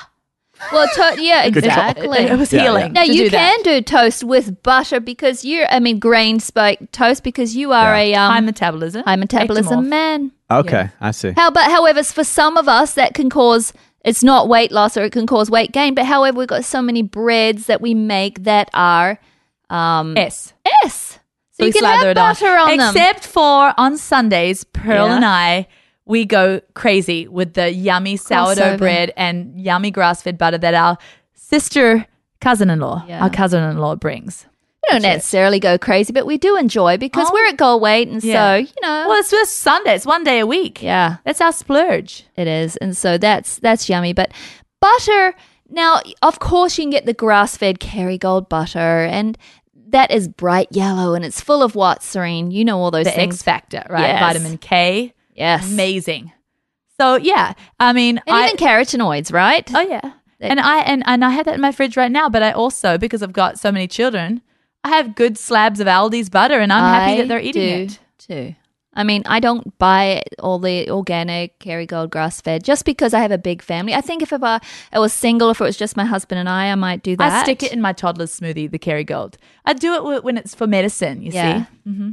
Well, 0.71 0.87
to- 0.95 1.21
yeah, 1.21 1.43
exactly. 1.45 2.19
It, 2.19 2.31
it 2.31 2.37
was 2.37 2.51
Yeah, 2.51 2.63
healing. 2.63 2.93
Now 2.93 3.03
to 3.05 3.13
you 3.13 3.25
do 3.25 3.29
that. 3.31 3.53
can 3.55 3.63
do 3.63 3.81
toast 3.81 4.23
with 4.23 4.61
butter 4.63 4.99
because 4.99 5.45
you're, 5.45 5.67
I 5.69 5.79
mean, 5.79 5.99
grain 5.99 6.39
spike 6.39 6.91
toast 6.91 7.23
because 7.23 7.55
you 7.55 7.71
are 7.73 7.95
Yeah. 7.95 7.97
a 7.97 8.15
um, 8.15 8.31
high 8.33 8.39
metabolism. 8.41 9.03
high 9.03 9.15
metabolism 9.15 9.85
Ectomorph. 9.85 9.87
man. 9.89 10.31
Okay, 10.49 10.89
I 11.01 11.11
see. 11.11 11.33
How, 11.35 11.51
but 11.51 11.69
however, 11.69 12.03
for 12.03 12.23
some 12.23 12.57
of 12.57 12.67
us, 12.67 12.93
that 12.95 13.13
can 13.13 13.29
cause 13.29 13.73
it's 14.05 14.23
not 14.23 14.47
weight 14.47 14.71
loss 14.71 14.95
or 14.97 15.03
it 15.03 15.11
can 15.11 15.27
cause 15.27 15.49
weight 15.49 15.71
gain. 15.73 15.93
But 15.93 16.05
however, 16.05 16.37
we've 16.39 16.47
got 16.47 16.63
so 16.65 16.81
many 16.81 17.01
breads 17.01 17.65
that 17.65 17.81
we 17.81 17.93
make 17.93 18.43
that 18.43 18.69
are 18.73 19.19
um, 19.69 20.15
S. 20.17 20.53
S. 20.83 21.19
So, 21.51 21.63
we 21.63 21.67
you 21.67 21.73
can 21.73 21.83
have 21.83 22.05
it 22.05 22.17
on. 22.17 22.33
butter 22.33 22.45
on, 22.55 22.77
them. 22.77 22.95
Except 22.95 23.25
for 23.25 23.73
on 23.77 23.97
Sundays, 23.97 24.63
Pearl 24.63 25.07
Yeah. 25.07 25.15
and 25.17 25.25
I, 25.25 25.67
we 26.07 26.25
go 26.25 26.61
crazy 26.73 27.27
with 27.27 27.53
the 27.53 27.71
yummy 27.71 28.17
sourdough 28.17 28.61
Crossover. 28.75 28.77
bread 28.77 29.13
and 29.17 29.59
yummy 29.59 29.91
grass 29.91 30.21
fed 30.21 30.37
butter 30.37 30.57
that 30.57 30.73
our 30.73 30.97
sister 31.33 32.05
cousin 32.41 32.69
in 32.69 32.79
law, 32.79 33.03
Yeah. 33.07 33.21
our 33.23 33.29
cousin 33.29 33.63
in 33.63 33.77
law 33.77 33.95
brings. 33.95 34.45
We 34.83 34.93
don't 34.93 35.01
necessarily 35.01 35.59
go 35.59 35.77
crazy, 35.77 36.13
but 36.13 36.25
we 36.25 36.37
do 36.37 36.55
enjoy 36.55 36.97
because 36.97 37.27
Oh. 37.29 37.33
we're 37.33 37.47
at 37.47 37.57
goal 37.57 37.79
weight, 37.81 38.07
and 38.07 38.23
Yeah. 38.23 38.33
so 38.33 38.55
you 38.59 38.67
know, 38.81 39.05
Well, 39.09 39.19
it's 39.19 39.31
just 39.31 39.57
Sunday. 39.59 39.95
It's 39.95 40.05
one 40.05 40.23
day 40.23 40.39
a 40.39 40.45
week. 40.47 40.81
yeah, 40.81 41.17
That's 41.25 41.41
our 41.41 41.51
splurge. 41.51 42.23
it 42.37 42.47
is, 42.47 42.77
and 42.77 42.95
so 42.95 43.17
that's 43.17 43.57
that's 43.59 43.89
yummy. 43.89 44.13
But 44.13 44.31
butter 44.79 45.35
now, 45.69 45.99
of 46.21 46.39
course, 46.39 46.77
you 46.77 46.83
can 46.85 46.91
get 46.91 47.05
the 47.05 47.13
grass-fed 47.13 47.79
Kerrygold 47.79 48.47
butter, 48.47 49.03
and 49.03 49.37
that 49.89 50.11
is 50.11 50.29
bright 50.29 50.69
yellow, 50.71 51.13
and 51.13 51.25
it's 51.25 51.41
full 51.41 51.61
of 51.61 51.75
what, 51.75 52.01
Serene? 52.03 52.51
You 52.51 52.63
know 52.63 52.79
all 52.79 52.91
those 52.91 53.03
The 53.05 53.11
things. 53.11 53.35
X 53.35 53.43
factor, 53.43 53.83
right? 53.89 54.07
Yes. 54.07 54.19
Vitamin 54.21 54.57
K. 54.57 55.13
yes, 55.38 55.72
Amazing. 55.72 56.32
So 57.00 57.15
yeah, 57.15 57.53
I 57.79 57.94
mean, 57.94 58.20
and 58.25 58.36
I, 58.36 58.48
even 58.48 58.58
carotenoids, 58.58 59.32
right? 59.32 59.70
Oh 59.74 59.82
yeah. 59.82 60.13
And 60.39 60.60
I 60.60 60.79
and, 60.79 61.03
and 61.06 61.24
I 61.24 61.29
have 61.32 61.46
that 61.46 61.56
in 61.56 61.62
my 61.62 61.72
fridge 61.72 61.98
right 61.98 62.12
now, 62.12 62.29
but 62.29 62.44
I 62.44 62.51
also 62.51 62.98
because 62.98 63.24
I've 63.24 63.34
got 63.34 63.60
so 63.60 63.72
many 63.72 63.88
children, 63.88 64.41
I 64.84 64.89
have 64.89 65.15
good 65.15 65.38
slabs 65.38 65.79
of 65.79 65.88
Aldi's 65.88 66.29
butter 66.29 66.60
and 66.60 66.72
I'm 66.72 66.84
happy 66.84 67.22
that 67.22 67.27
they're 67.27 67.39
eating 67.39 67.63
it. 67.63 68.00
too. 68.17 68.56
I 68.94 69.03
mean, 69.03 69.22
I 69.27 69.39
don't 69.39 69.77
buy 69.77 70.24
all 70.39 70.58
the 70.58 70.89
organic 70.89 71.60
Kerrygold 71.60 72.10
grass 72.10 72.41
fed 72.41 72.63
just 72.63 72.84
because 72.84 73.13
I 73.13 73.20
have 73.20 73.32
a 73.32 73.38
big 73.38 73.62
family. 73.62 73.94
I 73.94 74.01
think 74.01 74.24
if 74.24 74.34
I, 74.34 74.60
I 74.91 74.98
was 74.98 75.13
single, 75.13 75.51
if 75.51 75.62
it 75.62 75.63
was 75.63 75.77
just 75.77 75.96
my 75.96 76.06
husband 76.06 76.39
and 76.39 76.50
I, 76.50 76.72
I 76.72 76.75
might 76.75 77.03
do 77.03 77.15
that. 77.17 77.32
I 77.32 77.44
stick 77.44 77.62
it 77.62 77.72
in 77.72 77.79
my 77.79 77.94
toddler's 77.94 78.39
smoothie, 78.39 78.72
the 78.72 78.79
Kerrygold. 78.79 79.36
I 79.65 79.74
do 79.74 79.94
it 79.94 80.24
when 80.24 80.36
it's 80.36 80.56
for 80.56 80.65
medicine, 80.65 81.22
you 81.22 81.29
see? 81.29 81.38
Yeah. 81.38 81.65
see. 81.65 81.89
Mm-hmm. 81.89 82.10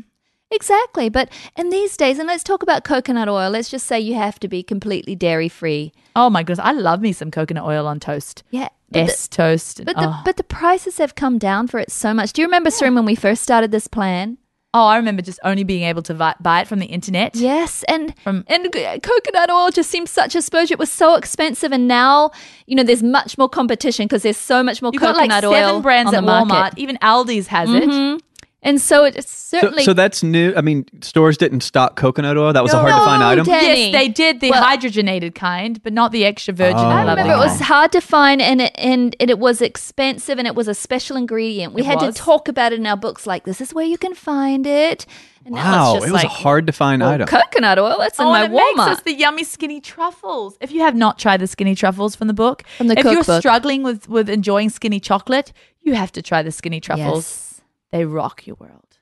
Exactly. 0.54 1.08
But 1.08 1.30
in 1.56 1.70
these 1.70 1.96
days, 1.96 2.18
and 2.18 2.26
let's 2.26 2.44
talk 2.44 2.62
about 2.62 2.84
coconut 2.84 3.28
oil, 3.28 3.50
let's 3.50 3.68
just 3.68 3.86
say 3.86 4.00
you 4.00 4.14
have 4.14 4.38
to 4.40 4.48
be 4.48 4.62
completely 4.62 5.14
dairy 5.14 5.48
free. 5.48 5.92
Oh 6.16 6.30
my 6.30 6.42
goodness, 6.42 6.64
I 6.64 6.72
love 6.72 7.00
me 7.00 7.12
some 7.12 7.30
coconut 7.30 7.64
oil 7.64 7.86
on 7.86 8.00
toast. 8.00 8.42
Yeah. 8.50 8.68
S 8.92 9.26
toast. 9.26 9.84
but, 9.84 9.96
oh. 9.98 10.00
the, 10.00 10.20
but 10.24 10.36
the 10.36 10.44
prices 10.44 10.98
have 10.98 11.16
come 11.16 11.36
down 11.38 11.66
for 11.66 11.80
it 11.80 11.90
so 11.90 12.14
much. 12.14 12.32
Do 12.32 12.42
you 12.42 12.46
remember, 12.46 12.70
Serene, 12.70 12.94
when 12.94 13.04
we 13.04 13.16
first 13.16 13.42
started 13.42 13.72
this 13.72 13.88
plan? 13.88 14.38
oh, 14.74 14.86
I 14.86 14.96
remember 14.96 15.22
just 15.22 15.38
only 15.44 15.62
being 15.64 15.84
able 15.84 16.02
to 16.02 16.14
vi- 16.14 16.34
buy 16.40 16.62
it 16.62 16.68
from 16.68 16.80
the 16.80 16.86
internet. 16.86 17.36
Yes, 17.36 17.84
and 17.84 18.12
From- 18.18 18.44
and 18.48 18.70
coconut 18.72 19.50
oil 19.50 19.70
just 19.70 19.88
seems 19.88 20.10
such 20.10 20.34
a 20.34 20.42
splurge. 20.42 20.70
It 20.70 20.78
was 20.78 20.90
so 20.90 21.14
expensive, 21.14 21.72
and 21.72 21.88
now 21.88 22.32
you 22.66 22.76
know 22.76 22.82
there's 22.82 23.02
much 23.02 23.38
more 23.38 23.48
competition 23.48 24.06
because 24.06 24.22
there's 24.22 24.36
so 24.36 24.62
much 24.62 24.82
more 24.82 24.92
got 24.92 25.14
coconut 25.14 25.28
like 25.28 25.42
seven 25.42 25.76
oil 25.76 25.80
brands 25.80 26.08
on 26.08 26.14
at 26.16 26.20
the 26.20 26.26
market. 26.26 26.52
Walmart. 26.52 26.72
Even 26.76 26.98
Aldi's 26.98 27.46
has 27.46 27.70
it. 27.70 27.84
Mm-hmm. 27.84 28.18
And 28.64 28.80
so 28.80 29.04
it's 29.04 29.30
So, 29.30 29.60
certainly 29.60 29.84
so 29.84 29.92
that's 29.92 30.24
new. 30.24 30.52
I 30.56 30.60
mean, 30.62 30.86
stores 31.00 31.36
didn't 31.36 31.60
stock 31.60 31.94
coconut 31.94 32.36
oil. 32.36 32.52
That 32.52 32.62
was 32.64 32.72
a 32.72 32.76
No, 32.76 32.82
hard 32.82 32.94
to 32.94 33.04
find 33.04 33.20
no, 33.20 33.28
item. 33.28 33.44
Dad. 33.46 33.60
Danny. 33.60 33.90
Yes, 33.90 33.92
they 33.92 34.08
did 34.08 34.40
the 34.40 34.50
Well- 34.50 34.64
hydrogenated 34.64 35.34
kind, 35.36 35.80
but 35.84 35.92
not 35.92 36.10
the 36.10 36.24
extra 36.24 36.52
virgin. 36.52 36.78
Oh, 36.78 36.82
I 36.82 37.04
lovely 37.04 37.22
remember 37.22 37.34
it 37.44 37.46
was 37.46 37.60
hard 37.60 37.92
to 37.92 38.00
find, 38.00 38.42
and 38.42 38.60
it 38.62 38.72
and, 38.76 39.14
and 39.20 39.30
it 39.30 39.38
was 39.38 39.62
expensive, 39.62 40.38
and 40.38 40.48
it 40.48 40.56
was 40.56 40.66
a 40.66 40.74
special 40.74 41.16
ingredient. 41.16 41.72
We 41.74 41.82
It 41.82 41.86
had 41.86 42.00
was. 42.00 42.16
to 42.16 42.20
talk 42.20 42.48
about 42.48 42.72
it 42.72 42.80
in 42.80 42.86
our 42.86 42.96
books, 42.96 43.26
like 43.26 43.44
this 43.44 43.60
is 43.60 43.72
where 43.72 43.84
you 43.86 43.96
can 43.98 44.14
find 44.14 44.66
it. 44.66 45.06
And 45.46 45.54
now 45.56 45.62
Wow, 45.62 45.96
it's 45.96 46.06
it 46.06 46.12
was 46.12 46.22
like 46.22 46.24
a 46.24 46.28
hard 46.28 46.66
to 46.68 46.72
find 46.72 47.02
well, 47.02 47.10
item. 47.12 47.26
coconut 47.28 47.78
oil. 47.78 47.96
That's 47.98 48.18
in 48.18 48.24
Oh, 48.24 48.30
my 48.30 48.44
and 48.44 48.52
it 48.54 48.56
makes 48.56 48.80
Walmart. 48.80 48.88
us 48.92 49.00
the 49.02 49.12
yummy 49.12 49.44
skinny 49.44 49.78
truffles. 49.78 50.56
If 50.62 50.72
you 50.72 50.80
have 50.80 50.94
not 50.96 51.18
tried 51.18 51.40
the 51.40 51.46
skinny 51.46 51.74
truffles 51.74 52.16
from 52.16 52.28
the 52.28 52.34
book, 52.34 52.64
From 52.78 52.86
the 52.88 52.98
if 52.98 53.04
you're 53.04 53.22
struggling 53.40 53.82
with 53.82 54.08
with 54.08 54.30
enjoying 54.30 54.70
skinny 54.70 55.00
chocolate, 55.00 55.52
you 55.82 55.92
have 55.94 56.10
to 56.12 56.22
try 56.22 56.42
the 56.42 56.50
skinny 56.50 56.80
truffles. 56.80 57.26
Yes. 57.26 57.53
They 57.94 58.04
rock 58.04 58.44
your 58.44 58.56
world. 58.58 58.98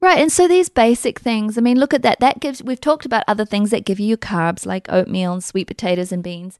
Right, 0.00 0.18
and 0.18 0.32
so 0.32 0.48
these 0.48 0.70
basic 0.70 1.18
things, 1.18 1.58
I 1.58 1.60
mean, 1.60 1.78
look 1.78 1.92
at 1.92 2.00
that. 2.00 2.20
That 2.20 2.40
gives, 2.40 2.62
we've 2.62 2.80
talked 2.80 3.04
about 3.04 3.22
other 3.28 3.44
things 3.44 3.70
that 3.70 3.84
give 3.84 4.00
you 4.00 4.06
your 4.06 4.16
carbs, 4.16 4.64
like 4.64 4.90
oatmeal 4.90 5.34
and 5.34 5.44
sweet 5.44 5.66
potatoes 5.66 6.10
and 6.10 6.22
beans. 6.22 6.58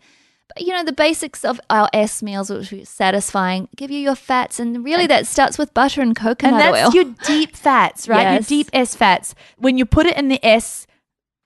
But, 0.49 0.67
you 0.67 0.75
know, 0.75 0.85
the 0.85 0.93
basics 0.93 1.43
of 1.43 1.59
our 1.71 1.89
S 1.95 2.23
meals, 2.23 2.51
which 2.51 2.71
are 2.71 2.85
satisfying, 2.85 3.71
give 3.77 3.91
you 3.91 3.99
your 3.99 4.15
fats. 4.15 4.61
And 4.61 4.85
really, 4.85 5.07
that 5.07 5.27
starts 5.27 5.57
with 5.57 5.73
butter 5.73 6.03
and 6.03 6.15
coconut 6.15 6.53
and 6.53 6.61
that's 6.61 6.89
oil. 6.89 7.03
your 7.03 7.15
deep 7.25 7.57
fats, 7.57 8.09
right? 8.09 8.25
Yes. 8.25 8.51
Your 8.51 8.59
deep 8.59 8.71
S 8.75 8.95
fats. 8.95 9.35
When 9.57 9.79
you 9.79 9.87
put 9.87 10.05
it 10.05 10.19
in 10.19 10.29
the 10.29 10.45
S 10.45 10.87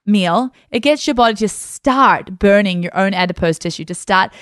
meal, 0.05 0.49
it 0.69 0.81
gets 0.81 1.07
your 1.07 1.13
body 1.13 1.35
to 1.35 1.47
start 1.47 2.37
burning 2.37 2.83
your 2.83 2.93
own 2.93 3.13
adipose 3.13 3.57
tissue, 3.57 3.85
to 3.85 3.95
start 3.95 4.33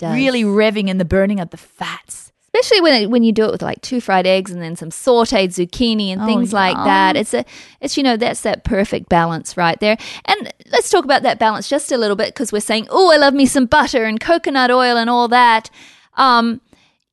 really 0.00 0.44
revving 0.44 0.88
in 0.88 0.96
the 0.96 1.04
burning 1.04 1.40
of 1.40 1.50
the 1.50 1.58
fats. 1.58 2.32
Especially 2.58 2.80
when 2.80 3.02
it, 3.02 3.10
when 3.10 3.22
you 3.22 3.32
do 3.32 3.44
it 3.44 3.50
with 3.52 3.62
like 3.62 3.80
two 3.82 4.00
fried 4.00 4.26
eggs 4.26 4.50
and 4.50 4.62
then 4.62 4.76
some 4.76 4.90
sautéed 4.90 5.48
zucchini 5.48 6.08
and 6.08 6.22
Oh, 6.22 6.26
things 6.26 6.52
like 6.52 6.76
that. 6.76 7.16
It's 7.16 7.34
a, 7.34 7.44
it's 7.80 7.96
you 7.96 8.02
know, 8.02 8.16
that's 8.16 8.40
that 8.42 8.64
perfect 8.64 9.08
balance 9.08 9.56
right 9.56 9.78
there. 9.80 9.96
And 10.24 10.52
let's 10.72 10.90
talk 10.90 11.04
about 11.04 11.22
that 11.22 11.38
balance 11.38 11.68
just 11.68 11.92
a 11.92 11.98
little 11.98 12.16
bit 12.16 12.28
because 12.28 12.52
we're 12.52 12.60
saying, 12.60 12.86
oh, 12.90 13.12
I 13.12 13.16
love 13.16 13.34
me 13.34 13.46
some 13.46 13.66
butter 13.66 14.04
and 14.04 14.18
coconut 14.20 14.70
oil 14.70 14.96
and 14.96 15.10
all 15.10 15.28
that. 15.28 15.70
Um, 16.14 16.60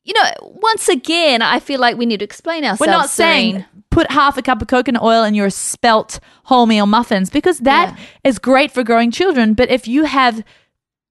you 0.04 0.14
know, 0.14 0.30
once 0.42 0.88
again, 0.90 1.42
I 1.42 1.60
feel 1.60 1.80
like 1.80 1.98
we 1.98 2.06
need 2.06 2.20
to 2.20 2.26
explain 2.26 2.64
ourselves. 2.64 2.82
We're 2.82 2.88
not 2.88 3.10
saying 3.10 3.66
put 3.90 4.10
half 4.12 4.38
a 4.38 4.42
cup 4.42 4.62
of 4.62 4.68
coconut 4.68 5.04
oil 5.04 5.24
in 5.24 5.36
your 5.36 5.50
spelt 5.50 6.20
wholemeal 6.48 6.88
muffins 6.88 7.30
because 7.30 7.60
that 7.60 7.98
is 8.24 8.40
great 8.40 8.72
for 8.72 8.84
growing 8.84 9.12
children. 9.12 9.54
But 9.54 9.70
if 9.70 9.88
you 9.88 10.06
have, 10.06 10.44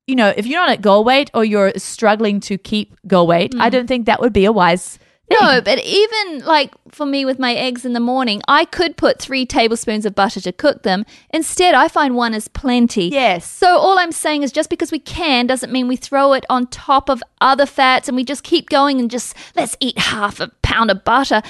you 0.06 0.16
know, 0.16 0.32
if 0.36 0.46
you're 0.46 0.60
not 0.60 0.70
at 0.70 0.82
goal 0.82 1.04
weight 1.04 1.30
or 1.34 1.44
you're 1.44 1.72
struggling 1.76 2.40
to 2.40 2.58
keep 2.58 2.96
goal 3.06 3.26
weight, 3.26 3.54
I 3.58 3.68
mm. 3.68 3.72
don't 3.72 3.86
think 3.86 4.06
that 4.06 4.20
would 4.20 4.32
be 4.32 4.44
a 4.44 4.52
wise 4.52 4.98
thing. 5.32 5.38
No, 5.40 5.60
but 5.60 5.78
even 5.84 6.44
like 6.44 6.72
for 6.90 7.06
me 7.06 7.24
with 7.24 7.38
my 7.38 7.54
eggs 7.54 7.84
in 7.84 7.92
the 7.92 8.00
morning, 8.00 8.42
I 8.48 8.64
could 8.64 8.96
put 8.96 9.18
three 9.18 9.46
tablespoons 9.46 10.04
of 10.04 10.14
butter 10.14 10.40
to 10.40 10.52
cook 10.52 10.82
them. 10.82 11.04
Instead, 11.32 11.74
I 11.74 11.88
find 11.88 12.14
one 12.14 12.34
is 12.34 12.48
plenty. 12.48 13.08
Yes. 13.08 13.50
So 13.50 13.78
all 13.78 13.98
I'm 13.98 14.12
saying 14.12 14.42
is 14.42 14.52
just 14.52 14.70
because 14.70 14.92
we 14.92 14.98
can 14.98 15.46
doesn't 15.46 15.72
mean 15.72 15.88
we 15.88 15.96
throw 15.96 16.32
it 16.32 16.44
on 16.50 16.66
top 16.66 17.08
of 17.08 17.22
other 17.40 17.66
fats 17.66 18.08
and 18.08 18.16
we 18.16 18.24
just 18.24 18.42
keep 18.42 18.68
going 18.68 19.00
and 19.00 19.10
just 19.10 19.34
let's 19.56 19.76
eat 19.80 19.98
half 19.98 20.40
a 20.40 20.48
pound 20.62 20.90
of 20.90 21.04
butter. 21.04 21.42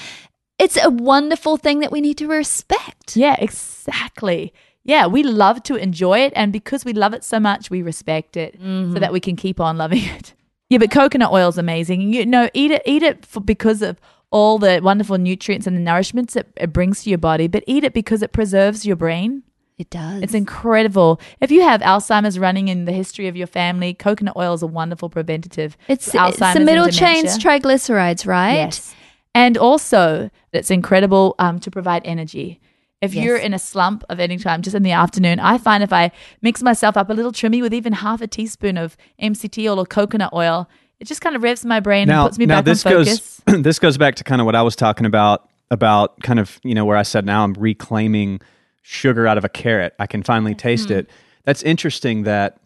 It's 0.59 0.83
a 0.83 0.91
wonderful 0.91 1.57
thing 1.57 1.81
that 1.81 1.91
we 1.91 2.01
need 2.01 2.19
to 2.19 2.29
respect. 2.29 3.17
Yeah, 3.17 3.37
exactly. 3.39 4.53
Yeah, 4.85 5.07
we 5.07 5.23
love 5.23 5.63
to 5.65 5.77
enjoy 5.77 6.21
it. 6.21 6.33
And 6.35 6.53
because 6.53 6.85
we 6.85 6.93
love 6.93 7.15
it 7.15 7.25
so 7.25 7.39
much, 7.39 7.71
we 7.71 7.83
respect 7.83 8.37
it 8.37 8.59
so 8.61 8.99
that 8.99 9.13
we 9.13 9.21
can 9.21 9.37
keep 9.37 9.61
on 9.61 9.79
loving 9.79 10.03
it. 10.05 10.35
Yeah, 10.69 10.79
but 10.79 10.91
coconut 10.91 11.31
oil 11.31 11.49
is 11.51 11.59
amazing. 11.59 12.13
You 12.15 12.25
know, 12.25 12.49
eat 12.55 12.71
it, 12.71 12.83
eat 12.87 13.03
it 13.03 13.27
for, 13.27 13.41
because 13.41 13.83
of 13.83 14.01
all 14.31 14.59
the 14.59 14.81
wonderful 14.83 15.19
nutrients 15.19 15.67
and 15.67 15.77
the 15.77 15.91
nourishments 15.91 16.35
it, 16.35 16.51
it 16.57 16.73
brings 16.73 17.05
to 17.05 17.11
your 17.11 17.19
body, 17.19 17.47
but 17.47 17.63
eat 17.67 17.85
it 17.85 17.93
because 17.93 18.23
it 18.23 18.33
preserves 18.33 18.87
your 18.87 18.97
brain. 18.97 19.43
It 19.77 19.91
does. 19.91 20.23
It's 20.23 20.35
incredible. 20.35 21.21
If 21.41 21.51
you 21.51 21.63
have 21.63 21.83
Alzheimer's 21.83 22.39
running 22.39 22.69
in 22.69 22.87
the 22.87 22.93
history 22.93 23.29
of 23.29 23.37
your 23.37 23.47
family, 23.47 23.93
coconut 23.93 24.35
oil 24.37 24.55
is 24.55 24.63
a 24.63 24.67
wonderful 24.67 25.11
preventative. 25.11 25.77
it's, 25.89 26.09
it's 26.15 26.39
the 26.39 26.61
middle 26.61 26.89
chains 26.89 27.37
triglycerides, 27.39 28.27
right? 28.27 28.55
Yes. 28.55 28.95
And 29.35 29.59
also, 29.59 30.31
it's 30.53 30.71
incredible 30.71 31.35
um, 31.39 31.59
to 31.61 31.71
provide 31.71 32.03
energy. 32.07 32.61
If 33.03 33.15
Yes. 33.15 33.25
you're 33.25 33.37
in 33.37 33.53
a 33.53 33.59
slump 33.59 34.05
of 34.09 34.21
any 34.21 34.39
time, 34.39 34.63
just 34.63 34.75
in 34.77 34.85
the 34.85 34.93
afternoon, 34.93 35.41
I 35.41 35.59
find 35.59 35.83
if 35.83 35.93
I 35.93 36.13
mix 36.41 36.63
myself 36.63 36.97
up 36.97 37.11
a 37.11 37.13
little 37.13 37.33
trimmy 37.33 37.61
with 37.61 37.75
even 37.75 37.93
half 37.93 38.23
a 38.23 38.27
teaspoon 38.29 38.79
of 38.79 38.97
MCT 39.21 39.69
oil 39.69 39.81
or 39.81 39.85
coconut 39.87 40.33
oil, 40.33 40.69
it 41.01 41.07
just 41.09 41.21
kind 41.21 41.35
of 41.35 41.43
revs 41.43 41.65
my 41.65 41.81
brain 41.81 42.09
and 42.09 42.27
puts 42.29 42.39
me 42.39 42.47
now 42.47 42.59
back 42.59 42.65
this 42.67 42.87
on 42.87 42.93
focus. 42.93 43.43
goes 43.47 43.63
this 43.63 43.79
goes 43.81 43.99
back 43.99 44.15
to 44.15 44.25
kind 44.25 44.41
of 44.41 44.45
what 44.47 44.55
I 44.55 44.63
was 44.63 44.77
talking 44.77 45.05
about 45.05 45.49
about 45.71 46.21
kind 46.21 46.39
of 46.39 46.61
you 46.63 46.75
know 46.77 46.85
where 46.85 46.97
I 46.97 47.03
said 47.03 47.27
now 47.27 47.43
I'm 47.43 47.55
reclaiming 47.55 48.41
sugar 48.83 49.27
out 49.27 49.37
of 49.37 49.45
a 49.45 49.49
carrot. 49.49 49.95
I 49.99 50.07
can 50.07 50.23
finally 50.23 50.55
taste 50.55 50.89
Mm-hmm. 50.89 50.99
it. 51.01 51.11
That's 51.45 51.63
interesting 51.65 52.23
that 52.23 52.59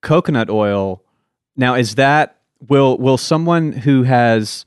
coconut 0.00 0.48
oil. 0.48 1.02
Now 1.54 1.74
is 1.74 1.96
that 1.96 2.38
will 2.66 2.96
will 2.96 3.18
someone 3.18 3.72
who 3.72 4.04
has 4.04 4.64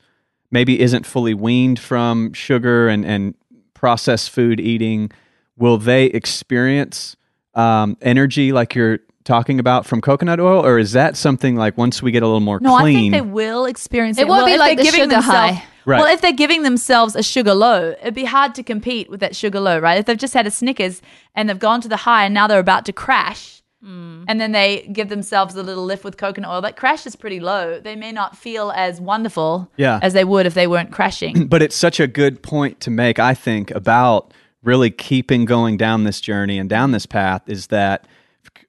maybe 0.52 0.78
isn't 0.80 1.04
fully 1.04 1.34
weaned 1.34 1.80
from 1.80 2.32
sugar 2.32 2.86
and 2.88 3.04
and 3.04 3.34
processed 3.76 4.30
food 4.30 4.58
eating 4.60 5.10
will 5.56 5.78
they 5.78 6.06
experience 6.06 7.16
um, 7.54 7.96
energy 8.02 8.52
like 8.52 8.74
you're 8.74 8.98
talking 9.24 9.58
about 9.58 9.84
from 9.86 10.00
coconut 10.00 10.38
oil 10.40 10.64
or 10.64 10.78
is 10.78 10.92
that 10.92 11.16
something 11.16 11.56
like 11.56 11.76
once 11.76 12.00
we 12.02 12.10
get 12.10 12.22
a 12.22 12.26
little 12.26 12.40
more 12.40 12.58
No, 12.60 12.76
clean 12.78 12.96
I 12.96 13.00
think 13.00 13.12
they 13.12 13.20
will 13.32 13.64
experience 13.66 14.18
It 14.18 14.22
it. 14.22 14.28
won't 14.28 14.44
well, 14.44 14.54
be 14.54 14.58
like 14.58 14.76
they're 14.76 14.84
the 14.84 14.90
giving 14.90 15.00
sugar 15.10 15.14
themselves- 15.22 15.58
high. 15.58 15.64
Right. 15.84 16.00
Well, 16.00 16.12
if 16.12 16.20
they're 16.20 16.32
giving 16.32 16.62
themselves 16.64 17.14
a 17.14 17.22
sugar 17.22 17.54
low, 17.54 17.94
it'd 18.02 18.12
be 18.12 18.24
hard 18.24 18.56
to 18.56 18.64
compete 18.64 19.08
with 19.08 19.20
that 19.20 19.36
sugar 19.36 19.60
low, 19.60 19.78
right? 19.78 19.98
If 20.00 20.06
they've 20.06 20.18
just 20.18 20.34
had 20.34 20.44
a 20.44 20.50
Snickers 20.50 21.00
and 21.36 21.48
they've 21.48 21.60
gone 21.60 21.80
to 21.82 21.86
the 21.88 21.98
high 21.98 22.24
and 22.24 22.34
now 22.34 22.48
they're 22.48 22.58
about 22.58 22.84
to 22.86 22.92
crash, 22.92 23.55
Mm. 23.84 24.24
and 24.26 24.40
then 24.40 24.52
they 24.52 24.88
give 24.90 25.10
themselves 25.10 25.54
a 25.54 25.62
little 25.62 25.84
lift 25.84 26.02
with 26.02 26.16
coconut 26.16 26.50
oil, 26.50 26.60
that 26.62 26.76
crash 26.76 27.06
is 27.06 27.14
pretty 27.14 27.40
low. 27.40 27.78
They 27.78 27.94
may 27.94 28.10
not 28.10 28.36
feel 28.36 28.72
as 28.74 29.00
wonderful 29.00 29.70
Yeah. 29.76 30.00
as 30.02 30.14
they 30.14 30.24
would 30.24 30.46
if 30.46 30.54
they 30.54 30.66
weren't 30.66 30.90
crashing. 30.90 31.46
but 31.48 31.60
it's 31.62 31.76
such 31.76 32.00
a 32.00 32.06
good 32.06 32.42
point 32.42 32.80
to 32.80 32.90
make 32.90 33.18
i 33.18 33.34
think 33.34 33.70
about 33.72 34.32
really 34.62 34.90
keeping 34.90 35.44
going 35.44 35.76
down 35.76 36.04
this 36.04 36.20
journey 36.22 36.58
and 36.58 36.68
down 36.70 36.90
this 36.92 37.06
path 37.06 37.42
is 37.46 37.66
that 37.68 38.06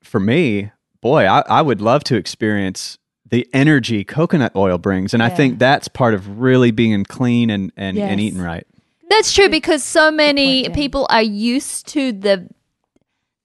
for 0.04 0.20
me 0.20 0.72
boy 1.02 1.26
i, 1.26 1.39
I 1.48 1.62
would 1.62 1.82
love 1.82 2.04
to 2.06 2.15
experience 2.17 2.98
the 3.30 3.48
energy 3.54 4.04
coconut 4.04 4.52
oil 4.56 4.78
brings 4.78 5.13
and 5.13 5.24
i 5.24 5.30
think 5.30 5.58
that's 5.58 5.88
part 5.88 6.13
of 6.13 6.39
really 6.39 6.72
being 6.72 7.04
clean 7.06 7.50
and, 7.50 7.72
and, 7.78 7.98
and 7.98 8.20
eating 8.20 8.41
right 8.41 8.67
That's 9.10 9.34
true 9.34 9.50
because 9.50 9.84
so 9.84 10.12
many 10.12 10.63
Jen. 10.63 10.74
people 10.74 11.08
are 11.10 11.24
used 11.24 11.88
to 11.88 12.12
the 12.12 12.48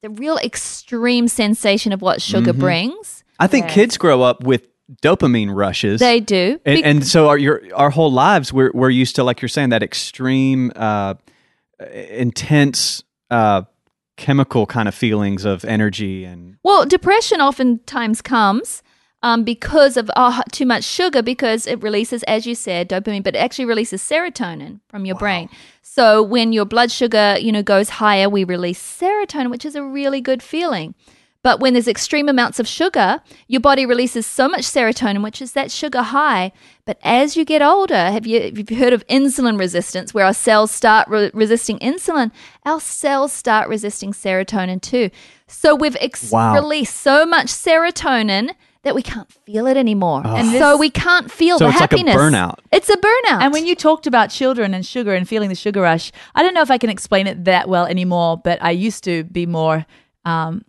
the 0.03 0.11
real 0.11 0.37
extreme 0.39 1.29
sensation 1.29 1.93
of 1.93 2.03
what 2.03 2.21
sugar 2.21 2.51
Mm-hmm. 2.53 2.61
brings. 2.61 3.25
i 3.39 3.47
think 3.47 3.67
Yes. 3.67 3.75
kids 3.75 3.97
grow 3.99 4.23
up 4.23 4.43
with 4.45 4.67
dopamine 5.01 5.55
rushes 5.55 6.01
They 6.01 6.21
do. 6.21 6.61
and, 6.67 6.77
Be- 6.77 6.85
and 6.85 7.07
so 7.07 7.29
our 7.29 7.39
your 7.39 7.63
our 7.75 7.91
whole 7.91 8.13
lives 8.13 8.53
we're 8.53 8.71
we're 8.75 8.91
used 8.91 9.17
to 9.17 9.25
like 9.25 9.41
you're 9.41 9.49
saying 9.49 9.71
that 9.71 9.83
extreme 9.83 10.71
uh 10.77 11.15
intense 12.03 13.03
uh 13.31 13.63
chemical 14.17 14.67
kind 14.67 14.89
of 14.89 14.95
feelings 14.95 15.45
of 15.45 15.65
energy 15.65 16.25
and 16.25 16.57
well, 16.63 16.85
depression 16.85 17.41
oftentimes 17.41 18.21
comes 18.23 18.83
um, 19.23 19.45
because 19.45 19.97
of 19.97 20.11
uh, 20.17 20.43
too 20.51 20.67
much 20.67 20.85
sugar 20.85 21.23
because 21.23 21.67
it 21.67 21.83
releases, 21.83 22.23
as 22.25 22.47
you 22.47 22.55
said, 22.55 22.89
dopamine, 22.89 23.23
but 23.23 23.35
it 23.37 23.39
actually 23.39 23.65
releases 23.67 24.03
serotonin 24.03 24.81
from 24.89 25.05
your 25.05 25.17
brain. 25.17 25.49
So 25.83 26.23
when 26.23 26.53
your 26.53 26.65
blood 26.65 26.91
sugar, 26.91 27.37
you 27.41 27.53
know, 27.53 27.63
goes 27.63 27.89
higher, 27.91 28.29
we 28.29 28.45
release 28.45 28.81
serotonin, 28.81 29.51
which 29.51 29.65
is 29.65 29.75
a 29.77 29.83
really 29.83 30.21
good 30.21 30.43
feeling. 30.43 30.95
But 31.45 31.59
when 31.59 31.73
there's 31.73 31.89
extreme 31.89 32.29
amounts 32.29 32.61
of 32.61 32.69
sugar, 32.69 33.21
your 33.49 33.61
body 33.61 33.85
releases 33.85 34.27
so 34.29 34.49
much 34.49 34.63
serotonin, 34.63 35.25
which 35.25 35.43
is 35.43 35.53
that 35.55 35.73
sugar 35.73 36.03
high. 36.03 36.53
But 36.85 36.99
as 37.03 37.37
you 37.37 37.45
get 37.45 37.61
older, 37.63 37.97
have 37.97 38.25
you, 38.29 38.41
have 38.43 38.71
you 38.71 38.77
heard 38.77 38.93
of 38.93 39.05
insulin 39.09 39.59
resistance, 39.59 40.15
where 40.15 40.25
our 40.25 40.35
cells 40.35 40.71
start 40.71 41.09
re- 41.09 41.33
resisting 41.35 41.81
insulin? 41.81 42.31
Our 42.65 42.81
cells 42.81 43.33
start 43.33 43.69
resisting 43.69 44.13
serotonin 44.13 44.81
too. 44.81 45.11
So 45.49 45.75
we've 45.75 45.97
ex- 46.01 46.31
Wow. 46.31 46.55
released 46.55 46.97
so 46.97 47.27
much 47.27 47.47
serotonin 47.49 48.51
that 48.85 48.95
we 48.97 49.03
can't 49.03 49.31
feel 49.47 49.67
it 49.69 49.77
anymore. 49.77 50.23
And 50.25 50.49
this- 50.49 50.59
so 50.61 50.77
we 50.77 50.91
can't 50.91 51.31
feel 51.31 51.59
So 51.59 51.67
the 51.67 51.71
it's 51.71 51.81
like 51.81 51.93
a 51.93 51.97
happiness. 51.99 52.17
burnout. 52.17 52.57
It's 52.73 52.89
a 52.91 52.97
burnout. 52.97 53.43
And 53.43 53.53
when 53.53 53.65
you 53.67 53.75
talked 53.77 54.07
about 54.09 54.31
children 54.31 54.75
and 54.75 54.85
sugar 54.85 55.15
and 55.15 55.29
feeling 55.29 55.49
the 55.49 55.55
sugar 55.55 55.83
rush, 55.83 56.11
I 56.35 56.43
don't 56.43 56.53
know 56.55 56.63
if 56.63 56.71
I 56.71 56.79
can 56.79 56.91
explain 56.91 57.27
it 57.29 57.45
that 57.45 57.69
well 57.69 57.87
anymore, 57.87 58.41
but 58.43 58.61
I 58.63 58.73
used 58.73 59.05
to 59.05 59.23
be 59.25 59.47
more 59.47 59.87
um, 60.25 60.65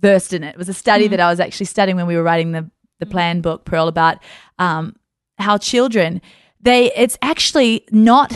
versed 0.00 0.32
in 0.32 0.42
it. 0.42 0.50
It 0.54 0.58
was 0.58 0.68
a 0.68 0.74
study 0.74 1.06
that 1.08 1.20
I 1.20 1.30
was 1.30 1.38
actually 1.38 1.66
studying 1.66 1.96
when 1.96 2.06
we 2.08 2.16
were 2.16 2.24
writing 2.24 2.52
the, 2.52 2.68
the 2.98 3.06
plan 3.06 3.40
book, 3.40 3.64
Pearl, 3.64 3.86
about 3.86 4.18
um, 4.58 4.96
how 5.38 5.58
children, 5.58 6.20
they, 6.60 6.92
it's 6.94 7.16
actually 7.22 7.84
not, 7.92 8.32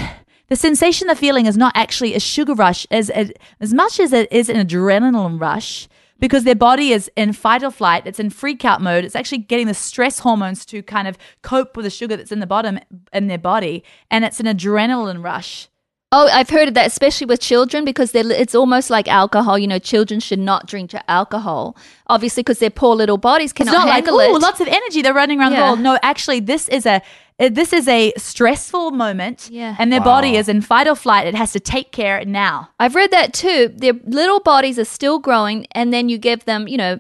the 0.48 0.54
sensation, 0.54 1.08
the 1.08 1.16
feeling 1.16 1.46
is 1.46 1.56
not 1.56 1.72
actually 1.74 2.14
a 2.14 2.20
sugar 2.20 2.54
rush 2.54 2.86
as, 2.92 3.10
as, 3.10 3.32
as 3.60 3.74
much 3.74 3.98
as 3.98 4.12
it 4.12 4.30
is 4.30 4.48
an 4.48 4.64
adrenaline 4.64 5.40
rush 5.40 5.88
because 6.18 6.44
their 6.44 6.54
body 6.54 6.92
is 6.92 7.10
in 7.16 7.32
fight 7.32 7.62
or 7.62 7.70
flight. 7.70 8.06
It's 8.06 8.20
in 8.20 8.30
freak 8.30 8.64
out 8.64 8.80
mode. 8.80 9.04
It's 9.04 9.16
actually 9.16 9.38
getting 9.38 9.66
the 9.66 9.74
stress 9.74 10.20
hormones 10.20 10.64
to 10.66 10.82
kind 10.82 11.08
of 11.08 11.18
cope 11.42 11.76
with 11.76 11.84
the 11.84 11.90
sugar 11.90 12.16
that's 12.16 12.32
in 12.32 12.40
the 12.40 12.46
bottom 12.46 12.78
in 13.12 13.26
their 13.26 13.38
body, 13.38 13.84
and 14.10 14.24
it's 14.24 14.40
an 14.40 14.46
adrenaline 14.46 15.22
rush. 15.22 15.68
Oh, 16.12 16.28
I've 16.32 16.50
heard 16.50 16.68
of 16.68 16.74
that, 16.74 16.86
especially 16.86 17.26
with 17.26 17.40
children, 17.40 17.84
because 17.84 18.12
they're, 18.12 18.30
it's 18.30 18.54
almost 18.54 18.90
like 18.90 19.08
alcohol. 19.08 19.58
You 19.58 19.66
know, 19.66 19.80
children 19.80 20.20
should 20.20 20.38
not 20.38 20.66
drink 20.68 20.92
alcohol, 21.08 21.76
obviously, 22.06 22.44
because 22.44 22.60
their 22.60 22.70
poor 22.70 22.94
little 22.94 23.18
bodies 23.18 23.50
It's 23.50 23.54
cannot 23.58 23.72
not 23.72 23.86
like 23.88 24.04
handle 24.04 24.20
oh, 24.20 24.36
it. 24.36 24.40
lots 24.40 24.60
of 24.60 24.68
energy. 24.68 25.02
They're 25.02 25.12
running 25.12 25.40
around 25.40 25.52
Yeah. 25.52 25.58
the 25.60 25.64
world. 25.66 25.80
No, 25.80 25.98
actually, 26.02 26.40
this 26.40 26.68
is 26.68 26.86
a 26.86 27.02
uh, 27.38 27.50
this 27.52 27.72
is 27.74 27.86
a 27.86 28.12
stressful 28.16 28.92
moment, 28.92 29.48
Yeah. 29.52 29.74
and 29.78 29.92
their 29.92 30.00
Wow. 30.00 30.04
body 30.06 30.36
is 30.36 30.48
in 30.48 30.62
fight 30.62 30.86
or 30.88 30.94
flight. 30.94 31.26
It 31.26 31.34
has 31.34 31.52
to 31.52 31.60
take 31.60 31.90
care 31.92 32.24
now. 32.24 32.70
I've 32.80 32.94
read 32.94 33.10
that 33.10 33.34
too. 33.34 33.68
Their 33.76 33.92
little 34.06 34.40
bodies 34.40 34.78
are 34.78 34.86
still 34.86 35.18
growing, 35.18 35.66
and 35.72 35.92
then 35.92 36.08
you 36.08 36.16
give 36.18 36.44
them, 36.46 36.66
you 36.68 36.78
know, 36.78 36.98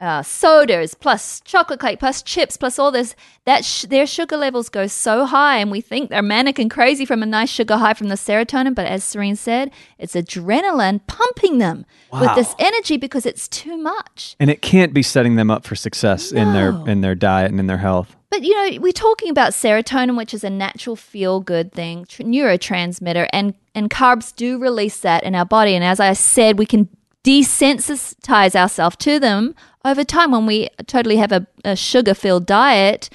uh, 0.00 0.22
sodas 0.22 0.94
plus 0.94 1.40
chocolate 1.42 1.80
cake 1.80 1.98
plus 2.00 2.22
chips 2.22 2.56
plus 2.56 2.78
all 2.78 2.90
this. 2.90 3.14
That 3.44 3.64
sh- 3.64 3.84
their 3.84 4.06
sugar 4.06 4.36
levels 4.36 4.68
go 4.68 4.86
so 4.86 5.24
high, 5.24 5.58
and 5.58 5.70
we 5.70 5.80
think 5.80 6.10
they're 6.10 6.22
manic 6.22 6.58
and 6.58 6.70
crazy 6.70 7.04
from 7.04 7.22
a 7.22 7.26
nice 7.26 7.50
sugar 7.50 7.76
high 7.76 7.94
from 7.94 8.08
the 8.08 8.14
serotonin. 8.16 8.74
But 8.74 8.86
as 8.86 9.04
Serene 9.04 9.36
said, 9.36 9.70
it's 9.98 10.14
adrenaline 10.14 11.00
pumping 11.06 11.58
them 11.58 11.86
with 12.12 12.34
this 12.34 12.54
energy 12.58 12.96
because 12.96 13.26
it's 13.26 13.48
too 13.48 13.76
much. 13.76 14.36
and 14.40 14.50
it 14.50 14.62
can't 14.62 14.92
be 14.94 15.02
setting 15.02 15.36
them 15.36 15.50
up 15.50 15.64
for 15.64 15.74
success 15.76 16.32
in 16.32 16.52
their 16.52 16.70
in 16.88 17.00
their 17.00 17.14
diet 17.14 17.50
and 17.50 17.60
in 17.60 17.66
their 17.66 17.78
health 17.78 18.16
But 18.30 18.42
you 18.42 18.54
know, 18.54 18.80
we're 18.80 18.92
talking 18.92 19.30
about 19.30 19.52
serotonin, 19.52 20.16
which 20.16 20.34
is 20.34 20.44
a 20.44 20.50
natural 20.50 20.96
feel 20.96 21.40
good 21.40 21.72
thing, 21.72 22.04
tr- 22.06 22.22
neurotransmitter, 22.22 23.28
and 23.32 23.54
and 23.74 23.90
carbs 23.90 24.34
do 24.34 24.58
release 24.58 24.98
that 25.00 25.22
in 25.24 25.34
our 25.34 25.44
body. 25.46 25.74
And 25.74 25.84
as 25.84 26.00
I 26.00 26.12
said, 26.14 26.58
we 26.58 26.66
can 26.66 26.88
desensitize 27.24 28.54
ourselves 28.54 28.96
to 28.96 29.18
them 29.18 29.54
over 29.84 30.04
time 30.04 30.30
when 30.30 30.46
we 30.46 30.68
totally 30.86 31.16
have 31.16 31.32
a, 31.32 31.46
a 31.64 31.76
sugar 31.76 32.14
filled 32.14 32.46
diet. 32.46 33.10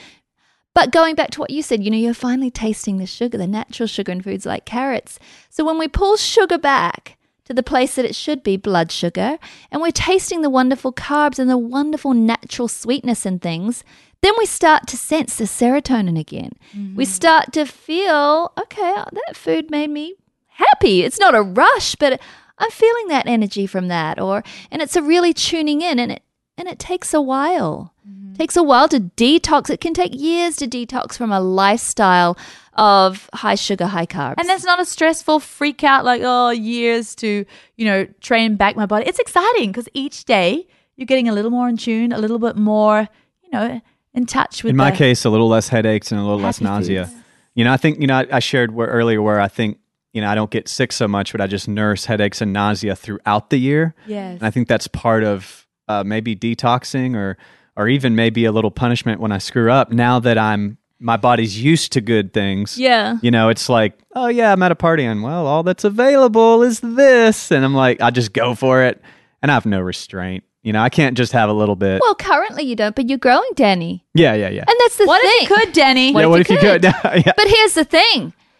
But 0.73 0.91
going 0.91 1.15
back 1.15 1.32
to 1.32 1.39
what 1.39 1.49
you 1.49 1.62
said, 1.62 1.84
you 1.84 1.89
know, 1.89 1.97
you're 1.97 2.13
finally 2.13 2.51
tasting 2.51 2.97
the 2.97 3.05
sugar, 3.05 3.38
the 3.38 3.47
natural 3.47 3.88
sugar 3.88 4.12
in 4.12 4.21
foods 4.21 4.45
like 4.45 4.65
carrots. 4.65 5.19
So 5.49 5.65
when 5.65 5.79
we 5.79 5.88
pull 5.88 6.15
sugar 6.15 6.58
back 6.58 7.17
to 7.45 7.53
the 7.53 7.63
place 7.63 7.95
that 7.95 8.05
it 8.05 8.15
should 8.15 8.43
be, 8.43 8.55
blood 8.55 8.91
sugar, 8.91 9.39
and 9.71 9.82
we're 9.82 9.91
tasting 9.91 10.41
the 10.41 10.49
wonderful 10.49 10.93
carbs 10.93 11.39
and 11.39 11.49
the 11.49 11.58
wonderful 11.58 12.13
natural 12.13 12.67
sweetness 12.67 13.25
in 13.25 13.39
things, 13.39 13.84
then 14.21 14.34
we 14.38 14.45
start 14.45 14.86
to 14.88 14.97
sense 14.97 15.38
the 15.38 15.45
serotonin 15.45 16.19
again. 16.19 16.51
We 16.73 17.05
mm. 17.05 17.08
start 17.08 17.51
to 17.53 17.65
feel, 17.65 18.53
okay, 18.60 18.93
oh, 18.95 19.05
that 19.12 19.36
food 19.36 19.71
made 19.71 19.89
me 19.89 20.15
happy. 20.47 21.01
It's 21.01 21.19
not 21.19 21.36
a 21.36 21.41
rush, 21.41 21.95
but 21.95 22.21
I'm 22.58 22.69
feeling 22.69 23.08
that 23.08 23.27
energy 23.27 23.65
from 23.65 23.88
that 23.88 24.19
or 24.19 24.43
and 24.69 24.82
it's 24.82 24.95
a 24.95 25.01
really 25.01 25.34
tuning 25.34 25.82
in 25.82 25.97
and 25.97 26.12
it 26.12 26.23
and 26.60 26.67
it 26.67 26.78
takes 26.80 27.13
a 27.13 27.22
while. 27.22 27.93
Mm-hmm. 28.08 28.34
Takes 28.34 28.56
a 28.56 28.63
while 28.63 28.88
to 28.89 29.00
detox. 29.00 29.69
It 29.69 29.82
can 29.82 29.93
take 29.93 30.13
years 30.13 30.56
to 30.58 30.67
detox 30.67 31.17
from 31.17 31.32
a 31.32 31.39
lifestyle 31.39 32.38
of 32.76 33.30
high 33.34 33.56
sugar, 33.56 33.86
high 33.88 34.06
carbs. 34.06 34.36
And 34.38 34.48
that's 34.48 34.63
not 34.63 34.80
a 34.80 34.86
stressful 34.86 35.39
freak 35.41 35.84
out 35.84 36.06
like 36.06 36.22
oh 36.24 36.50
years 36.52 37.15
to 37.15 37.45
you 37.78 37.86
know 37.86 38.06
train 38.22 38.56
back 38.56 38.76
my 38.76 38.86
body. 38.86 39.06
It's 39.08 39.19
exciting 39.19 39.72
because 39.72 39.89
each 39.93 40.26
day 40.26 40.67
you're 40.95 41.06
getting 41.08 41.28
a 41.30 41.34
little 41.34 41.52
more 41.52 41.67
in 41.69 41.78
tune, 41.78 42.12
a 42.13 42.17
little 42.19 42.39
bit 42.39 42.56
more 42.56 43.08
you 43.43 43.50
know 43.52 43.82
in 44.13 44.26
touch 44.26 44.63
with. 44.63 44.72
in 44.72 44.76
my 44.78 44.91
the- 44.91 44.98
case 44.98 45.26
a 45.26 45.30
little 45.30 45.48
less 45.50 45.69
headaches 45.69 46.12
and 46.12 46.19
a 46.19 46.24
little 46.24 46.39
less 46.39 46.60
nausea 46.62 47.06
foods. 47.06 47.22
you 47.54 47.63
know 47.63 47.72
i 47.72 47.78
think 47.78 48.02
you 48.02 48.08
know 48.08 48.15
i, 48.17 48.26
I 48.32 48.39
shared 48.39 48.74
where, 48.74 48.88
earlier 48.88 49.22
where 49.22 49.39
i 49.39 49.48
think 49.48 49.78
you 50.13 50.22
know 50.22 50.28
i 50.30 50.34
don't 50.36 50.50
get 50.50 50.67
sick 50.67 50.91
so 50.91 51.08
much 51.08 51.32
but 51.32 51.41
i 51.41 51.48
just 51.48 51.67
nurse 51.67 52.06
headaches 52.06 52.41
and 52.41 52.52
nausea 52.52 52.95
throughout 52.95 53.52
the 53.52 53.58
year 53.58 53.93
Yes. 54.08 54.34
and 54.39 54.43
i 54.43 54.50
think 54.50 54.67
that's 54.67 54.88
part 54.88 55.24
of 55.24 55.67
uh, 55.89 56.04
maybe 56.06 56.36
detoxing 56.36 57.15
or 57.15 57.38
or 57.75 57.88
even 57.89 58.15
maybe 58.15 58.45
a 58.45 58.52
little 58.52 58.71
punishment 58.71 59.19
when 59.19 59.32
i 59.32 59.38
screw 59.38 59.71
up 59.71 59.91
now 59.91 60.19
that 60.19 60.38
i'm 60.38 60.78
my 60.99 61.17
body's 61.17 61.62
used 61.62 61.91
to 61.93 62.02
good 62.02 62.34
things 62.34 62.78
yeah. 62.78 63.17
you 63.21 63.32
know 63.32 63.49
it's 63.49 63.67
like 63.69 63.97
oh 64.15 64.28
yeah 64.28 64.52
i'm 64.54 64.62
at 64.63 64.71
a 64.71 64.75
party 64.75 65.04
and 65.04 65.23
well 65.23 65.47
all 65.47 65.63
that's 65.63 65.84
available 65.84 66.62
is 66.63 66.80
this 66.82 67.52
and 67.52 67.63
i'm 67.65 67.73
like 67.73 67.99
i 68.02 68.10
just 68.10 68.34
go 68.34 68.54
for 68.56 68.84
it 68.84 69.02
and 69.41 69.49
i 69.49 69.54
have 69.54 69.65
no 69.65 69.80
restraint 69.80 70.43
you 70.62 70.73
know 70.73 70.82
i 70.82 70.89
can't 70.89 71.15
just 71.17 71.32
have 71.32 71.49
a 71.49 71.54
little 71.54 71.75
bit 71.78 72.02
Well, 72.02 72.15
currently 72.15 72.63
you 72.63 72.75
don't, 72.75 72.95
but 72.95 73.08
you're 73.08 73.17
growing, 73.17 73.49
Danny. 73.56 74.06
yeah 74.13 74.34
yeah 74.34 74.49
yeah 74.49 74.65
And 74.67 74.75
that's 74.82 74.97
the 74.97 75.06
What 75.06 75.21
thing. 75.21 75.32
if 75.43 75.49
you 75.49 75.56
could, 75.56 75.71
Danny? 75.73 76.12
yeah 76.12 76.25
what 76.25 76.41
if 76.41 76.49
you 76.49 76.58
could, 76.58 76.84
yeah 77.25 77.32
But 77.38 77.47
here's 77.47 77.73
the 77.75 77.86
thing. 77.86 78.34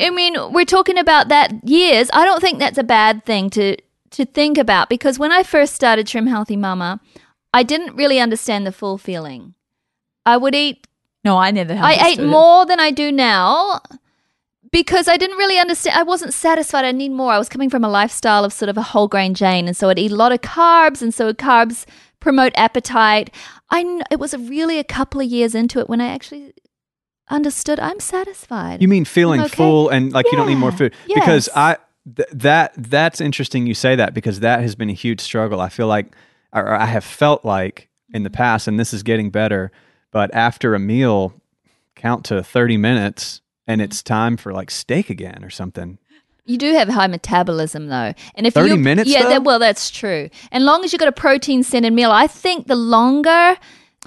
I 0.00 0.10
mean, 0.10 0.36
we're 0.52 0.64
talking 0.66 0.98
about 0.98 1.28
that 1.28 1.52
years. 1.66 2.10
I 2.12 2.24
don't 2.26 2.40
think 2.40 2.58
that's 2.58 2.76
a 2.78 2.82
bad 2.84 3.24
thing 3.24 3.48
to 3.50 3.76
to 4.10 4.24
think 4.24 4.58
about 4.58 4.88
because 4.88 5.18
when 5.18 5.32
I 5.32 5.42
first 5.42 5.74
started 5.74 6.06
Trim 6.06 6.26
Healthy 6.26 6.56
Mama, 6.56 7.00
I 7.52 7.62
didn't 7.62 7.96
really 7.96 8.20
understand 8.20 8.66
the 8.66 8.72
full 8.72 8.98
feeling. 8.98 9.54
I 10.26 10.36
would 10.36 10.54
eat 10.54 10.86
No, 11.24 11.38
I 11.38 11.50
never. 11.50 11.74
I 11.74 11.94
ate 11.94 12.22
more 12.22 12.66
than 12.66 12.80
I 12.80 12.90
do 12.90 13.10
now 13.10 13.80
because 14.70 15.08
I 15.08 15.16
didn't 15.16 15.38
really 15.38 15.58
understand. 15.58 15.98
I 15.98 16.02
wasn't 16.02 16.34
satisfied. 16.34 16.84
I 16.84 16.92
need 16.92 17.10
more. 17.10 17.32
I 17.32 17.38
was 17.38 17.48
coming 17.48 17.70
from 17.70 17.84
a 17.84 17.88
lifestyle 17.88 18.44
of 18.44 18.52
sort 18.52 18.68
of 18.68 18.76
a 18.76 18.82
whole 18.82 19.08
grain 19.08 19.34
Jane, 19.34 19.66
and 19.66 19.76
so 19.76 19.88
I'd 19.88 19.98
eat 19.98 20.12
a 20.12 20.16
lot 20.16 20.32
of 20.32 20.40
carbs, 20.40 21.02
and 21.02 21.12
so 21.14 21.32
carbs 21.32 21.86
promote 22.20 22.52
appetite. 22.56 23.34
I 23.70 24.02
it 24.10 24.18
was 24.18 24.34
really 24.36 24.78
a 24.78 24.84
couple 24.84 25.20
of 25.20 25.26
years 25.26 25.54
into 25.54 25.78
it 25.80 25.88
when 25.88 26.00
I 26.00 26.08
actually 26.08 26.52
understood 27.30 27.78
I'm 27.80 28.00
satisfied. 28.00 28.80
You 28.82 28.88
mean 28.88 29.04
feeling 29.04 29.40
okay. 29.42 29.56
full 29.56 29.88
and 29.88 30.12
like 30.12 30.26
you 30.26 30.36
don't 30.36 30.48
need 30.48 30.56
more 30.56 30.70
Yeah, 30.70 30.76
food? 30.76 30.94
Because. 31.14 31.48
I 31.54 31.76
th- 32.16 32.28
that 32.32 32.72
that's 32.76 33.20
interesting 33.20 33.66
you 33.66 33.74
say 33.74 33.96
that 33.96 34.14
because 34.14 34.40
that 34.40 34.60
has 34.60 34.74
been 34.74 34.90
a 34.90 34.94
huge 34.94 35.20
struggle. 35.20 35.60
I 35.60 35.68
feel 35.68 35.86
like 35.86 36.14
or 36.52 36.72
I 36.72 36.86
have 36.86 37.04
felt 37.04 37.44
like 37.44 37.88
in 38.12 38.22
the 38.22 38.30
past 38.30 38.68
and 38.68 38.78
this 38.78 38.92
is 38.92 39.02
getting 39.02 39.30
better, 39.30 39.70
but 40.10 40.34
after 40.34 40.74
a 40.74 40.78
meal 40.78 41.34
count 41.94 42.24
to 42.26 42.42
30 42.42 42.76
minutes 42.76 43.42
and 43.66 43.82
it's 43.82 43.98
mm-hmm. 43.98 44.14
time 44.14 44.36
for 44.36 44.52
like 44.52 44.70
steak 44.70 45.10
again 45.10 45.44
or 45.44 45.50
something. 45.50 45.98
You 46.44 46.56
do 46.56 46.72
have 46.72 46.88
high 46.88 47.08
metabolism 47.08 47.88
though, 47.88 48.14
and 48.34 48.46
if 48.46 48.54
30 48.54 48.70
you 48.70 48.76
minutes, 48.78 49.10
yeah, 49.10 49.24
though? 49.24 49.28
that, 49.28 49.44
well, 49.44 49.58
that's 49.58 49.90
true. 49.90 50.30
And 50.50 50.64
long 50.64 50.82
as 50.82 50.94
you've 50.94 51.00
got 51.00 51.08
a 51.08 51.12
protein-centered 51.12 51.92
meal, 51.92 52.10
I 52.10 52.26
think 52.26 52.68
the 52.68 52.74
longer, 52.74 53.58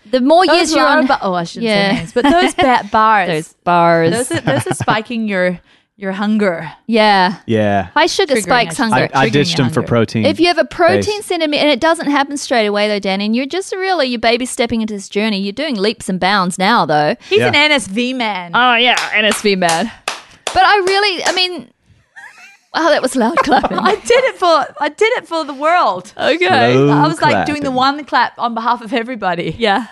the 0.10 0.22
more 0.22 0.44
years 0.48 0.74
you're 0.74 0.84
are 0.84 0.98
on. 0.98 1.06
ba- 1.06 1.20
oh, 1.22 1.36
I 1.36 1.44
shouldn't 1.44 1.66
Yeah. 1.68 1.92
say 1.92 1.98
names, 1.98 2.14
but 2.14 2.24
those 2.24 2.56
ba- 2.56 2.88
bars, 2.92 3.28
those 3.28 3.54
bars, 3.64 4.12
those 4.12 4.32
are, 4.32 4.42
those 4.42 4.66
are 4.66 4.74
spiking 4.74 5.28
your 5.28 5.60
your 6.02 6.12
hunger. 6.14 6.72
yeah, 6.88 7.38
Yeah. 7.46 7.84
high 7.94 8.08
sugar 8.08 8.34
Triggering, 8.36 8.44
spikes 8.44 8.80
I 8.80 8.84
hunger. 8.84 9.10
I, 9.14 9.22
I 9.22 9.30
triggering 9.30 9.32
ditched 9.34 9.58
your 9.58 9.66
them 9.68 9.74
for 9.74 9.82
hunger. 9.82 9.88
protein. 9.88 10.26
If 10.26 10.40
you 10.40 10.48
have 10.48 10.58
a 10.58 10.66
protein 10.66 11.18
base. 11.20 11.26
centered 11.26 11.54
and 11.54 11.70
it 11.70 11.80
doesn't 11.80 12.10
happen 12.10 12.38
straight 12.38 12.66
away 12.66 12.88
though, 12.88 13.00
Danny, 13.00 13.26
and 13.26 13.36
you're 13.36 13.46
just 13.46 13.72
really 13.74 14.08
you're 14.08 14.20
baby 14.20 14.46
stepping 14.46 14.82
into 14.82 14.94
this 14.94 15.08
journey. 15.10 15.40
You're 15.40 15.54
doing 15.54 15.76
leaps 15.76 16.10
and 16.10 16.20
bounds 16.20 16.58
now 16.58 16.86
though. 16.86 17.16
He's 17.30 17.40
Yeah. 17.40 17.48
an 17.50 17.54
NSV 17.54 18.16
man. 18.16 18.52
Oh 18.56 18.76
yeah, 18.76 18.96
NSV 19.14 19.58
man. 19.58 19.92
But 20.54 20.64
I 20.66 20.76
really, 20.78 21.24
I 21.24 21.32
mean, 21.34 21.70
wow, 22.74 22.90
that 22.90 23.02
was 23.02 23.16
loud 23.16 23.38
clapping. 23.38 23.78
I 23.82 23.96
did 23.96 24.24
it 24.26 24.36
for 24.38 24.66
I 24.80 24.90
did 24.90 25.12
it 25.18 25.28
for 25.28 25.44
the 25.46 25.54
world. 25.54 26.14
okay. 26.18 26.74
Slow 26.74 26.90
I 26.90 27.08
was 27.08 27.22
like 27.22 27.46
doing 27.46 27.62
the 27.62 27.70
clapping. 27.72 27.98
one 28.00 28.06
clap 28.06 28.40
on 28.40 28.54
behalf 28.54 28.82
of 28.82 28.92
everybody. 28.94 29.56
Yeah. 29.58 29.88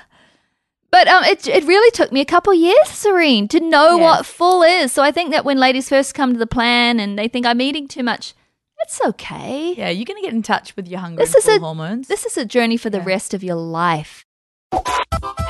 But 0.91 1.08
um, 1.08 1.23
it, 1.25 1.47
it 1.47 1.63
really 1.65 1.91
took 1.91 2.12
me 2.12 2.19
a 2.19 2.25
couple 2.25 2.54
years, 2.54 2.88
Serene, 2.88 3.47
to 3.49 3.60
know 3.60 3.97
Yes. 3.97 4.02
what 4.04 4.25
full 4.25 4.63
is. 4.63 4.91
So 4.91 5.04
I 5.04 5.12
think 5.12 5.32
that 5.32 5.45
when 5.45 5.58
ladies 5.60 5.88
first 5.89 6.15
come 6.15 6.34
to 6.34 6.39
the 6.39 6.47
plan 6.47 6.99
and 6.99 7.17
they 7.17 7.28
think 7.28 7.45
I'm 7.45 7.62
eating 7.62 7.88
too 7.88 8.02
much, 8.04 8.34
it's 8.82 8.99
okay. 9.08 9.75
Yeah, 9.78 9.89
you're 9.89 10.06
gonna 10.06 10.21
get 10.21 10.34
in 10.34 10.41
touch 10.41 10.75
with 10.75 10.88
your 10.88 10.99
hunger 11.02 11.17
This 11.21 11.34
and 11.36 11.39
is 11.39 11.45
full 11.45 11.56
a 11.56 11.60
hormones. 11.60 12.08
This 12.08 12.25
is 12.25 12.38
a 12.38 12.45
journey 12.45 12.78
for 12.78 12.89
the 12.89 13.02
rest 13.02 13.34
of 13.34 13.43
your 13.43 13.56
life. 13.56 14.25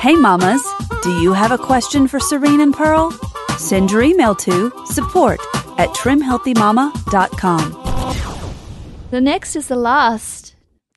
Hey 0.00 0.14
mamas, 0.16 0.62
do 1.02 1.10
you 1.20 1.32
have 1.32 1.52
a 1.52 1.58
question 1.58 2.06
for 2.08 2.18
Serene 2.20 2.60
and 2.60 2.74
Pearl? 2.74 3.12
Send 3.56 3.90
your 3.92 4.02
email 4.02 4.34
to 4.36 4.70
support 4.86 5.38
at 5.78 5.88
trimhealthymama.com. 5.90 7.76
The 9.10 9.20
next 9.20 9.56
is 9.56 9.68
the 9.68 9.76
last 9.76 10.49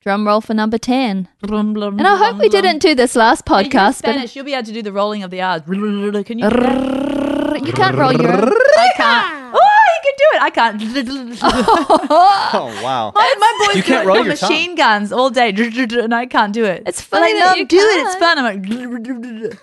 drum 0.04 0.26
roll 0.26 0.40
for 0.42 0.52
number 0.54 0.76
ten, 0.76 1.28
Blum, 1.40 1.72
blum, 1.72 1.98
and 1.98 2.06
I 2.06 2.16
hope 2.16 2.32
blum, 2.36 2.38
we 2.40 2.48
didn't 2.50 2.78
do 2.80 2.94
this 2.94 3.16
last 3.16 3.48
Hey, 3.48 3.62
you're 3.62 3.70
podcast, 3.70 3.94
Spanish, 3.96 4.36
you'll 4.36 4.44
be 4.44 4.52
able 4.52 4.66
to 4.66 4.72
do 4.72 4.82
the 4.82 4.92
rolling 4.92 5.22
of 5.22 5.30
the 5.30 5.40
R's. 5.40 5.62
Can 5.62 6.38
you? 6.38 6.50
do 6.50 6.56
that? 6.60 7.62
you 7.66 7.72
can't 7.72 7.96
roll 7.96 8.12
your. 8.12 8.30
own. 8.30 8.52
I 8.52 8.90
can't. 8.96 9.54
Oh, 9.56 9.80
you 9.94 10.00
can 10.04 10.14
do 10.18 10.28
it. 10.34 10.42
I 10.42 10.50
can't. 10.50 10.82
oh 11.42 12.80
wow. 12.84 13.12
My, 13.14 13.34
my 13.38 13.66
boys 13.66 13.76
You 13.76 13.82
can't 13.82 14.04
it 14.04 14.08
roll 14.08 14.18
with 14.18 14.26
your 14.26 14.36
tongue. 14.36 14.50
machine 14.50 14.74
guns 14.74 15.10
all 15.12 15.30
day, 15.30 15.48
and 15.50 16.14
I 16.14 16.26
can't 16.26 16.52
do 16.52 16.64
it. 16.64 16.82
It's 16.86 17.00
They're 17.06 17.20
funny 17.20 17.32
like, 17.34 17.42
that 17.42 17.52
"No, 17.54 17.58
you 17.60 17.66
do 17.66 17.76
it. 17.78 17.80
It's 18.06 18.16
can't." 18.16 18.38
fun. 18.38 18.38
I'm 18.44 19.42
like, 19.48 19.58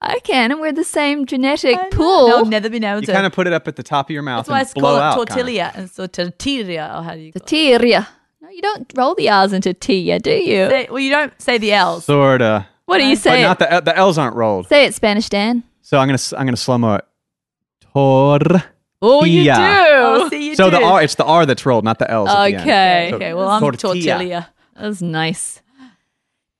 I 0.00 0.20
can, 0.20 0.52
and 0.52 0.60
we're 0.60 0.70
the 0.72 0.84
same 0.84 1.26
genetic 1.26 1.76
I 1.76 1.82
know. 1.82 1.88
pool. 1.90 2.28
No, 2.28 2.40
I've 2.42 2.48
never 2.48 2.68
been 2.70 2.84
able 2.84 3.00
You 3.00 3.06
to. 3.06 3.12
kind 3.12 3.26
of 3.26 3.32
put 3.32 3.48
it 3.48 3.52
up 3.52 3.66
at 3.66 3.74
the 3.74 3.82
top 3.82 4.06
of 4.06 4.10
your 4.14 4.22
mouth 4.22 4.46
That's 4.46 4.48
why 4.50 4.58
and 4.60 4.66
it's 4.66 4.74
blow 4.74 4.82
called 4.90 5.00
out. 5.00 5.14
kinda. 5.28 5.34
tortilla. 5.42 5.72
And 5.74 5.90
so 5.90 6.06
tortilla, 6.06 6.94
or 6.98 7.02
how 7.02 7.14
do 7.14 7.20
you 7.20 7.32
The 7.32 7.40
call 7.40 7.46
it? 7.58 7.78
Tortilla. 7.78 8.08
No, 8.62 8.68
you 8.68 8.74
don't 8.74 8.92
roll 8.96 9.14
the 9.14 9.28
R's 9.30 9.52
into 9.52 9.72
tia, 9.74 10.18
do 10.18 10.30
you? 10.30 10.68
Say- 10.68 10.88
Well, 10.90 10.98
you 11.00 11.10
don't 11.10 11.32
say 11.40 11.58
the 11.58 11.72
L's. 11.72 12.04
Sorta. 12.04 12.66
What 12.86 12.98
do 12.98 13.06
you 13.06 13.16
But 13.16 13.22
say? 13.22 13.42
not 13.42 13.58
the 13.58 13.82
the 13.84 13.96
L's 13.96 14.16
aren't 14.18 14.34
rolled. 14.36 14.68
Say 14.68 14.86
it 14.86 14.94
Spanish, 14.94 15.28
Dan. 15.28 15.62
So 15.82 15.98
I'm 15.98 16.08
gonna 16.08 16.14
s- 16.14 16.32
I'm 16.32 16.46
gonna 16.46 16.56
slow 16.56 16.78
mo 16.78 16.94
it. 16.94 17.04
Tor. 17.92 18.38
Oh, 19.00 19.24
you 19.24 19.42
Yeah. 19.42 19.56
do. 19.56 19.94
Oh, 20.24 20.28
see, 20.28 20.48
you 20.48 20.54
So 20.56 20.70
the. 20.70 20.82
R, 20.82 21.02
it's 21.02 21.14
the 21.14 21.24
R 21.24 21.46
that's 21.46 21.64
rolled, 21.64 21.84
not 21.84 21.98
the 21.98 22.10
L's. 22.10 22.28
at 22.28 22.34
the 22.34 22.44
end. 22.54 22.60
Okay. 22.62 23.06
So 23.10 23.16
Okay, 23.16 23.34
well, 23.34 23.48
I'm 23.48 23.60
tortilla. 23.60 23.92
tortilla. 23.94 24.48
That 24.76 24.86
was 24.86 25.02
nice. 25.02 25.60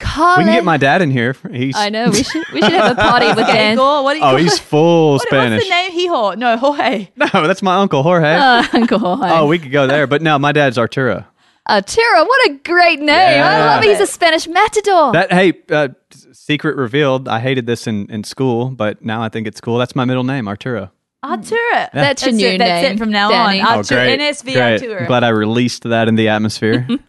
We 0.00 0.06
can 0.44 0.46
get 0.46 0.64
my 0.64 0.76
dad 0.76 1.02
in 1.02 1.10
here. 1.10 1.34
He's 1.50 1.74
I 1.76 1.88
know. 1.88 2.10
We 2.10 2.22
should 2.22 2.44
we 2.52 2.60
should 2.62 2.72
have 2.72 2.96
a 2.96 3.00
party 3.10 3.26
with 3.28 3.40
Okay, 3.40 3.52
Dan. 3.52 3.78
What 3.78 4.12
do 4.12 4.20
you 4.20 4.24
oh, 4.24 4.36
he's 4.36 4.54
it? 4.54 4.60
full 4.60 5.14
What- 5.14 5.22
Spanish. 5.22 5.58
What's 5.58 5.68
the 5.68 5.74
name? 5.74 6.08
Hijo. 6.08 6.34
No, 6.34 6.56
Jorge. 6.56 7.08
No, 7.16 7.26
that's 7.46 7.62
my 7.62 7.76
uncle 7.76 8.02
Jorge. 8.04 8.34
Uh, 8.36 8.64
Uncle 8.74 8.98
Jorge. 9.00 9.28
oh, 9.32 9.46
we 9.46 9.58
could 9.58 9.72
go 9.72 9.86
there, 9.88 10.06
but 10.06 10.22
no, 10.22 10.38
my 10.38 10.52
dad's 10.52 10.78
Arturo. 10.78 11.24
Arturo, 11.68 12.24
what 12.24 12.50
a 12.50 12.54
great 12.64 13.00
name. 13.00 13.42
I 13.42 13.58
love 13.66 13.82
it. 13.84 13.88
He's 13.88 14.00
a 14.00 14.06
Spanish 14.06 14.48
matador. 14.48 15.12
That 15.12 15.30
hey, 15.32 15.52
uh, 15.70 15.88
secret 16.32 16.76
revealed. 16.76 17.28
I 17.28 17.40
hated 17.40 17.66
this 17.66 17.86
in, 17.86 18.10
in 18.10 18.24
school, 18.24 18.70
but 18.70 19.04
now 19.04 19.22
I 19.22 19.28
think 19.28 19.46
it's 19.46 19.60
cool. 19.60 19.76
That's 19.78 19.94
my 19.94 20.04
middle 20.06 20.24
name, 20.24 20.48
Arturo. 20.48 20.90
Arturo. 21.22 21.58
That's 21.92 22.22
your 22.24 22.32
new 22.32 22.46
it. 22.46 22.58
That's 22.58 22.82
name, 22.84 22.96
it 22.96 22.98
from 22.98 23.10
now 23.10 23.28
Danny. 23.28 23.60
on. 23.60 23.66
Oh, 23.66 23.76
Arturo. 23.78 24.00
NSV 24.00 24.44
great. 24.44 24.56
Arturo. 24.82 25.00
I'm 25.00 25.06
glad 25.06 25.24
I 25.24 25.28
released 25.30 25.82
that 25.82 26.08
in 26.08 26.14
the 26.14 26.28
atmosphere. 26.28 26.86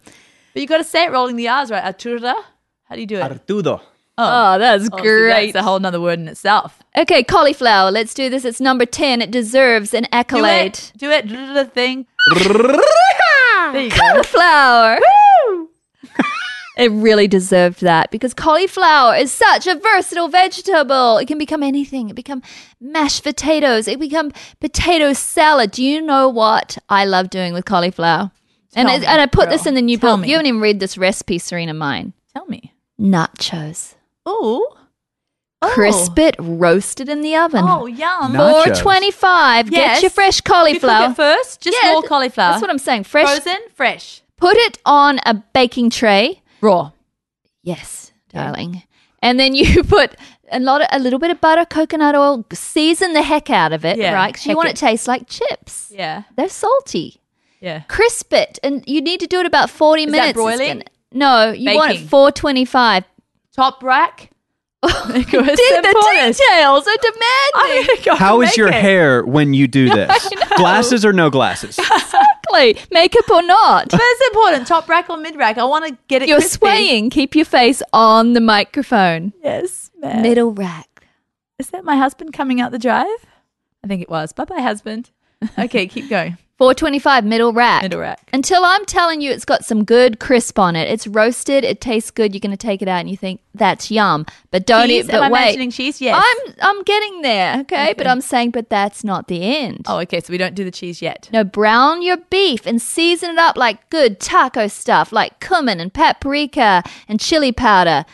But 0.52 0.62
you 0.62 0.66
got 0.66 0.78
to 0.78 0.84
say 0.84 1.04
it 1.04 1.12
rolling 1.12 1.36
the 1.36 1.46
R's, 1.46 1.70
right? 1.70 1.84
Arturo. 1.84 2.34
How 2.82 2.94
do 2.96 3.00
you 3.00 3.06
do 3.06 3.14
it? 3.18 3.22
Arturo. 3.22 3.80
oh, 4.18 4.58
that's 4.58 4.88
Oh, 4.92 4.96
see, 4.96 5.02
great. 5.02 5.52
that's 5.52 5.62
a 5.62 5.62
whole 5.62 5.78
nother 5.78 6.00
word 6.00 6.18
in 6.18 6.26
itself. 6.26 6.80
okay, 6.98 7.22
cauliflower. 7.22 7.92
Let's 7.92 8.12
do 8.14 8.28
this. 8.28 8.44
It's 8.44 8.60
number 8.60 8.84
10. 8.84 9.22
It 9.22 9.30
deserves 9.30 9.94
an 9.94 10.08
accolade. 10.10 10.80
Do 10.96 11.12
accolade. 11.12 11.24
it. 11.24 11.28
Do 11.28 11.36
it. 11.36 11.46
Do 11.48 11.54
the 11.54 11.64
thing. 11.66 12.06
There 13.72 13.82
you 13.82 13.90
go. 13.90 13.96
Cauliflower. 13.96 14.98
It 16.76 16.90
really 16.92 17.28
deserved 17.28 17.82
that 17.82 18.10
because 18.10 18.32
cauliflower 18.32 19.14
is 19.14 19.30
such 19.30 19.66
a 19.66 19.74
versatile 19.74 20.28
vegetable. 20.28 21.18
It 21.18 21.26
can 21.28 21.36
become 21.36 21.62
anything. 21.62 22.08
It 22.08 22.16
become 22.16 22.42
mashed 22.80 23.22
potatoes. 23.22 23.86
It 23.86 24.00
become 24.00 24.32
potato 24.60 25.12
salad. 25.12 25.72
Do 25.72 25.84
you 25.84 26.00
know 26.00 26.30
what 26.30 26.78
I 26.88 27.04
love 27.04 27.28
doing 27.28 27.52
with 27.52 27.66
cauliflower? 27.66 28.30
And 28.74 28.88
Tell 28.88 28.96
it, 28.96 29.00
me, 29.00 29.06
and 29.08 29.20
I 29.20 29.26
put 29.26 29.46
girl. 29.48 29.58
this 29.58 29.66
in 29.66 29.74
the 29.74 29.82
new 29.82 29.98
Tell 29.98 30.16
book. 30.16 30.22
me. 30.22 30.28
You 30.28 30.36
haven't 30.36 30.46
even 30.46 30.60
read 30.62 30.80
this 30.80 30.96
recipe, 30.96 31.38
Serena. 31.38 31.74
Mine 31.74 32.14
Tell 32.32 32.46
me. 32.46 32.72
nachos. 32.98 33.94
Ooh. 34.26 34.66
Oh. 35.62 35.68
Crisp 35.74 36.18
it, 36.18 36.36
roast 36.38 37.00
it 37.00 37.08
in 37.10 37.20
the 37.20 37.36
oven. 37.36 37.64
Oh, 37.66 37.84
yum. 37.86 38.32
Nachos. 38.32 38.64
Four 38.66 38.74
twenty-five. 38.74 39.70
Yes. 39.70 39.96
Get 39.96 40.02
your 40.02 40.10
fresh 40.10 40.38
You 40.38 40.42
cook 40.42 40.54
cauliflower. 40.54 41.10
it 41.10 41.14
first? 41.16 41.60
Just 41.60 41.76
Yeah, 41.82 41.92
raw 41.92 42.00
cauliflower. 42.02 42.52
That's 42.52 42.62
what 42.62 42.70
I'm 42.70 42.78
saying. 42.78 43.04
Fresh. 43.04 43.26
Frozen, 43.26 43.58
fresh. 43.74 44.22
Put 44.36 44.56
it 44.56 44.78
on 44.86 45.20
a 45.26 45.34
baking 45.34 45.90
tray. 45.90 46.40
Raw. 46.62 46.92
Yes, 47.62 48.12
darling. 48.30 48.84
And 49.22 49.38
then 49.38 49.54
you 49.54 49.84
put 49.88 50.16
a 50.50 50.60
lot 50.60 50.80
of 50.80 50.88
a 50.92 50.98
little 50.98 51.18
bit 51.18 51.30
of 51.30 51.42
butter, 51.42 51.66
coconut 51.66 52.14
oil, 52.14 52.44
season 52.54 53.12
the 53.12 53.22
heck 53.22 53.50
out 53.50 53.74
of 53.74 53.84
it, 53.84 53.98
Yeah, 53.98 54.14
right? 54.14 54.28
Because 54.32 54.46
you 54.46 54.50
heck 54.52 54.56
want 54.56 54.68
it. 54.68 54.72
it 54.72 54.76
to 54.76 54.86
taste 54.86 55.06
like 55.06 55.28
chips. 55.28 55.92
Yeah. 55.94 56.22
They're 56.36 56.48
salty. 56.48 57.20
Yeah. 57.60 57.80
Crisp 57.88 58.32
it, 58.32 58.58
and 58.62 58.82
you 58.86 59.02
need 59.02 59.20
to 59.20 59.26
do 59.26 59.40
it 59.40 59.46
about 59.46 59.68
forty 59.68 60.06
that 60.06 60.10
minutes. 60.10 60.28
It's 60.30 60.36
broiling? 60.36 60.68
gonna- 60.68 60.84
no, 61.12 61.50
you 61.52 61.74
want 61.74 61.90
it 61.90 61.94
Baking. 61.96 62.08
four 62.08 62.32
twenty-five. 62.32 63.04
Top 63.54 63.82
rack. 63.82 64.29
Dude, 64.86 65.24
the 65.26 66.34
details 66.38 66.86
are 66.86 66.96
demanding. 67.02 68.16
How 68.16 68.40
is 68.40 68.56
your 68.56 68.70
hair 68.72 69.22
when 69.24 69.52
you 69.52 69.66
do 69.68 69.88
this? 69.94 70.28
Glasses 70.56 71.04
or 71.04 71.12
no 71.12 71.28
glasses? 71.28 71.78
exactly, 71.78 72.78
makeup 72.90 73.28
or 73.30 73.42
not. 73.42 73.90
But 73.90 74.00
it's 74.02 74.28
important. 74.28 74.66
Top 74.66 74.88
rack 74.88 75.10
or 75.10 75.18
mid 75.18 75.36
rack. 75.36 75.58
I 75.58 75.64
want 75.64 75.86
to 75.86 75.98
get 76.08 76.22
it 76.22 76.28
You're 76.28 76.38
crispy. 76.38 76.56
swaying. 76.58 77.10
Keep 77.10 77.34
your 77.36 77.44
face 77.44 77.82
on 77.92 78.32
the 78.32 78.40
microphone. 78.40 79.32
Yes, 79.42 79.90
man. 80.00 80.22
Middle 80.22 80.52
rack. 80.52 81.06
Is 81.58 81.68
that 81.70 81.84
my 81.84 81.96
husband 81.96 82.32
coming 82.32 82.60
out 82.60 82.72
the 82.72 82.78
drive? 82.78 83.06
I 83.84 83.86
think 83.86 84.00
it 84.00 84.08
was. 84.08 84.32
Bye 84.32 84.44
bye, 84.46 84.60
husband. 84.62 85.10
Okay, 85.58 85.86
keep 85.86 86.08
going. 86.08 86.38
425 86.60 87.24
middle 87.24 87.54
rack. 87.54 87.80
Middle 87.80 88.00
rack. 88.00 88.28
Until 88.34 88.62
I'm 88.66 88.84
telling 88.84 89.22
you 89.22 89.30
it's 89.30 89.46
got 89.46 89.64
some 89.64 89.82
good 89.82 90.20
crisp 90.20 90.58
on 90.58 90.76
it. 90.76 90.90
It's 90.90 91.06
roasted, 91.06 91.64
it 91.64 91.80
tastes 91.80 92.10
good. 92.10 92.34
You're 92.34 92.40
going 92.40 92.50
to 92.50 92.58
take 92.58 92.82
it 92.82 92.86
out 92.86 93.00
and 93.00 93.08
you 93.08 93.16
think 93.16 93.40
that's 93.54 93.90
yum. 93.90 94.26
But 94.50 94.66
don't 94.66 94.88
Cheese? 94.88 95.06
eat 95.06 95.14
Am 95.14 95.20
but 95.20 95.22
I 95.22 95.30
wait. 95.30 95.40
mentioning 95.46 95.70
cheese? 95.70 96.02
Yes. 96.02 96.22
I'm 96.22 96.54
I'm 96.60 96.82
getting 96.82 97.22
there, 97.22 97.60
okay? 97.60 97.94
But 97.96 98.06
I'm 98.06 98.20
saying 98.20 98.50
but 98.50 98.68
that's 98.68 99.02
not 99.02 99.28
the 99.28 99.42
end. 99.42 99.86
Oh, 99.88 100.00
okay. 100.00 100.20
So 100.20 100.32
we 100.32 100.36
don't 100.36 100.54
do 100.54 100.62
the 100.62 100.70
cheese 100.70 101.00
yet. 101.00 101.30
No, 101.32 101.44
brown 101.44 102.02
your 102.02 102.18
beef 102.28 102.66
and 102.66 102.82
season 102.82 103.30
it 103.30 103.38
up 103.38 103.56
like 103.56 103.88
good 103.88 104.20
taco 104.20 104.66
stuff, 104.66 105.12
like 105.12 105.40
cumin 105.40 105.80
and 105.80 105.94
paprika 105.94 106.82
and 107.08 107.18
chili 107.18 107.52
powder. 107.52 108.04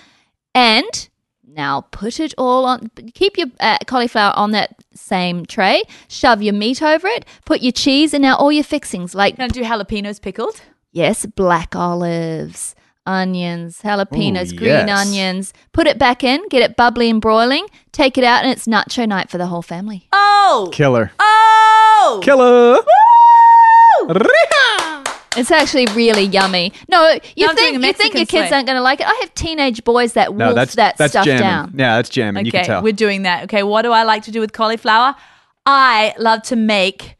And 0.54 1.08
now 1.46 1.82
put 1.92 2.18
it 2.20 2.34
all 2.36 2.64
on, 2.64 2.90
keep 3.14 3.38
your 3.38 3.48
uh, 3.60 3.78
cauliflower 3.86 4.32
on 4.36 4.50
that 4.52 4.76
same 4.94 5.46
tray, 5.46 5.82
shove 6.08 6.42
your 6.42 6.54
meat 6.54 6.82
over 6.82 7.06
it, 7.06 7.24
put 7.44 7.60
your 7.62 7.72
cheese, 7.72 8.12
and 8.12 8.22
now 8.22 8.36
all 8.36 8.50
your 8.52 8.64
fixings 8.64 9.14
like, 9.14 9.36
Can 9.36 9.44
I 9.44 9.48
do 9.48 9.62
jalapenos 9.62 10.20
pickled? 10.20 10.60
yes, 10.92 11.26
black 11.26 11.76
olives. 11.76 12.74
Onions, 13.08 13.82
jalapenos, 13.82 14.52
Ooh, 14.52 14.56
green 14.56 14.88
yes. 14.88 15.06
onions. 15.06 15.52
Put 15.72 15.86
it 15.86 15.96
back 15.96 16.24
in, 16.24 16.42
get 16.48 16.62
it 16.62 16.74
bubbly 16.76 17.08
and 17.08 17.20
broiling, 17.20 17.66
take 17.92 18.18
it 18.18 18.24
out, 18.24 18.42
and 18.42 18.50
it's 18.50 18.66
nacho 18.66 19.06
night 19.06 19.30
for 19.30 19.38
the 19.38 19.46
whole 19.46 19.62
family. 19.62 20.08
Oh! 20.12 20.70
Killer. 20.72 21.12
Oh! 21.20 22.20
Killer. 22.24 22.82
It's 25.36 25.50
actually 25.50 25.86
really 25.94 26.22
yummy. 26.24 26.72
No, 26.88 27.08
you 27.36 27.46
I'm 27.48 27.54
doing 27.54 27.72
think 27.80 27.84
a 27.84 27.86
you 27.86 27.92
think 27.92 28.14
your 28.14 28.26
kids 28.26 28.48
sway. 28.48 28.56
aren't 28.56 28.66
going 28.66 28.76
to 28.76 28.82
like 28.82 29.00
it? 29.00 29.06
I 29.06 29.14
have 29.20 29.34
teenage 29.34 29.84
boys 29.84 30.14
that 30.14 30.30
wolf 30.34 30.38
No, 30.38 30.54
that's 30.54 30.74
that 30.76 30.96
that's 30.96 31.12
stuff 31.12 31.24
jamming. 31.24 31.42
down. 31.42 31.74
Yeah, 31.76 31.96
that's 31.96 32.08
jamming. 32.08 32.46
you 32.46 32.52
can 32.52 32.60
Okay, 32.60 32.66
tell. 32.66 32.82
we're 32.82 32.92
doing 32.92 33.22
that. 33.22 33.44
Okay, 33.44 33.62
what 33.62 33.82
do 33.82 33.92
I 33.92 34.02
like 34.04 34.22
to 34.24 34.30
do 34.30 34.40
with 34.40 34.52
cauliflower? 34.52 35.14
I 35.66 36.14
love 36.18 36.42
to 36.44 36.56
make, 36.56 37.16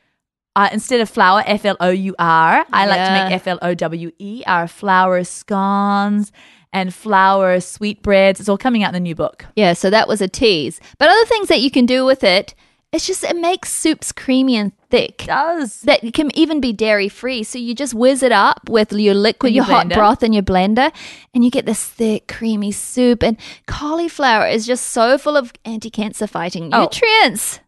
uh, 0.54 0.68
instead 0.72 1.00
of 1.00 1.08
flour, 1.10 1.42
F 1.46 1.64
L 1.64 1.76
O 1.80 1.90
U 1.90 2.14
R, 2.18 2.64
I 2.72 2.86
like 2.86 2.96
to 2.96 3.12
Yeah. 3.12 3.24
make 3.24 3.32
F 3.34 3.46
L 3.46 3.58
O 3.62 3.74
W 3.74 4.10
E, 4.18 4.42
our 4.46 4.66
flour 4.68 5.22
scones 5.24 6.32
and 6.72 6.92
flour 6.94 7.60
sweetbreads. 7.60 8.40
It's 8.40 8.48
all 8.48 8.58
coming 8.58 8.82
out 8.82 8.88
in 8.90 8.94
the 8.94 9.00
new 9.00 9.14
book. 9.14 9.46
Yeah, 9.56 9.72
so 9.72 9.90
that 9.90 10.08
was 10.08 10.20
a 10.20 10.28
tease. 10.28 10.80
But 10.98 11.08
other 11.08 11.24
things 11.26 11.48
that 11.48 11.60
you 11.60 11.70
can 11.70 11.86
do 11.86 12.04
with 12.04 12.22
it, 12.24 12.54
it's 12.92 13.06
just 13.06 13.24
it 13.24 13.36
makes 13.36 13.72
soups 13.72 14.12
creamy 14.12 14.56
and 14.56 14.72
thick. 14.90 15.18
does. 15.26 15.80
That 15.82 16.00
can 16.14 16.36
even 16.36 16.60
be 16.60 16.72
dairy 16.72 17.08
free. 17.08 17.42
So 17.42 17.58
you 17.58 17.74
just 17.74 17.94
whiz 17.94 18.22
it 18.22 18.32
up 18.32 18.68
with 18.68 18.92
your 18.92 19.14
liquid, 19.14 19.52
your, 19.52 19.64
your 19.64 19.74
hot 19.74 19.88
broth 19.88 20.22
in 20.22 20.32
your 20.32 20.42
blender, 20.42 20.92
and 21.34 21.44
you 21.44 21.50
get 21.50 21.66
this 21.66 21.84
thick, 21.84 22.28
creamy 22.28 22.72
soup. 22.72 23.22
And 23.22 23.36
cauliflower 23.66 24.46
is 24.46 24.66
just 24.66 24.86
so 24.86 25.18
full 25.18 25.36
of 25.36 25.52
anti 25.64 25.90
cancer 25.90 26.26
fighting 26.26 26.70
Oh. 26.72 26.82
nutrients. 26.82 27.60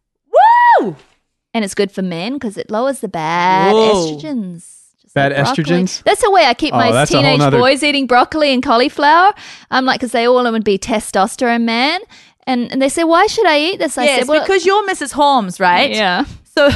Woo! 0.81 0.97
And 1.55 1.65
it's 1.65 1.75
good 1.75 1.91
for 1.91 2.03
men 2.03 2.35
because 2.35 2.57
it 2.57 2.71
lowers 2.71 3.01
the 3.01 3.09
bad 3.09 3.73
Whoa. 3.73 3.95
estrogens. 4.17 4.75
Bad 5.15 5.33
broccoli. 5.35 5.65
estrogens? 5.65 6.03
That's 6.05 6.21
the 6.23 6.31
way 6.31 6.45
I 6.45 6.55
keep 6.55 6.75
Oh, 6.75 6.77
my 6.77 6.93
that's 6.93 7.11
a 7.11 7.15
whole 7.15 7.23
teenage 7.25 7.39
nother- 7.41 7.59
boys 7.59 7.83
eating 7.83 8.07
broccoli 8.07 8.53
and 8.53 8.63
cauliflower. 8.63 9.33
I'm 9.71 9.85
like, 9.85 9.99
because 10.01 10.13
they 10.13 10.27
all 10.29 10.51
would 10.53 10.65
be 10.65 10.79
testosterone 10.79 11.63
man. 11.63 12.01
And, 12.47 12.71
and 12.71 12.81
they 12.81 12.89
say, 12.89 13.05
why 13.05 13.27
should 13.27 13.47
I 13.47 13.59
eat 13.59 13.79
this? 13.79 13.99
I 13.99 14.05
yes, 14.05 14.19
said, 14.21 14.29
well, 14.29 14.41
because 14.41 14.65
you're 14.65 14.87
Mrs. 14.87 15.13
Holmes, 15.13 15.59
right? 15.61 15.91
yeah. 15.91 16.25
So 16.45 16.71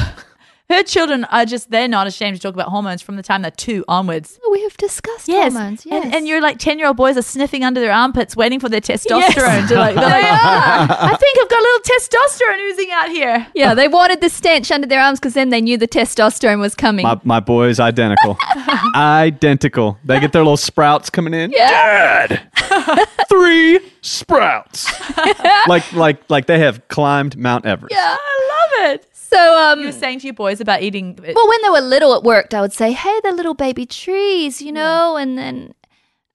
her 0.73 0.83
children 0.83 1.23
are 1.25 1.45
just, 1.45 1.69
they're 1.71 1.87
not 1.87 2.07
ashamed 2.07 2.35
to 2.37 2.41
talk 2.41 2.53
about 2.53 2.67
hormones 2.69 3.01
from 3.01 3.15
the 3.15 3.23
time 3.23 3.41
they're 3.41 3.51
two 3.51 3.83
onwards. 3.87 4.39
Oh, 4.43 4.51
we 4.51 4.61
have 4.63 4.75
discussed 4.77 5.27
Yes. 5.27 5.53
hormones. 5.53 5.85
Yes. 5.85 6.05
And, 6.05 6.15
and 6.15 6.27
your 6.27 6.41
like 6.41 6.59
10 6.59 6.77
year 6.79 6.87
old 6.87 6.97
boys 6.97 7.17
are 7.17 7.21
sniffing 7.21 7.63
under 7.63 7.79
their 7.79 7.91
armpits 7.93 8.35
waiting 8.35 8.59
for 8.59 8.69
their 8.69 8.81
testosterone 8.81 9.67
to 9.67 9.75
like, 9.75 9.95
they're 9.95 9.95
like, 9.95 9.95
They 9.95 10.01
are. 10.01 10.39
Ah, 10.45 11.13
I 11.13 11.15
think 11.17 11.37
I've 11.41 11.49
got 11.49 11.59
a 11.59 11.63
little 11.63 11.81
testosterone 11.81 12.71
oozing 12.71 12.91
out 12.91 13.09
here. 13.09 13.47
Yeah, 13.55 13.73
they 13.73 13.87
wanted 13.87 14.21
the 14.21 14.29
stench 14.29 14.71
under 14.71 14.87
their 14.87 15.01
arms 15.01 15.19
because 15.19 15.33
then 15.33 15.49
they 15.49 15.61
knew 15.61 15.77
the 15.77 15.87
testosterone 15.87 16.59
was 16.59 16.75
coming. 16.75 17.03
My, 17.03 17.19
my 17.23 17.39
boy's 17.39 17.79
identical. 17.79 18.37
identical. 18.95 19.97
They 20.03 20.19
get 20.19 20.31
their 20.33 20.43
little 20.43 20.57
sprouts 20.57 21.09
coming 21.09 21.33
in. 21.33 21.51
Yeah. 21.51 22.27
Dad, 22.27 23.07
three 23.29 23.79
sprouts. 24.01 24.91
like 25.67 25.91
like 25.93 26.29
like 26.29 26.45
they 26.47 26.59
have 26.59 26.87
climbed 26.87 27.37
Mount 27.37 27.65
Everest. 27.65 27.93
Yeah, 27.93 28.15
I 28.19 28.79
love 28.81 28.91
it. 28.95 29.07
So, 29.33 29.57
um, 29.57 29.79
You 29.79 29.87
were 29.87 29.91
saying 29.91 30.19
to 30.19 30.27
your 30.27 30.33
boys 30.33 30.61
about 30.61 30.81
eating. 30.81 31.17
well, 31.17 31.47
when 31.47 31.61
they 31.63 31.69
were 31.69 31.81
little, 31.81 32.13
it 32.13 32.23
worked. 32.23 32.53
I 32.53 32.61
would 32.61 32.73
say, 32.73 32.91
"Hey, 32.91 33.19
they're 33.23 33.33
little 33.33 33.53
baby 33.55 33.85
trees," 33.85 34.61
you 34.61 34.71
know, 34.71 35.17
and 35.17 35.37
then. 35.37 35.73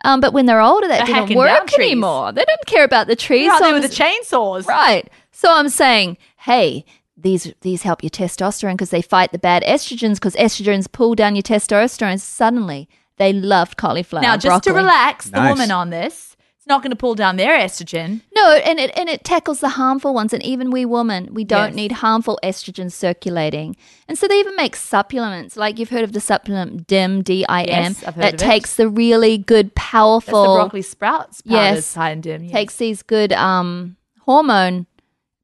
Um, 0.05 0.21
but 0.21 0.33
when 0.33 0.47
they're 0.47 0.61
older, 0.61 0.87
that 0.89 1.07
They're 1.07 1.27
didn't 1.27 1.37
work 1.37 1.73
anymore. 1.75 2.33
They 2.33 2.45
don't 2.45 2.67
care 2.67 2.85
about 2.85 3.09
the 3.09 3.17
trees. 3.17 3.45
You're 3.45 3.53
out 3.55 3.59
so 3.59 3.65
there 3.65 3.75
I'm 3.75 3.81
with 3.83 3.91
the 3.91 3.97
chainsaws. 3.97 4.67
Right. 4.67 5.09
So 5.33 5.53
I'm 5.53 5.69
saying, 5.69 6.19
hey, 6.39 6.85
these 7.17 7.53
these 7.63 7.83
help 7.83 8.03
your 8.03 8.11
testosterone 8.11 8.75
because 8.75 8.91
they 8.91 9.03
fight 9.03 9.33
the 9.33 9.39
bad 9.39 9.63
estrogens 9.65 10.15
because 10.15 10.35
estrogens 10.37 10.91
pull 10.91 11.15
down 11.15 11.35
your 11.35 11.43
testosterone. 11.43 12.21
Suddenly, 12.21 12.89
they 13.17 13.33
loved 13.33 13.77
cauliflower. 13.77 14.23
Now, 14.23 14.37
just 14.37 14.63
to 14.65 14.71
broccoli. 14.71 14.83
relax 14.85 15.31
the 15.31 15.41
woman 15.41 15.71
on 15.71 15.91
this, 15.91 16.15
it's 16.25 16.37
not 16.69 16.83
going 16.83 16.91
to 16.91 16.97
pull 16.97 17.15
down 17.15 17.37
their 17.37 17.59
estrogen. 17.59 18.21
No, 18.35 18.53
and 18.53 18.79
it 18.79 18.91
and 18.97 19.09
it 19.09 19.25
tackles 19.25 19.61
the 19.61 19.71
harmful 19.71 20.13
ones. 20.15 20.33
And 20.33 20.43
even 20.43 20.71
we 20.71 20.85
women, 20.85 21.29
we 21.33 21.45
don't 21.45 21.69
Yes. 21.69 21.75
need 21.75 21.93
harmful 21.93 22.39
estrogen 22.45 22.93
circulating. 22.93 23.77
And 24.07 24.17
so 24.19 24.29
they 24.29 24.39
even 24.39 24.55
make 24.57 24.77
supplements. 24.77 25.57
Like 25.57 25.79
you've 25.79 25.91
heard 25.91 26.05
of 26.05 26.13
the 26.13 26.21
supplement 26.21 26.87
DIM, 26.87 27.23
D 27.23 27.45
I 27.49 27.63
M, 27.65 27.83
Yes, 27.85 28.01
that 28.01 28.09
of 28.17 28.19
it. 28.35 28.39
takes 28.39 28.77
the 28.77 28.89
really 28.89 29.39
good, 29.39 29.69
That's 29.75 29.89
powerful 29.91 30.43
the 30.43 30.59
broccoli 30.61 30.83
sprouts. 30.83 31.41
powders 31.43 31.55
Yes. 31.55 31.95
high 31.95 32.11
in 32.11 32.21
DIM. 32.21 32.45
yes. 32.45 32.53
takes 32.53 32.77
these 32.77 33.03
good 33.03 33.33
um, 33.33 33.97
hormone 34.27 34.87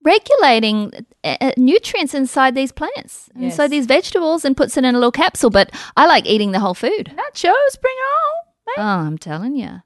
regulating 0.04 0.92
uh, 1.24 1.36
uh, 1.40 1.52
nutrients 1.56 2.14
inside 2.14 2.54
these 2.54 2.72
plants, 2.72 3.30
inside 3.34 3.64
Yes. 3.64 3.70
these 3.70 3.86
vegetables, 3.86 4.44
and 4.44 4.56
puts 4.56 4.76
it 4.76 4.84
in 4.84 4.94
a 4.94 4.98
little 4.98 5.10
capsule. 5.12 5.50
But 5.50 5.70
I 5.96 6.06
like 6.06 6.26
eating 6.26 6.52
the 6.52 6.60
whole 6.60 6.74
food. 6.74 7.12
nachos. 7.16 7.80
Bring 7.80 7.94
it 7.96 8.10
on. 8.12 8.34
Oh, 8.76 9.06
I'm 9.06 9.18
telling 9.18 9.56
you. 9.56 9.80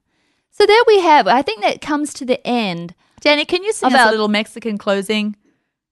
So 0.59 0.65
there 0.65 0.83
we 0.87 0.99
have. 0.99 1.27
I 1.27 1.41
think 1.41 1.61
that 1.61 1.79
comes 1.79 2.13
to 2.15 2.25
the 2.25 2.45
end. 2.45 2.93
Danny, 3.21 3.45
can 3.45 3.63
you 3.63 3.71
sing 3.71 3.87
us 3.87 3.93
About- 3.93 4.09
a 4.09 4.11
little 4.11 4.27
Mexican 4.27 4.77
closing? 4.77 5.35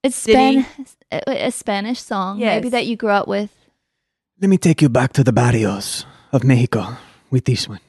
It's 0.03 0.15
Span- 0.15 0.65
a, 1.11 1.47
a 1.47 1.51
Spanish 1.51 1.99
song, 2.01 2.39
Yes. 2.39 2.55
maybe 2.61 2.69
that 2.69 2.85
you 2.85 2.95
grew 2.95 3.09
up 3.09 3.27
with. 3.27 3.49
Let 4.41 4.49
me 4.49 4.57
take 4.57 4.81
you 4.81 4.89
back 4.89 5.13
to 5.13 5.23
the 5.23 5.31
barrios 5.33 6.05
of 6.31 6.43
Mexico 6.43 6.97
with 7.31 7.45
this 7.45 7.67
one. 7.67 7.79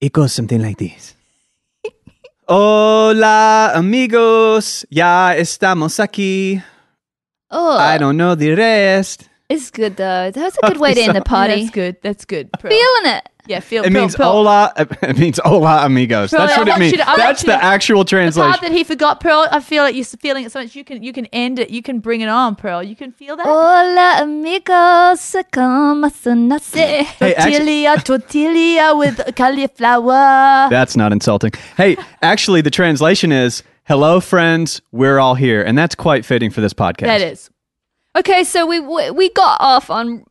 It 0.00 0.12
goes 0.12 0.32
something 0.32 0.60
like 0.60 0.76
this. 0.78 1.14
Hola, 2.48 3.72
amigos. 3.74 4.84
Ya 4.90 5.34
estamos 5.36 5.98
aquí. 6.00 6.62
Oh, 7.50 7.78
I 7.78 7.96
don't 7.98 8.16
know 8.16 8.34
the 8.34 8.54
rest. 8.54 9.29
It's 9.50 9.70
good 9.70 9.96
though. 9.96 10.30
That's 10.30 10.56
a 10.62 10.66
good 10.68 10.78
way 10.78 10.94
to 10.94 11.00
end 11.00 11.16
the 11.16 11.22
party. 11.36 11.60
that's 11.64 11.70
good. 11.70 11.96
That's 12.02 12.24
good. 12.24 12.50
Pearl. 12.52 12.70
Feeling 12.70 13.12
it. 13.16 13.28
Yeah, 13.46 13.58
feel. 13.60 13.82
It 13.82 13.92
Pearl, 13.92 14.02
means 14.02 14.14
Pearl. 14.16 14.32
hola. 14.32 14.72
It 15.02 15.18
means 15.18 15.40
hola, 15.42 15.84
amigos. 15.86 16.30
Pearl, 16.30 16.40
That's 16.40 16.52
I 16.52 16.58
what 16.58 16.68
it 16.68 16.70
want 16.70 16.80
means. 16.80 16.92
to- 16.92 17.02
I 17.02 17.10
want 17.10 17.18
That's 17.18 17.42
you 17.42 17.46
the 17.46 17.52
to- 17.58 17.64
actual 17.64 18.04
The 18.04 18.04
part 18.04 18.08
translation. 18.08 18.58
that 18.62 18.72
he 18.72 18.84
forgot, 18.84 19.18
Pearl. 19.20 19.48
I 19.50 19.60
feel 19.60 19.82
like 19.82 19.94
you're 19.96 20.04
feeling 20.04 20.44
it 20.44 20.52
so 20.52 20.60
much. 20.60 20.76
You 20.76 20.84
can 20.84 21.02
you 21.02 21.12
can 21.12 21.26
end 21.32 21.58
it. 21.58 21.70
You 21.70 21.82
can 21.82 21.98
bring 22.00 22.20
it 22.20 22.28
on, 22.28 22.54
Pearl. 22.54 22.82
You 22.82 22.94
can 22.94 23.10
feel 23.12 23.36
that. 23.36 23.46
Hola 23.46 24.18
amigos, 24.22 25.34
como 25.52 26.08
son 26.10 26.48
nace. 26.48 26.74
Hey, 27.18 27.34
actually- 27.34 27.84
tortilla, 27.84 28.02
tortilla 28.04 28.96
with 28.96 29.34
cauliflower. 29.36 30.68
That's 30.70 30.96
not 30.96 31.12
insulting. 31.12 31.52
Hey, 31.76 31.96
actually, 32.22 32.60
the 32.60 32.70
translation 32.70 33.32
is 33.32 33.62
"Hello, 33.84 34.20
friends. 34.20 34.80
We're 34.92 35.18
all 35.18 35.34
here," 35.34 35.62
and 35.62 35.76
that's 35.76 35.94
quite 35.94 36.24
fitting 36.24 36.50
for 36.50 36.60
this 36.60 36.74
podcast. 36.74 37.06
That 37.06 37.20
is. 37.20 37.50
Okay, 38.16 38.44
so 38.44 38.66
we 38.66 38.80
we 38.80 39.10
we 39.10 39.30
got 39.30 39.56
off 39.60 39.88
on 39.90 40.24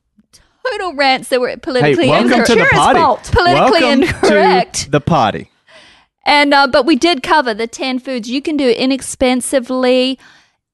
total 0.69 0.93
rants 0.95 1.29
that 1.29 1.39
were 1.39 1.49
Hey, 1.49 1.55
politically 1.57 2.09
welcome 2.09 2.31
incorrect. 2.31 2.47
to 2.49 2.55
the 2.55 2.65
party. 2.71 2.99
fault. 2.99 3.23
Politically 3.31 3.81
welcome 3.81 4.03
incorrect. 4.03 4.75
To 4.75 4.89
the 4.91 5.01
potty. 5.01 5.49
And 6.25 6.53
uh, 6.53 6.67
but 6.67 6.85
we 6.85 6.95
did 6.95 7.23
cover 7.23 7.53
the 7.53 7.67
ten 7.67 7.97
foods 7.99 8.29
you 8.29 8.41
can 8.41 8.57
do 8.57 8.69
inexpensively. 8.69 10.19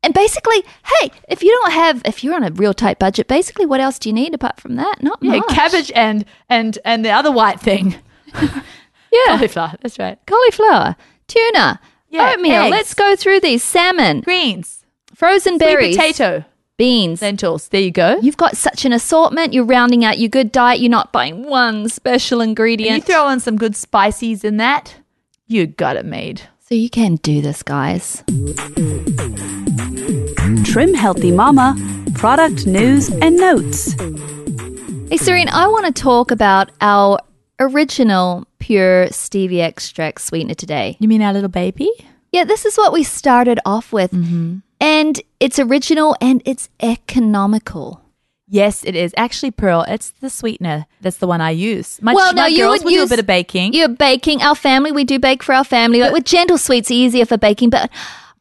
And 0.04 0.14
basically, 0.14 0.64
hey, 1.00 1.12
if 1.30 1.42
you 1.42 1.50
don't 1.50 1.72
have, 1.72 2.02
if 2.06 2.24
you're 2.24 2.36
on 2.36 2.44
a 2.44 2.52
real 2.52 2.76
tight 2.76 3.00
budget, 3.00 3.28
basically, 3.28 3.66
what 3.66 3.80
else 3.80 3.98
do 3.98 4.08
you 4.10 4.14
need 4.14 4.36
apart 4.36 4.60
from 4.60 4.76
that? 4.76 5.02
Not 5.02 5.18
Yeah, 5.22 5.38
much. 5.38 5.48
cabbage 5.50 5.92
and 5.96 6.26
and 6.50 6.78
and 6.86 7.04
the 7.06 7.10
other 7.12 7.32
white 7.32 7.60
thing. 7.60 7.96
yeah, 8.42 8.62
Cauliflower. 9.28 9.74
That's 9.82 9.98
right. 9.98 10.20
cauliflower, 10.28 10.96
tuna, 11.28 11.80
Yeah, 12.10 12.34
oatmeal. 12.34 12.64
eggs. 12.64 12.72
Let's 12.72 12.94
go 12.94 13.16
through 13.16 13.40
these: 13.40 13.64
salmon, 13.64 14.22
Greens. 14.22 14.86
frozen 15.16 15.54
Sweet 15.58 15.60
berries, 15.66 15.96
potato. 15.98 16.46
Beans. 16.78 17.22
Lentils. 17.22 17.70
There 17.70 17.82
you 17.82 17.92
go. 17.92 18.18
You've 18.22 18.38
got 18.38 18.58
such 18.58 18.86
an 18.86 18.94
assortment. 18.94 19.54
You're 19.54 19.64
rounding 19.66 20.04
out 20.06 20.20
your 20.20 20.30
good 20.30 20.52
diet. 20.52 20.80
You're 20.80 20.90
not 20.90 21.12
buying 21.12 21.44
one 21.48 21.90
special 21.90 22.42
And 22.42 22.50
ingredient. 22.50 22.96
you 22.98 23.02
throw 23.02 23.30
in 23.30 23.40
some 23.40 23.58
good 23.58 23.76
spices 23.76 24.44
in 24.44 24.58
that, 24.58 24.96
you 25.48 25.68
got 25.68 25.96
it 25.96 26.06
made. 26.06 26.42
so 26.68 26.74
you 26.76 26.90
can 26.90 27.16
do 27.18 27.42
this, 27.42 27.62
guys. 27.64 28.24
Trim 30.64 30.94
Healthy 30.94 31.32
Mama, 31.32 31.76
product 32.16 32.66
news 32.68 33.10
and 33.10 33.38
notes. 33.38 33.94
Hey, 35.10 35.18
Serene, 35.18 35.50
I 35.50 35.68
want 35.68 35.86
to 35.86 35.92
talk 36.02 36.32
about 36.32 36.72
our 36.82 37.20
original 37.60 38.46
pure 38.60 39.06
stevia 39.08 39.62
extract 39.64 40.22
sweetener 40.22 40.56
today. 40.56 40.98
You 41.00 41.08
mean 41.08 41.22
our 41.22 41.32
little 41.34 41.50
baby? 41.50 41.90
Yeah, 42.32 42.44
this 42.44 42.66
is 42.66 42.76
what 42.76 42.92
we 42.92 43.04
started 43.04 43.60
off 43.66 43.94
with. 43.94 44.12
Mm-hmm. 44.12 44.58
And 44.80 45.22
it's 45.40 45.60
original 45.60 46.16
and 46.22 46.42
it's 46.46 46.70
economical. 46.82 48.02
Yes, 48.48 48.84
it 48.84 48.96
is. 48.96 49.14
Actually, 49.18 49.52
Pearl, 49.52 49.84
it's 49.88 50.12
the 50.22 50.30
sweetener. 50.30 50.86
That's 51.02 51.18
the 51.18 51.28
one 51.28 51.42
I 51.42 51.50
use. 51.52 52.00
My, 52.02 52.14
Well, 52.14 52.34
my 52.34 52.42
no, 52.42 52.46
you 52.46 52.58
girls 52.60 52.84
would 52.84 52.92
will 52.92 53.00
do 53.00 53.04
a 53.04 53.08
bit 53.08 53.20
of 53.20 53.26
baking. 53.26 53.74
You're 53.74 53.90
baking. 53.90 54.44
Our 54.44 54.54
family, 54.56 54.92
we 54.92 55.04
do 55.04 55.18
bake 55.18 55.42
for 55.42 55.56
our 55.56 55.64
family. 55.64 56.00
Like 56.00 56.14
with 56.14 56.26
gentle 56.26 56.58
sweets, 56.60 56.92
easier 56.92 57.26
for 57.26 57.38
baking. 57.38 57.72
But 57.72 57.90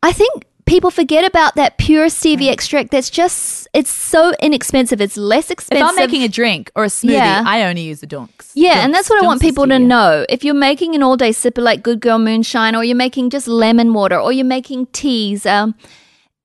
I 0.02 0.12
think 0.12 0.44
people 0.66 0.90
forget 0.90 1.24
about 1.24 1.54
that 1.54 1.78
pure 1.78 2.06
stevia 2.08 2.52
extract. 2.52 2.90
That's 2.90 3.08
just, 3.08 3.66
it's 3.72 3.90
so 3.90 4.34
inexpensive. 4.40 5.00
It's 5.00 5.16
less 5.16 5.50
expensive 5.50 5.84
if. 5.84 5.88
I'm 5.88 5.96
making 5.96 6.22
a 6.22 6.28
drink 6.28 6.70
or 6.74 6.84
a 6.84 6.88
smoothie, 6.88 7.12
Yeah. 7.12 7.42
I 7.46 7.62
only 7.62 7.82
use 7.82 8.00
the 8.00 8.06
dunks. 8.06 8.50
Yeah, 8.54 8.84
and 8.84 8.92
that's 8.92 9.08
what 9.08 9.22
I 9.22 9.26
want 9.26 9.40
people 9.40 9.66
to 9.68 9.78
know. 9.78 10.26
If 10.28 10.44
you're 10.44 10.54
making 10.54 10.94
an 10.94 11.02
all 11.02 11.16
day 11.16 11.30
sipper 11.30 11.62
like 11.62 11.82
Good 11.82 12.00
Girl 12.00 12.18
Moonshine, 12.18 12.76
or 12.76 12.84
you're 12.84 12.94
making 12.94 13.30
just 13.30 13.48
lemon 13.48 13.94
water, 13.94 14.20
or 14.20 14.32
you're 14.32 14.44
making 14.44 14.86
teas, 14.86 15.46
um, 15.46 15.74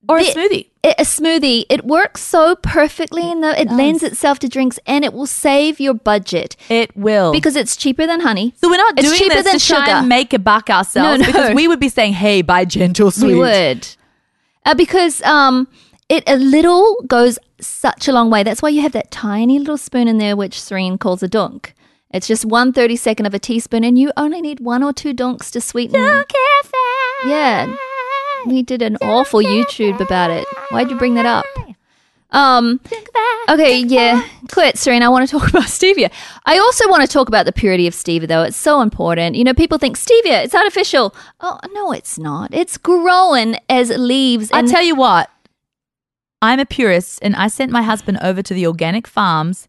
Or 0.08 0.18
a 0.18 0.24
The- 0.24 0.30
smoothie. 0.32 0.66
a 0.82 0.90
a 1.00 1.04
smoothie, 1.04 1.64
it 1.68 1.84
works 1.84 2.22
so 2.22 2.56
perfectly 2.56 3.30
and 3.30 3.42
the, 3.44 3.60
it 3.60 3.70
lends 3.70 4.02
itself 4.02 4.38
to 4.40 4.48
drinks 4.48 4.78
and 4.86 5.04
it 5.04 5.12
will 5.12 5.26
save 5.26 5.78
your 5.78 5.92
budget 5.94 6.56
It 6.70 6.96
will. 6.96 7.32
because 7.32 7.54
it's 7.54 7.76
cheaper 7.76 8.06
than 8.06 8.20
honey. 8.20 8.54
so 8.60 8.68
we're 8.70 8.78
not 8.78 8.94
it's 8.98 9.06
doing 9.18 9.28
this 9.28 9.62
to 9.66 9.74
try 9.74 9.86
and 9.98 10.08
make 10.08 10.32
a 10.32 10.38
buck 10.38 10.70
ourselves 10.70 11.20
No, 11.20 11.26
no. 11.26 11.32
because 11.32 11.54
we 11.54 11.68
would 11.68 11.80
be 11.80 11.90
saying, 11.90 12.14
hey, 12.14 12.40
buy 12.42 12.64
gentle 12.64 13.10
sweet. 13.10 13.34
We 13.34 13.38
would. 13.38 13.86
Uh, 14.64 14.74
because 14.74 15.20
um, 15.22 15.68
it 16.08 16.24
a 16.26 16.36
little 16.36 16.96
goes 17.06 17.38
such 17.60 18.08
a 18.08 18.12
long 18.12 18.30
way. 18.30 18.42
That's 18.42 18.62
why 18.62 18.70
you 18.70 18.80
have 18.82 18.92
that 18.92 19.10
tiny 19.10 19.58
little 19.58 19.76
spoon 19.78 20.08
in 20.08 20.18
there, 20.18 20.34
which 20.34 20.60
Serene 20.60 20.96
calls 20.98 21.22
a 21.22 21.28
dunk. 21.28 21.74
It's 22.12 22.26
just 22.26 22.44
one 22.44 22.72
thirty 22.72 22.96
second 22.96 23.26
of 23.26 23.34
a 23.34 23.38
teaspoon, 23.38 23.84
and 23.84 23.96
you 23.98 24.10
only 24.16 24.40
need 24.40 24.60
one 24.60 24.82
or 24.82 24.92
two 24.92 25.14
dunks 25.14 25.50
to 25.52 25.60
sweeten. 25.60 26.00
Don't 26.00 26.28
care 26.28 27.30
Yeah, 27.30 27.74
we 28.46 28.62
did 28.62 28.82
an 28.82 28.96
awful 29.02 29.40
YouTube 29.40 30.00
about 30.00 30.30
it. 30.30 30.46
Why'd 30.70 30.90
you 30.90 30.96
bring 30.96 31.14
that 31.14 31.26
up? 31.26 31.44
Um. 32.32 32.80
Okay, 33.48 33.80
yeah. 33.80 34.24
Quit, 34.52 34.78
Serena. 34.78 35.06
I 35.06 35.08
want 35.08 35.28
to 35.28 35.38
talk 35.38 35.48
about 35.48 35.64
stevia. 35.64 36.12
I 36.46 36.58
also 36.58 36.88
want 36.88 37.02
to 37.02 37.08
talk 37.08 37.28
about 37.28 37.44
the 37.46 37.52
purity 37.52 37.86
of 37.88 37.94
stevia, 37.94 38.28
though. 38.28 38.42
It's 38.42 38.56
so 38.56 38.80
important. 38.80 39.34
You 39.34 39.42
know, 39.44 39.54
people 39.54 39.78
think 39.78 39.98
stevia, 39.98 40.44
it's 40.44 40.54
artificial. 40.54 41.14
Oh, 41.40 41.58
no, 41.72 41.90
it's 41.92 42.18
not. 42.18 42.54
It's 42.54 42.78
growing 42.78 43.56
as 43.68 43.90
leaves. 43.90 44.50
I 44.52 44.60
And 44.60 44.68
tell 44.68 44.82
you 44.82 44.94
what, 44.94 45.28
I'm 46.40 46.60
a 46.60 46.66
purist, 46.66 47.18
and 47.22 47.34
I 47.34 47.48
sent 47.48 47.72
my 47.72 47.82
husband 47.82 48.18
over 48.22 48.42
to 48.42 48.54
the 48.54 48.66
organic 48.66 49.06
farms 49.08 49.66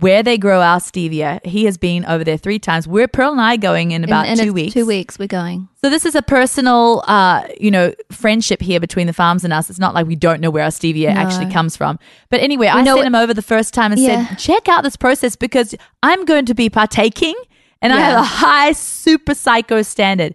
where 0.00 0.22
they 0.22 0.38
grow 0.38 0.60
our 0.60 0.78
stevia. 0.80 1.44
He 1.44 1.64
has 1.66 1.76
been 1.76 2.04
over 2.06 2.24
there 2.24 2.36
three 2.38 2.58
times. 2.58 2.88
We're 2.88 3.06
Pearl 3.08 3.32
and 3.32 3.40
I 3.40 3.56
going 3.56 3.90
in 3.90 4.04
about 4.04 4.26
in, 4.26 4.38
in 4.38 4.46
two 4.46 4.52
weeks. 4.52 4.72
Two 4.72 4.86
weeks 4.86 5.18
we're 5.18 5.28
going. 5.28 5.68
So 5.84 5.90
this 5.90 6.06
is 6.06 6.14
a 6.14 6.22
personal, 6.22 7.04
uh, 7.06 7.46
you 7.60 7.70
know, 7.70 7.92
friendship 8.10 8.62
here 8.62 8.80
between 8.80 9.06
the 9.06 9.12
farms 9.12 9.44
and 9.44 9.52
us. 9.52 9.68
It's 9.68 9.78
not 9.78 9.94
like 9.94 10.06
we 10.06 10.16
don't 10.16 10.40
know 10.40 10.50
where 10.50 10.64
our 10.64 10.70
stevia 10.70 11.08
actually 11.14 11.50
comes 11.52 11.76
from. 11.76 11.98
But 12.30 12.40
anyway, 12.40 12.68
I 12.68 12.82
sent 12.84 13.00
it- 13.00 13.04
him 13.04 13.14
over 13.14 13.34
the 13.34 13.42
first 13.42 13.74
time 13.74 13.92
and 13.92 14.00
Yeah. 14.00 14.28
said, 14.28 14.38
check 14.38 14.68
out 14.68 14.82
this 14.82 14.96
process 14.96 15.36
because 15.36 15.74
I'm 16.02 16.24
going 16.24 16.46
to 16.46 16.54
be 16.54 16.70
partaking 16.70 17.34
and 17.82 17.92
I 17.92 18.00
have 18.00 18.18
a 18.20 18.24
high 18.24 18.72
super 18.72 19.34
psycho 19.34 19.82
standard. 19.82 20.34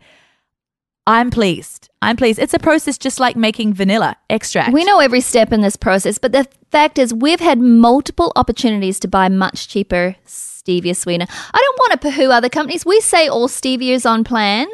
I'm 1.08 1.30
pleased. 1.32 1.87
I'm 2.02 2.16
pleased. 2.16 2.40
It's 2.40 2.54
a 2.54 2.60
process 2.60 2.98
just 2.98 3.20
like 3.20 3.36
making 3.36 3.74
vanilla 3.74 4.18
extract. 4.30 4.72
We 4.72 4.84
know 4.84 5.00
every 5.00 5.22
step 5.22 5.52
in 5.52 5.62
this 5.62 5.76
process, 5.76 6.18
but 6.18 6.32
the 6.32 6.48
fact 6.72 7.00
is, 7.00 7.14
we've 7.14 7.40
had 7.40 7.60
multiple 7.60 8.32
opportunities 8.36 9.00
to 9.00 9.08
buy 9.08 9.30
much 9.30 9.68
cheaper 9.68 10.16
stevia 10.26 10.96
sweetener. 10.96 11.28
I 11.30 11.58
don't 11.58 11.80
want 11.80 12.02
to 12.02 12.12
poo 12.12 12.30
other 12.30 12.50
companies. 12.50 12.86
We 12.86 13.02
say 13.02 13.28
all 13.28 13.48
stevia 13.48 13.92
is 13.92 14.06
on 14.06 14.24
plan. 14.24 14.68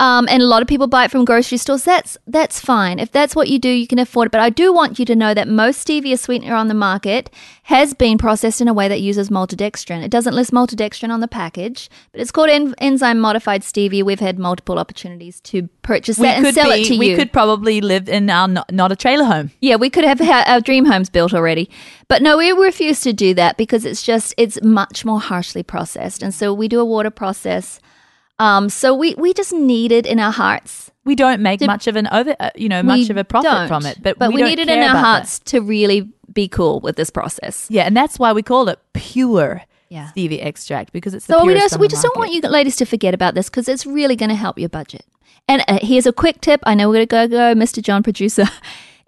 Um, 0.00 0.28
and 0.30 0.40
a 0.40 0.46
lot 0.46 0.62
of 0.62 0.68
people 0.68 0.86
buy 0.86 1.06
it 1.06 1.10
from 1.10 1.24
grocery 1.24 1.58
stores. 1.58 1.82
That's 1.82 2.16
that's 2.26 2.60
fine. 2.60 3.00
If 3.00 3.10
that's 3.10 3.34
what 3.34 3.48
you 3.48 3.58
do, 3.58 3.68
you 3.68 3.88
can 3.88 3.98
afford 3.98 4.26
it. 4.26 4.30
But 4.30 4.40
I 4.40 4.48
do 4.48 4.72
want 4.72 5.00
you 5.00 5.04
to 5.04 5.16
know 5.16 5.34
that 5.34 5.48
most 5.48 5.84
stevia 5.84 6.16
sweetener 6.16 6.54
on 6.54 6.68
the 6.68 6.74
market 6.74 7.30
has 7.64 7.94
been 7.94 8.16
processed 8.16 8.60
in 8.60 8.68
a 8.68 8.72
way 8.72 8.86
that 8.86 9.00
uses 9.00 9.28
maltodextrin. 9.28 10.04
It 10.04 10.10
doesn't 10.10 10.34
list 10.34 10.52
maltodextrin 10.52 11.10
on 11.10 11.18
the 11.18 11.26
package, 11.26 11.90
but 12.12 12.20
it's 12.20 12.30
called 12.30 12.48
en- 12.48 12.76
enzyme 12.78 13.18
modified 13.18 13.62
stevia. 13.62 14.04
We've 14.04 14.20
had 14.20 14.38
multiple 14.38 14.78
opportunities 14.78 15.40
to 15.40 15.68
purchase 15.82 16.16
we 16.16 16.28
that 16.28 16.44
and 16.44 16.54
sell 16.54 16.70
be, 16.70 16.82
it 16.82 16.84
to 16.86 16.96
we 16.96 17.06
you. 17.06 17.12
We 17.12 17.18
could 17.18 17.32
probably 17.32 17.80
live 17.80 18.08
in 18.08 18.30
our 18.30 18.46
not, 18.46 18.72
not 18.72 18.92
a 18.92 18.96
trailer 18.96 19.24
home. 19.24 19.50
Yeah, 19.60 19.76
we 19.76 19.90
could 19.90 20.04
have 20.04 20.20
our 20.20 20.60
dream 20.60 20.84
homes 20.84 21.10
built 21.10 21.34
already. 21.34 21.68
But 22.06 22.22
no, 22.22 22.38
we 22.38 22.52
refuse 22.52 23.00
to 23.00 23.12
do 23.12 23.34
that 23.34 23.56
because 23.56 23.84
it's 23.84 24.04
just, 24.04 24.32
it's 24.36 24.62
much 24.62 25.04
more 25.04 25.20
harshly 25.20 25.64
processed. 25.64 26.22
And 26.22 26.32
so 26.32 26.54
we 26.54 26.68
do 26.68 26.78
a 26.78 26.84
water 26.84 27.10
process. 27.10 27.80
Um, 28.38 28.68
so 28.68 28.94
we, 28.94 29.14
we 29.16 29.34
just 29.34 29.52
need 29.52 29.92
it 29.92 30.06
in 30.06 30.20
our 30.20 30.32
hearts. 30.32 30.90
We 31.04 31.14
don't 31.14 31.40
make 31.40 31.60
Did- 31.60 31.66
much 31.66 31.86
of 31.86 31.96
an 31.96 32.08
over, 32.12 32.36
uh, 32.38 32.50
you 32.54 32.68
know, 32.68 32.82
much 32.82 33.10
of 33.10 33.16
a 33.16 33.24
profit 33.24 33.68
from 33.68 33.84
it, 33.86 33.98
but, 34.02 34.18
we, 34.18 34.28
we, 34.28 34.40
don't 34.40 34.48
need 34.50 34.58
it 34.58 34.68
in 34.68 34.78
our 34.80 34.94
that. 34.94 35.04
hearts 35.04 35.38
to 35.40 35.60
really 35.60 36.08
be 36.32 36.48
cool 36.48 36.80
with 36.80 36.96
this 36.96 37.10
process. 37.10 37.66
Yeah, 37.70 37.84
and 37.84 37.96
that's 37.96 38.18
why 38.18 38.32
we 38.32 38.42
call 38.42 38.68
it 38.68 38.78
pure 38.92 39.62
Yeah. 39.88 40.10
stevia 40.14 40.44
extract 40.44 40.92
because 40.92 41.14
it's 41.14 41.24
So 41.24 41.44
we 41.44 41.54
just 41.54 41.78
we 41.78 41.88
just 41.88 42.02
don't 42.02 42.16
want 42.16 42.32
you 42.32 42.40
ladies 42.42 42.76
to 42.76 42.84
forget 42.84 43.14
about 43.14 43.34
this 43.34 43.48
because 43.48 43.68
it's 43.68 43.86
really 43.86 44.16
going 44.16 44.28
to 44.28 44.36
help 44.36 44.58
your 44.58 44.68
budget. 44.68 45.04
And 45.48 45.64
uh, 45.66 45.78
here's 45.80 46.06
a 46.06 46.12
quick 46.12 46.40
tip. 46.42 46.60
I 46.64 46.74
know 46.74 46.88
we're 46.88 47.06
going 47.06 47.28
to 47.28 47.28
go, 47.28 47.54
go, 47.54 47.60
Mr. 47.60 47.82
John, 47.82 48.02
producer. 48.02 48.44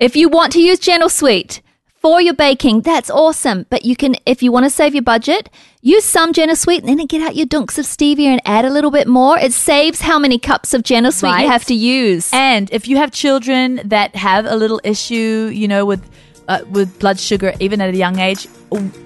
If 0.00 0.16
you 0.16 0.30
want 0.30 0.50
to 0.54 0.62
use 0.62 0.78
Gentle 0.78 1.10
Sweet 1.10 1.60
for 2.00 2.20
your 2.20 2.34
baking, 2.34 2.80
that's 2.80 3.10
awesome. 3.10 3.66
But 3.70 3.84
you 3.84 3.94
can, 3.94 4.16
if 4.26 4.42
you 4.42 4.50
want 4.50 4.64
to 4.64 4.70
save 4.70 4.94
your 4.94 5.02
budget, 5.02 5.50
use 5.82 6.04
some 6.04 6.32
Gentle 6.32 6.56
Sweet 6.56 6.82
and 6.82 6.98
then 6.98 7.06
get 7.06 7.20
out 7.22 7.36
your 7.36 7.46
dunks 7.46 7.78
of 7.78 7.84
stevia 7.84 8.26
and 8.26 8.40
add 8.44 8.64
a 8.64 8.70
little 8.70 8.90
bit 8.90 9.06
more. 9.06 9.38
It 9.38 9.52
saves 9.52 10.00
how 10.00 10.18
many 10.18 10.38
cups 10.38 10.72
of 10.74 10.82
Gentle 10.82 11.12
Sweet 11.12 11.28
Right. 11.30 11.42
you 11.42 11.48
have 11.50 11.64
to 11.66 11.74
use. 11.74 12.30
And 12.32 12.70
if 12.72 12.88
you 12.88 12.96
have 12.96 13.10
children 13.12 13.80
that 13.84 14.16
have 14.16 14.46
a 14.46 14.56
little 14.56 14.80
issue, 14.82 15.50
you 15.52 15.68
know, 15.68 15.84
with 15.84 16.02
uh, 16.48 16.64
with 16.70 16.98
blood 16.98 17.20
sugar, 17.20 17.52
even 17.60 17.80
at 17.80 17.94
a 17.94 17.96
young 17.96 18.18
age, 18.18 18.48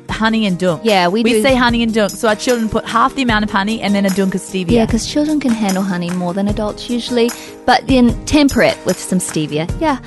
honey 0.09 0.47
and 0.47 0.59
dunk. 0.59 0.83
Yeah, 0.85 1.09
we 1.09 1.23
we 1.23 1.33
do- 1.33 1.43
say 1.43 1.55
honey 1.55 1.83
and 1.83 1.93
dunk. 1.93 2.11
So 2.13 2.29
our 2.29 2.37
children 2.37 2.69
put 2.71 2.87
half 2.87 3.15
the 3.17 3.23
amount 3.23 3.45
of 3.45 3.51
honey 3.51 3.83
and 3.83 3.95
then 3.95 4.07
a 4.07 4.11
dunk 4.11 4.35
of 4.35 4.41
stevia. 4.41 4.71
yeah, 4.71 4.87
because 4.87 5.07
children 5.07 5.41
can 5.41 5.51
handle 5.51 5.83
honey 5.83 6.09
more 6.11 6.33
than 6.33 6.49
adults 6.49 6.89
usually, 6.89 7.31
but 7.67 7.87
then 7.87 8.25
temper 8.25 8.63
it 8.63 8.79
with 8.87 8.99
some 8.99 9.19
stevia. 9.19 9.69
Yeah. 9.81 9.99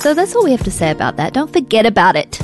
So 0.00 0.14
that's 0.14 0.34
all 0.36 0.44
we 0.44 0.52
have 0.52 0.64
to 0.64 0.70
say 0.70 0.90
about 0.90 1.16
that. 1.16 1.32
Don't 1.32 1.52
forget 1.52 1.86
about 1.86 2.16
it. 2.16 2.38